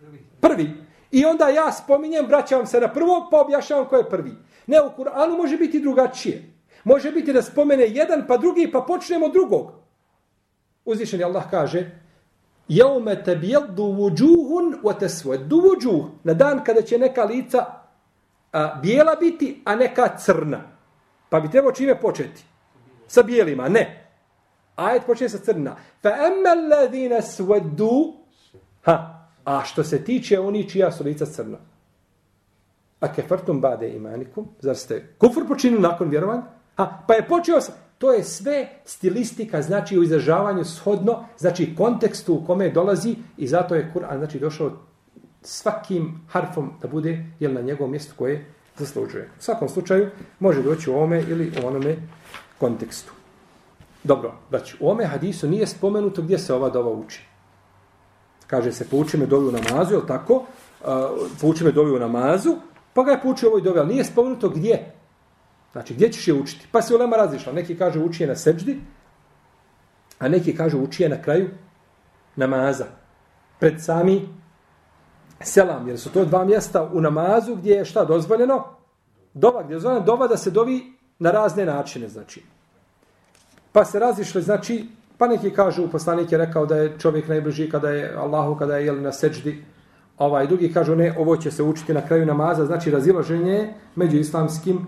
Prvi. 0.01 0.19
Prvi. 0.41 0.71
I 1.11 1.25
onda 1.25 1.49
ja 1.49 1.73
spominjem, 1.73 2.27
vraćam 2.27 2.67
se 2.67 2.81
na 2.81 2.93
prvog, 2.93 3.23
pa 3.31 3.41
objašnjavam 3.41 3.87
ko 3.87 3.97
je 3.97 4.11
prvi. 4.11 4.33
Ne, 4.67 4.81
u 4.83 4.91
Kur'anu 4.99 5.37
može 5.37 5.57
biti 5.57 5.81
drugačije. 5.81 6.53
Može 6.85 7.13
biti 7.13 7.33
da 7.33 7.43
spomene 7.43 7.85
jedan 7.89 8.25
pa 8.29 8.37
drugi 8.37 8.71
pa 8.73 8.81
počnemo 8.81 9.29
drugog. 9.29 9.73
Uzvišeni 10.85 11.25
Allah 11.25 11.51
kaže 11.51 11.91
Jaume 12.69 13.25
tabjeddu 13.25 13.85
vuđuhun 13.85 14.79
wa 14.83 14.99
tesveddu 14.99 15.61
vuđuh. 15.61 16.05
Na 16.25 16.35
dan 16.35 16.65
kada 16.65 16.83
će 16.83 16.99
neka 16.99 17.25
lica 17.25 17.67
a, 18.53 18.75
bijela 18.83 19.15
biti, 19.15 19.63
a 19.65 19.77
neka 19.77 20.17
crna. 20.19 20.61
Pa 21.29 21.41
bi 21.41 21.51
trebao 21.51 21.73
čime 21.73 22.01
početi? 22.01 22.45
Sa 23.07 23.23
bijelima, 23.23 23.69
ne. 23.69 24.02
Ajet 24.77 25.07
počinje 25.07 25.29
sa 25.29 25.39
crna. 25.39 25.77
Fa 26.03 26.09
emmel 26.09 26.73
alladhina 26.73 27.23
svedu, 27.23 28.15
ha, 28.83 29.27
a 29.45 29.65
što 29.65 29.85
se 29.85 30.05
tiče 30.05 30.41
oni 30.41 30.69
čija 30.69 30.93
su 30.93 31.05
lica 31.05 31.27
crna. 31.27 31.59
A 33.01 33.13
kefartum 33.13 33.61
bade 33.61 33.89
imanikum, 33.89 34.49
zar 34.61 34.77
ste 34.77 35.15
kufr 35.19 35.47
počinili 35.49 35.83
nakon 35.83 36.09
vjerovanja? 36.09 36.43
Ha, 36.77 37.05
pa 37.07 37.15
je 37.15 37.29
počeo 37.29 37.61
sa, 37.61 37.73
To 38.03 38.13
je 38.13 38.25
sve 38.25 38.69
stilistika, 38.85 39.63
znači 39.63 39.99
u 39.99 40.03
izražavanju 40.03 40.65
shodno, 40.65 41.25
znači 41.39 41.75
kontekstu 41.77 42.35
u 42.35 42.47
kome 42.47 42.71
dolazi 42.71 43.15
i 43.37 43.47
zato 43.47 43.75
je 43.75 43.93
Kur'an 43.95 44.19
znači 44.19 44.39
došao 44.39 44.73
svakim 45.43 46.21
harfom 46.29 46.73
da 46.83 46.89
bude 46.89 47.25
jel, 47.41 47.53
na 47.53 47.61
njegovom 47.61 47.91
mjestu 47.91 48.15
koje 48.19 48.47
zaslužuje. 48.79 49.29
U 49.39 49.43
svakom 49.43 49.69
slučaju 49.69 50.11
može 50.39 50.63
doći 50.63 50.91
u 50.91 50.99
ome 50.99 51.23
ili 51.29 51.53
u 51.63 51.67
onome 51.67 51.97
kontekstu. 52.59 53.13
Dobro, 54.05 54.33
znači 54.49 54.77
u 54.81 54.91
ome 54.91 55.05
hadisu 55.05 55.49
nije 55.49 55.67
spomenuto 55.67 56.23
gdje 56.23 56.39
se 56.39 56.55
ova 56.55 56.71
dova 56.71 56.91
uči. 56.91 57.27
Kaže 58.47 58.73
se, 58.73 58.89
pouči 58.89 59.17
me 59.17 59.27
dovi 59.27 59.49
u 59.49 59.53
namazu, 59.53 59.95
je 59.95 60.07
tako? 60.07 60.35
Uh, 60.35 60.89
pouči 61.41 61.65
me 61.65 61.73
dovi 61.73 61.93
u 61.93 61.99
namazu, 61.99 62.57
pa 62.93 63.03
ga 63.03 63.11
je 63.11 63.23
poučio 63.23 63.49
ovoj 63.49 63.61
dovi, 63.61 63.79
ali 63.79 63.89
nije 63.89 64.05
spomenuto 64.05 64.49
gdje. 64.49 64.93
Znači, 65.73 65.95
gdje 65.95 66.13
ćeš 66.13 66.29
je 66.29 66.35
učiti? 66.35 66.69
Pa 66.73 66.83
se 66.83 66.95
ulema 66.95 67.17
razišla. 67.17 67.53
Neki 67.53 67.79
kaže 67.79 67.99
uči 68.01 68.23
je 68.23 68.27
na 68.27 68.37
seđdi, 68.37 68.81
a 70.19 70.29
neki 70.29 70.57
kaže 70.57 70.77
uči 70.77 71.03
je 71.03 71.09
na 71.09 71.23
kraju 71.23 71.51
namaza. 72.37 72.87
Pred 73.59 73.85
sami 73.85 74.29
selam. 75.41 75.89
Jer 75.89 76.01
su 76.01 76.13
to 76.13 76.25
dva 76.25 76.45
mjesta 76.45 76.91
u 76.93 77.01
namazu 77.01 77.55
gdje 77.55 77.75
je 77.75 77.85
šta 77.85 78.05
dozvoljeno? 78.05 78.65
Dova, 79.35 79.63
gdje 79.63 79.73
je 79.73 79.77
dozvoljeno 79.77 80.05
dova 80.05 80.27
da 80.29 80.37
se 80.37 80.51
dovi 80.51 80.93
na 81.19 81.31
razne 81.31 81.67
načine. 81.67 82.09
Znači. 82.09 82.43
Pa 83.73 83.85
se 83.85 83.99
razišli, 83.99 84.43
znači, 84.43 84.87
pa 85.19 85.27
neki 85.27 85.51
kažu, 85.51 85.89
poslanik 85.91 86.33
je 86.33 86.39
rekao 86.39 86.67
da 86.67 86.77
je 86.77 86.99
čovjek 86.99 87.29
najbliži 87.29 87.71
kada 87.71 87.91
je 87.91 88.15
Allahu, 88.17 88.57
kada 88.57 88.77
je 88.77 88.87
jel, 88.87 89.03
na 89.03 89.13
seđdi. 89.13 89.65
Ovaj, 90.19 90.47
drugi 90.47 90.73
kažu, 90.73 90.97
ne, 90.97 91.15
ovo 91.19 91.37
će 91.37 91.51
se 91.51 91.63
učiti 91.63 91.95
na 91.95 92.07
kraju 92.07 92.27
namaza. 92.27 92.67
Znači, 92.67 92.91
razilaženje 92.91 93.75
među 93.97 94.17
islamskim 94.17 94.87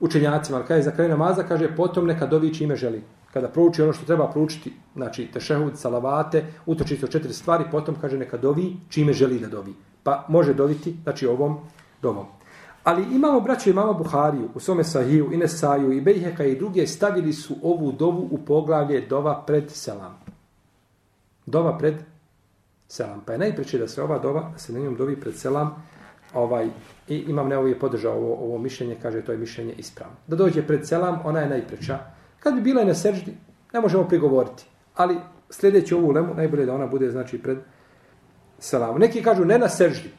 učenjacima, 0.00 0.62
ali 0.68 0.78
je 0.78 0.82
za 0.82 0.90
kraj 0.90 1.08
namaza, 1.08 1.42
kaže 1.42 1.76
potom 1.76 2.06
neka 2.06 2.26
dovi 2.26 2.54
čime 2.54 2.76
želi. 2.76 3.02
Kada 3.32 3.48
prouči 3.48 3.82
ono 3.82 3.92
što 3.92 4.06
treba 4.06 4.30
proučiti, 4.30 4.72
znači 4.94 5.26
tešehud, 5.32 5.78
salavate, 5.78 6.44
utoči 6.66 6.96
se 6.96 7.06
četiri 7.06 7.32
stvari, 7.32 7.64
potom 7.70 7.94
kaže 8.00 8.18
neka 8.18 8.36
dovi 8.36 8.76
čime 8.88 9.12
želi 9.12 9.38
da 9.38 9.48
dovi. 9.48 9.74
Pa 10.02 10.24
može 10.28 10.54
doviti, 10.54 10.96
znači 11.02 11.26
ovom 11.26 11.58
dovom. 12.02 12.39
Ali 12.90 13.06
imamo 13.14 13.40
braće 13.40 13.70
imama 13.70 13.92
Buhariju, 13.92 14.48
u 14.54 14.60
svome 14.60 14.84
Sahiju, 14.84 15.32
i 15.32 15.36
Nesaju, 15.36 15.92
i 15.92 16.00
Bejheka 16.00 16.44
i 16.44 16.56
druge 16.56 16.86
stavili 16.86 17.32
su 17.32 17.54
ovu 17.62 17.92
dovu 17.92 18.28
u 18.30 18.38
poglavlje 18.38 19.00
dova 19.00 19.42
pred 19.46 19.70
selam. 19.70 20.18
Dova 21.46 21.78
pred 21.78 21.94
selam. 22.88 23.22
Pa 23.26 23.32
je 23.32 23.38
najpreće 23.38 23.78
da 23.78 23.88
se 23.88 24.02
ova 24.02 24.18
dova, 24.18 24.50
da 24.52 24.58
se 24.58 24.72
na 24.72 24.78
njom 24.78 24.96
dovi 24.96 25.20
pred 25.20 25.36
selam, 25.36 25.86
ovaj 26.34 26.68
i 27.08 27.16
imam 27.16 27.48
ne 27.48 27.56
je 27.68 27.78
podržao 27.78 28.16
ovo, 28.16 28.34
ovo 28.34 28.58
mišljenje, 28.58 28.96
kaže 29.02 29.22
to 29.22 29.32
je 29.32 29.38
mišljenje 29.38 29.72
ispravno. 29.72 30.16
Da 30.26 30.36
dođe 30.36 30.66
pred 30.66 30.88
selam, 30.88 31.20
ona 31.24 31.40
je 31.40 31.48
najpreča. 31.48 31.98
Kad 32.40 32.54
bi 32.54 32.60
bila 32.60 32.84
na 32.84 32.94
seždi, 32.94 33.36
ne 33.72 33.80
možemo 33.80 34.08
prigovoriti. 34.08 34.64
Ali 34.94 35.16
sljedeći 35.50 35.94
ovu 35.94 36.10
lemu, 36.10 36.34
najbolje 36.34 36.66
da 36.66 36.74
ona 36.74 36.86
bude 36.86 37.10
znači 37.10 37.38
pred 37.38 37.58
selam. 38.58 38.98
Neki 38.98 39.22
kažu 39.22 39.44
ne 39.44 39.58
na 39.58 39.68
seždi. 39.68 40.10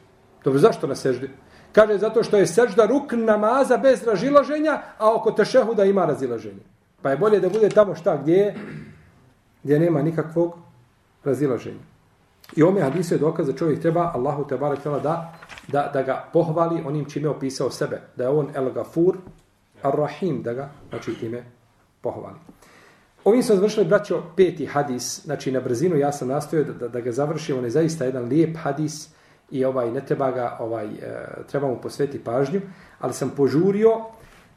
Dobro, 0.44 0.60
zašto 0.60 0.86
na 0.86 0.94
seždi? 0.94 1.28
Kaže 1.72 1.98
zato 1.98 2.22
što 2.22 2.36
je 2.36 2.46
sežda 2.46 2.86
ruk 2.86 3.12
namaza 3.12 3.76
bez 3.76 4.04
razilaženja, 4.04 4.82
a 4.98 5.14
oko 5.14 5.30
tešehuda 5.30 5.84
ima 5.84 6.04
razilaženje. 6.06 6.62
Pa 7.02 7.10
je 7.10 7.16
bolje 7.16 7.40
da 7.40 7.48
bude 7.48 7.68
tamo 7.68 7.94
šta 7.94 8.16
gdje 8.16 8.34
je, 8.34 8.54
gdje 9.62 9.78
nema 9.78 10.02
nikakvog 10.02 10.54
razilaženja. 11.24 11.92
I 12.56 12.62
ome 12.62 12.80
hadisu 12.80 13.14
je 13.14 13.18
dokaz 13.18 13.46
da 13.46 13.52
čovjek 13.52 13.80
treba 13.80 14.10
Allahu 14.14 14.46
te 14.48 14.56
barek 14.56 14.84
da 15.02 15.34
da, 15.68 15.90
da 15.92 16.02
ga 16.02 16.24
pohvali 16.32 16.82
onim 16.86 17.04
čime 17.04 17.26
je 17.26 17.30
opisao 17.30 17.70
sebe. 17.70 18.00
Da 18.16 18.24
je 18.24 18.30
on 18.30 18.48
El 18.54 18.70
Gafur 18.70 19.16
Ar-Rahim, 19.82 20.42
da 20.42 20.54
ga 20.54 20.70
znači 20.90 21.14
time 21.14 21.44
pohvali. 22.00 22.36
Ovim 23.24 23.42
smo 23.42 23.54
završili, 23.54 23.86
braćo, 23.86 24.22
peti 24.36 24.66
hadis, 24.66 25.24
znači 25.24 25.52
na 25.52 25.60
brzinu 25.60 25.96
ja 25.96 26.12
sam 26.12 26.28
nastojio 26.28 26.64
da, 26.64 26.72
da, 26.72 26.88
da 26.88 27.00
ga 27.00 27.12
završim, 27.12 27.58
on 27.58 27.64
je 27.64 27.70
zaista 27.70 28.04
jedan 28.04 28.24
lijep 28.24 28.56
hadis 28.56 29.08
i 29.52 29.64
ovaj 29.64 29.90
ne 29.90 30.06
treba 30.06 30.30
ga, 30.30 30.56
ovaj, 30.60 30.86
e, 30.86 31.26
treba 31.50 31.68
mu 31.68 31.80
posvetiti 31.80 32.24
pažnju, 32.24 32.60
ali 32.98 33.12
sam 33.12 33.32
požurio, 33.36 33.90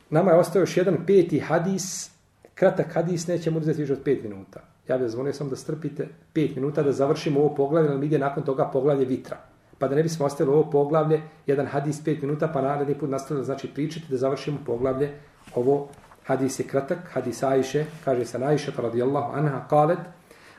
nama 0.09 0.31
je 0.31 0.37
ostao 0.37 0.59
još 0.59 0.77
jedan 0.77 0.97
peti 1.07 1.39
hadis, 1.39 2.11
kratak 2.55 2.93
hadis, 2.93 3.27
nećemo 3.27 3.59
uzeti 3.59 3.81
više 3.81 3.93
od 3.93 4.03
5 4.03 4.23
minuta. 4.23 4.59
Ja 4.87 4.97
bih 4.97 5.09
zvonio 5.09 5.33
sam 5.33 5.49
da 5.49 5.55
strpite 5.55 6.07
5 6.33 6.55
minuta 6.55 6.83
da 6.83 6.91
završimo 6.91 7.39
ovo 7.39 7.55
poglavlje, 7.55 7.89
ali 7.89 8.05
ide 8.05 8.19
nakon 8.19 8.43
toga 8.43 8.65
poglavlje 8.73 9.05
vitra 9.05 9.37
pa 9.79 9.87
da 9.87 9.95
ne 9.95 10.03
bismo 10.03 10.25
ostali 10.25 10.49
ovo 10.49 10.69
poglavlje, 10.69 11.21
jedan 11.47 11.65
hadis 11.65 12.03
5 12.03 12.21
minuta, 12.21 12.47
pa 12.47 12.61
naredni 12.61 12.95
put 12.95 13.09
nastavili 13.09 13.45
znači 13.45 13.67
pričati 13.67 14.05
da 14.09 14.17
završimo 14.17 14.57
poglavlje. 14.65 15.11
Ovo 15.55 15.87
hadis 16.25 16.59
je 16.59 16.67
kratak, 16.67 16.97
hadis 17.11 17.43
Ajše, 17.43 17.85
kaže 18.05 18.25
se 18.25 18.43
Ajše 18.43 18.71
radijallahu 18.77 19.33
anha, 19.37 19.67
kalet, 19.69 19.99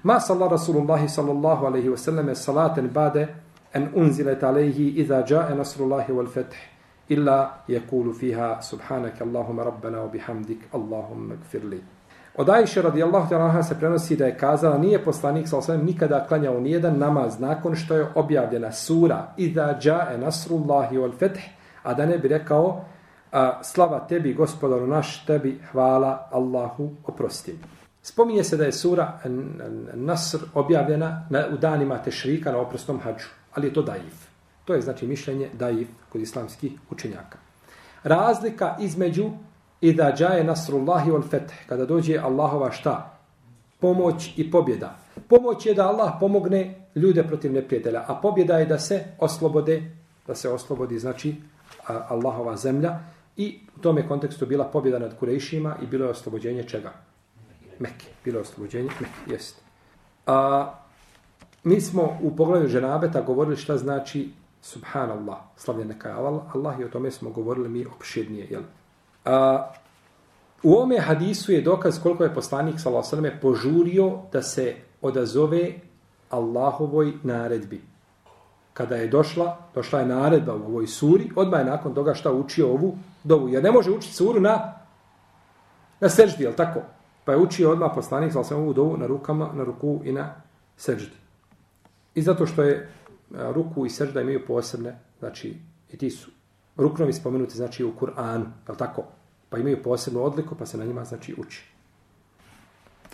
ma 0.02 0.20
salla 0.20 0.48
Rasulullah 0.48 1.10
sallallahu 1.10 1.66
alaihi 1.66 1.88
wa 1.88 1.96
sallam 1.96 2.34
salaten 2.34 2.88
bade 2.88 3.28
en 3.76 3.88
unzilet 3.94 4.42
alejhi 4.42 4.88
iza 5.00 5.24
jae 5.28 5.54
nasrullahi 5.54 6.12
wal 6.12 6.26
fetih 6.26 6.58
illa 7.08 7.64
yakulu 7.68 8.14
fiha 8.14 8.62
subhanaka 8.62 9.24
Allahumma 9.24 9.64
rabbana 9.64 10.00
wa 10.00 10.08
bihamdik 10.08 10.58
Allahumma 10.72 11.34
gfirli. 11.34 11.80
Od 12.36 12.48
Ajše 12.48 12.82
radijallahu 12.82 13.28
ta'ala 13.30 13.62
se 13.62 13.78
prenosi 13.78 14.16
da 14.16 14.26
je 14.26 14.38
kazala 14.38 14.78
nije 14.78 15.04
poslanik 15.04 15.48
sa 15.48 15.58
osvijem 15.58 15.84
nikada 15.84 16.26
klanjao 16.28 16.60
nijedan 16.60 16.98
namaz 16.98 17.40
nakon 17.40 17.76
što 17.76 17.94
je 17.94 18.06
objavljena 18.14 18.72
sura 18.72 19.32
Iza 19.36 19.76
džae 19.80 20.18
nasrullahi 20.18 20.96
wal 20.96 21.18
fetih 21.18 21.48
a 21.82 21.94
da 21.94 22.06
ne 22.06 22.18
bi 22.18 22.28
rekao 22.28 22.84
a, 23.32 23.62
slava 23.62 24.06
tebi 24.08 24.34
gospodaru 24.34 24.86
naš 24.86 25.26
tebi 25.26 25.60
hvala 25.72 26.28
Allahu 26.32 26.90
oprosti. 27.06 27.58
Spominje 28.02 28.44
se 28.44 28.56
da 28.56 28.64
je 28.64 28.72
sura 28.72 29.18
Nasr 29.94 30.38
objavljena 30.54 31.26
na, 31.30 31.44
u 31.54 31.56
danima 31.56 31.98
tešrika 31.98 32.52
na 32.52 32.58
oprostom 32.58 33.00
hađu, 33.00 33.26
ali 33.56 33.66
je 33.66 33.74
to 33.74 33.82
daif. 33.82 34.26
To 34.64 34.74
je 34.74 34.80
znači 34.80 35.06
mišljenje 35.06 35.50
daif 35.58 35.88
kod 36.08 36.20
islamskih 36.20 36.72
učenjaka. 36.90 37.38
Razlika 38.02 38.76
između 38.80 39.30
i 39.80 39.92
da 39.92 40.12
džaje 40.16 40.44
nasrullahi 40.44 41.10
wal 41.10 41.28
fetih, 41.30 41.64
kada 41.68 41.86
dođe 41.86 42.18
Allahova 42.18 42.70
šta? 42.72 43.18
Pomoć 43.80 44.32
i 44.36 44.50
pobjeda. 44.50 44.96
Pomoć 45.28 45.66
je 45.66 45.74
da 45.74 45.88
Allah 45.88 46.12
pomogne 46.20 46.88
ljude 46.94 47.22
protiv 47.22 47.52
neprijatelja, 47.52 48.04
a 48.06 48.14
pobjeda 48.14 48.58
je 48.58 48.66
da 48.66 48.78
se 48.78 49.04
oslobode, 49.18 49.82
da 50.26 50.34
se 50.34 50.48
oslobodi, 50.48 50.98
znači, 50.98 51.34
Allahova 51.86 52.56
zemlja 52.56 52.98
i 53.36 53.58
u 53.76 53.80
tome 53.80 54.08
kontekstu 54.08 54.46
bila 54.46 54.64
pobjeda 54.64 54.98
nad 54.98 55.18
Kurejšima 55.18 55.76
i 55.82 55.86
bilo 55.86 56.04
je 56.04 56.10
oslobođenje 56.10 56.62
čega? 56.62 56.92
Mekke. 57.78 58.06
Bilo 58.24 58.38
je 58.38 58.42
oslobođenje 58.42 58.88
Mekke, 59.00 59.32
jest. 59.32 59.62
A, 60.26 60.85
mi 61.66 61.80
smo 61.80 62.18
u 62.22 62.36
pogledu 62.36 62.68
ženabeta 62.68 63.20
govorili 63.22 63.56
šta 63.56 63.76
znači 63.76 64.30
subhanallah, 64.62 65.36
slavljen 65.56 65.88
neka 65.88 66.16
Allah, 66.16 66.42
Allah 66.54 66.80
i 66.80 66.84
o 66.84 66.88
tome 66.88 67.10
smo 67.10 67.30
govorili 67.30 67.68
mi 67.68 67.86
opširnije, 67.86 68.46
jel? 68.50 68.62
A, 69.24 69.70
u 70.62 70.76
ome 70.76 71.00
hadisu 71.00 71.52
je 71.52 71.60
dokaz 71.60 71.98
koliko 72.02 72.24
je 72.24 72.34
poslanik 72.34 72.80
s.a.v. 72.80 73.40
požurio 73.40 74.18
da 74.32 74.42
se 74.42 74.74
odazove 75.02 75.72
Allahovoj 76.30 77.12
naredbi. 77.22 77.82
Kada 78.72 78.96
je 78.96 79.08
došla, 79.08 79.58
došla 79.74 80.00
je 80.00 80.06
naredba 80.06 80.54
u 80.54 80.66
ovoj 80.66 80.86
suri, 80.86 81.30
odmah 81.36 81.60
je 81.60 81.64
nakon 81.66 81.94
toga 81.94 82.14
šta 82.14 82.32
učio 82.32 82.68
ovu 82.68 82.96
dovu. 83.24 83.48
Jer 83.48 83.62
ne 83.62 83.72
može 83.72 83.90
učiti 83.90 84.14
suru 84.14 84.40
na, 84.40 84.72
na 86.00 86.08
seždi, 86.08 86.44
jel 86.44 86.52
tako? 86.52 86.80
Pa 87.24 87.32
je 87.32 87.38
učio 87.38 87.72
odmah 87.72 87.90
poslanik 87.94 88.32
s.a.v. 88.32 88.56
ovu 88.56 88.72
dovu 88.72 88.96
na 88.96 89.06
rukama, 89.06 89.50
na 89.54 89.64
ruku 89.64 90.00
i 90.04 90.12
na 90.12 90.34
seždi. 90.76 91.25
I 92.16 92.22
zato 92.22 92.46
što 92.46 92.62
je 92.62 92.88
ruku 93.30 93.86
i 93.86 93.90
sežda 93.90 94.20
imaju 94.20 94.46
posebne, 94.46 94.98
znači 95.18 95.56
i 95.92 95.96
ti 95.96 96.10
su 96.10 96.30
ruknovi 96.76 97.12
spomenuti 97.12 97.56
znači 97.56 97.84
u 97.84 97.92
Kur'anu, 98.00 98.46
je 98.68 98.76
tako? 98.78 99.04
Pa 99.48 99.58
imaju 99.58 99.82
posebnu 99.82 100.24
odliku, 100.24 100.54
pa 100.54 100.66
se 100.66 100.78
na 100.78 100.84
njima 100.84 101.04
znači 101.04 101.34
uči. 101.38 101.64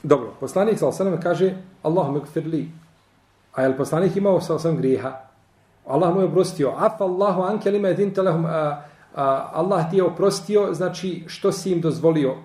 Dobro, 0.03 0.35
poslanik 0.41 0.79
sa 0.79 0.89
osanem 0.89 1.21
kaže 1.21 1.57
Allahu 1.83 2.13
me 2.13 2.43
li. 2.45 2.69
A 3.53 3.63
je 3.63 3.77
poslanik 3.77 4.17
imao 4.17 4.41
sa 4.41 4.55
osam 4.55 4.77
grijeha? 4.77 5.21
Allah 5.87 6.15
mu 6.15 6.21
je 6.21 6.27
oprostio. 6.27 6.73
Af 6.77 7.01
Allahu 7.01 7.43
anke 7.43 7.71
lima 7.71 7.89
edin 7.89 8.15
telehum. 8.15 8.45
A, 8.45 8.83
a, 9.15 9.51
Allah 9.53 9.91
ti 9.91 9.97
je 9.97 10.03
oprostio, 10.03 10.75
znači 10.75 11.25
što 11.27 11.53
si 11.53 11.73
im 11.73 11.81
dozvolio. 11.81 12.37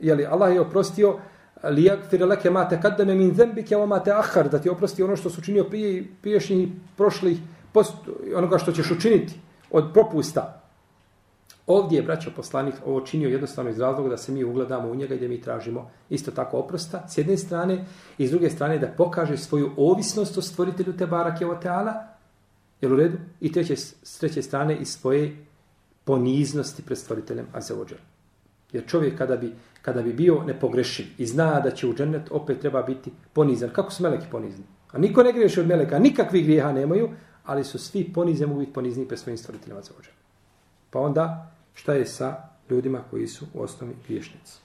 Jeli, 0.00 0.26
Allah 0.26 0.54
je 0.54 0.60
oprostio 0.60 1.18
lijagfir 1.62 2.26
laka 2.28 2.50
ma 2.50 2.68
taqaddama 2.68 3.14
min 3.14 3.32
dhanbika 3.32 3.76
wa 3.76 3.86
ma 3.86 3.98
ta'akhkhar 4.04 4.48
da 4.48 4.58
ti 4.58 4.68
oprosti 4.68 5.02
ono 5.02 5.16
što 5.16 5.30
su 5.30 5.40
učinio 5.40 5.64
prije, 5.64 6.04
priješnjih 6.22 6.68
prošlih, 6.96 7.38
post, 7.72 7.94
onoga 8.36 8.58
što 8.58 8.72
ćeš 8.72 8.90
učiniti 8.90 9.34
od 9.70 9.90
propusta. 9.92 10.62
Ovdje 11.66 11.96
je 11.96 12.02
braćo 12.02 12.30
poslanik 12.36 12.74
ovo 12.86 13.00
činio 13.00 13.28
jednostavno 13.28 13.70
iz 13.70 13.78
razloga 13.78 14.08
da 14.08 14.16
se 14.16 14.32
mi 14.32 14.44
ugledamo 14.44 14.88
u 14.88 14.94
njega 14.94 15.14
i 15.14 15.18
da 15.18 15.28
mi 15.28 15.40
tražimo 15.40 15.90
isto 16.10 16.30
tako 16.30 16.58
oprosta 16.58 17.08
s 17.08 17.18
jedne 17.18 17.36
strane 17.36 17.84
i 18.18 18.26
s 18.26 18.30
druge 18.30 18.50
strane 18.50 18.78
da 18.78 18.86
pokaže 18.86 19.36
svoju 19.36 19.70
ovisnost 19.76 20.38
o 20.38 20.42
stvoritelju 20.42 20.96
te 20.96 21.06
barake 21.06 21.46
o 21.46 21.54
teala, 21.54 22.06
jel 22.80 22.92
u 22.92 22.96
redu? 22.96 23.18
I 23.40 23.52
treće, 23.52 23.76
s 23.76 24.18
treće 24.18 24.42
strane 24.42 24.76
i 24.76 24.84
svoje 24.84 25.46
poniznosti 26.04 26.82
pred 26.82 26.98
stvoriteljem 26.98 27.46
Azeođer. 27.52 27.98
Jer 28.72 28.86
čovjek 28.86 29.18
kada 29.18 29.36
bi, 29.36 29.52
kada 29.86 30.02
bi 30.02 30.12
bio 30.12 30.42
nepogrešiv 30.42 31.06
i 31.18 31.26
zna 31.26 31.60
da 31.60 31.70
će 31.70 31.86
u 31.86 31.94
džennet 31.94 32.30
opet 32.30 32.60
treba 32.60 32.82
biti 32.82 33.10
ponizan. 33.32 33.70
Kako 33.72 33.90
su 33.90 34.02
meleki 34.02 34.26
ponizni? 34.30 34.64
A 34.92 34.98
niko 34.98 35.22
ne 35.22 35.32
griješi 35.32 35.60
od 35.60 35.66
meleka, 35.66 35.98
nikakvih 35.98 36.44
grijeha 36.44 36.72
nemaju, 36.72 37.10
ali 37.44 37.64
su 37.64 37.78
svi 37.78 38.12
ponizni, 38.12 38.46
mogu 38.46 38.60
biti 38.60 38.72
ponizni 38.72 39.06
pre 39.08 39.16
svojim 39.16 39.38
stvoriteljima 39.38 39.82
za 39.82 39.92
ođe. 39.98 40.10
Pa 40.90 41.00
onda 41.00 41.52
šta 41.74 41.94
je 41.94 42.06
sa 42.06 42.34
ljudima 42.70 43.00
koji 43.10 43.26
su 43.26 43.46
u 43.54 43.62
osnovi 43.62 43.94
griješnici. 44.06 44.58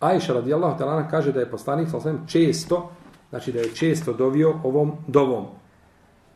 Aisha 0.00 0.32
radijallahu 0.32 0.78
ta'ala 0.82 1.10
kaže 1.10 1.32
da 1.32 1.40
je 1.40 1.50
poslanik 1.50 1.88
sallam 1.90 2.24
često, 2.28 2.90
znači 3.30 3.52
da 3.52 3.60
je 3.60 3.74
često 3.74 4.12
dovio 4.12 4.54
ovom 4.64 4.92
dovom. 5.06 5.46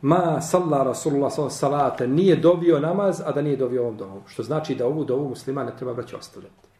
Ma 0.02 0.40
salla 0.40 0.82
rasulullah 0.84 1.32
sallam 1.32 1.50
salate, 1.50 2.08
nije 2.08 2.36
dovio 2.36 2.80
namaz, 2.80 3.22
a 3.24 3.32
da 3.32 3.42
nije 3.42 3.56
dovio 3.56 3.82
ovom 3.82 3.96
dovom. 3.96 4.22
Što 4.26 4.42
znači 4.42 4.74
da 4.74 4.86
ovu 4.86 5.04
dovu 5.04 5.28
muslima 5.28 5.64
ne 5.64 5.76
treba 5.76 5.94
braći 5.94 6.16
ostavljati. 6.16 6.73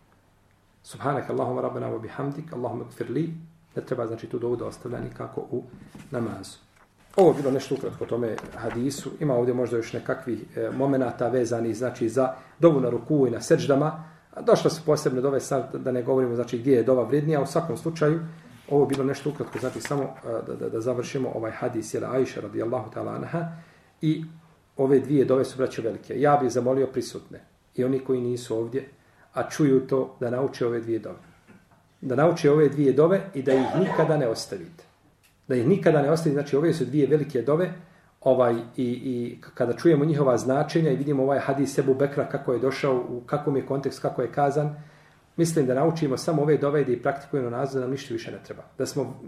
Subhanak 0.85 1.30
Allahumma 1.30 1.62
rabbana 1.62 1.89
wa 1.89 1.99
bihamdik, 1.99 2.53
Allahumma 2.53 2.85
gfir 2.85 3.11
li, 3.11 3.35
ne 3.76 3.82
treba 3.82 4.07
znači 4.07 4.26
tu 4.26 4.39
dovu 4.39 4.57
da 4.57 4.66
ostavlja 4.66 5.01
nikako 5.01 5.41
u 5.51 5.62
namazu. 6.11 6.59
Ovo 7.16 7.30
je 7.30 7.35
bilo 7.35 7.51
nešto 7.51 7.74
ukratko 7.74 8.07
tome 8.07 8.37
hadisu. 8.57 9.11
Ima 9.20 9.35
ovdje 9.35 9.55
možda 9.55 9.76
još 9.76 9.93
nekakvih 9.93 10.57
e, 10.57 10.70
momenata 10.76 11.28
vezani 11.28 11.74
znači 11.74 12.09
za 12.09 12.35
dovu 12.59 12.80
na 12.80 12.91
ruku 12.91 13.26
i 13.26 13.30
na 13.30 13.41
seđdama. 13.41 14.05
Došlo 14.41 14.70
su 14.70 14.82
posebne 14.87 15.20
dove 15.20 15.41
sad 15.41 15.74
da 15.74 15.93
ne 15.93 16.03
govorimo 16.03 16.35
znači 16.35 16.59
gdje 16.59 16.76
je 16.76 16.82
dova 16.82 17.05
vrednija. 17.05 17.41
U 17.41 17.47
svakom 17.47 17.76
slučaju 17.76 18.20
ovo 18.70 18.82
je 18.82 18.89
bilo 18.89 19.05
nešto 19.05 19.30
ukratko 19.30 19.59
znači 19.59 19.80
samo 19.80 20.03
e, 20.03 20.09
da, 20.47 20.55
da, 20.55 20.68
da 20.68 20.80
završimo 20.80 21.32
ovaj 21.35 21.53
hadis 21.53 21.95
jela 21.95 22.11
Aisha 22.11 22.41
radijallahu 22.41 22.91
ta'ala 22.95 23.16
anha 23.16 23.49
i 24.01 24.24
ove 24.76 25.01
dvije 25.01 25.24
dove 25.24 25.45
su 25.45 25.57
braće 25.59 25.82
velike. 25.82 26.20
Ja 26.20 26.37
bih 26.43 26.51
zamolio 26.51 26.87
prisutne 26.87 27.41
i 27.74 27.85
oni 27.85 27.99
koji 27.99 28.20
nisu 28.20 28.57
ovdje 28.57 28.89
a 29.35 29.51
čuju 29.51 29.87
to 29.87 30.16
da 30.20 30.30
nauče 30.30 30.66
ove 30.66 30.80
dvije 30.80 30.99
dove. 30.99 31.16
Da 32.01 32.14
nauče 32.14 32.51
ove 32.51 32.68
dvije 32.68 32.93
dove 32.93 33.20
i 33.35 33.43
da 33.43 33.53
ih 33.53 33.66
nikada 33.80 34.16
ne 34.16 34.28
ostavite 34.28 34.85
da 35.49 35.55
ih 35.55 35.66
nikada 35.66 36.03
ne 36.03 36.11
ostavite, 36.11 36.35
znači 36.35 36.57
ove 36.57 36.72
su 36.72 36.85
dvije 36.85 37.07
velike 37.07 37.43
dove, 37.43 37.72
ovaj, 38.20 38.55
i, 38.76 38.85
i 38.87 39.39
kada 39.55 39.72
čujemo 39.72 40.05
njihova 40.05 40.39
značenja 40.39 40.91
i 40.91 40.97
vidimo 40.97 41.22
ovaj 41.22 41.39
hadis 41.39 41.74
Sebu 41.74 41.95
Bekra 41.95 42.28
kako 42.28 42.53
je 42.53 42.59
došao, 42.59 43.05
u 43.09 43.20
kakvom 43.26 43.57
je 43.57 43.66
kontekst, 43.66 44.03
kako 44.03 44.22
je 44.22 44.32
kazan, 44.32 44.76
mislim 45.37 45.66
da 45.66 45.74
naučimo 45.74 46.16
samo 46.16 46.43
ove 46.43 46.57
dove 46.57 46.82
i 46.82 46.85
da 46.85 46.93
ih 46.93 47.01
praktikujemo 47.03 47.51
nazad, 47.51 47.74
da 47.74 47.80
nam 47.80 47.91
ništa 47.91 48.14
više 48.14 48.32
ne 48.32 48.39
treba. 48.45 48.62
Da 48.78 48.87
smo, 48.87 49.20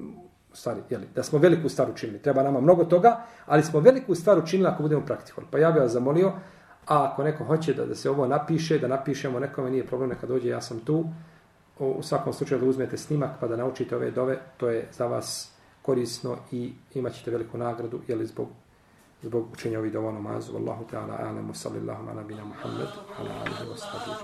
stvari, 0.53 0.81
jeli, 0.91 1.07
da 1.15 1.23
smo 1.23 1.39
veliku 1.39 1.69
stvar 1.69 1.91
učinili. 1.91 2.19
Treba 2.19 2.43
nama 2.43 2.61
mnogo 2.61 2.85
toga, 2.85 3.21
ali 3.47 3.63
smo 3.63 3.81
veliku 3.81 4.15
stvar 4.15 4.39
učinili 4.39 4.69
ako 4.69 4.83
budemo 4.83 5.07
praktikovali. 5.07 5.49
Pa 5.51 5.59
ja 5.59 5.71
bih 5.71 5.83
vas 5.83 5.93
zamolio, 5.93 6.33
a 6.87 7.05
ako 7.05 7.23
neko 7.23 7.45
hoće 7.45 7.75
da, 7.75 7.87
da 7.87 7.95
se 7.95 8.11
ovo 8.11 8.27
napiše, 8.27 8.79
da 8.79 8.89
napišemo 8.89 9.41
nekome, 9.41 9.71
nije 9.71 9.87
problem, 9.87 10.11
neka 10.11 10.27
dođe, 10.27 10.49
ja 10.49 10.61
sam 10.61 10.81
tu, 10.81 11.05
u 11.79 12.03
svakom 12.03 12.33
slučaju 12.33 12.61
da 12.61 12.67
uzmete 12.67 12.97
snimak 12.97 13.31
pa 13.41 13.49
da 13.49 13.57
naučite 13.57 13.97
ove 13.97 14.11
dove, 14.11 14.39
to 14.57 14.69
je 14.69 14.89
za 14.93 15.07
vas 15.07 15.53
korisno 15.83 16.37
i 16.53 16.73
imat 16.95 17.13
ćete 17.13 17.31
veliku 17.31 17.59
nagradu 17.59 18.01
jeli 18.09 18.27
zbog 18.27 18.49
zbog 19.23 19.53
učenja 19.53 19.79
ovih 19.79 19.93
dova 19.93 20.13
namazu. 20.13 20.53
Wallahu 20.53 20.85
ta'ala 20.93 21.29
alemu, 21.29 21.55
sallallahu 21.55 22.03
ala 22.03 22.15
nabina 22.15 22.45
Muhammed 22.45 22.89
ala 23.19 23.31
alihi 23.41 23.71
wa 23.71 23.77
sallam. 23.77 24.17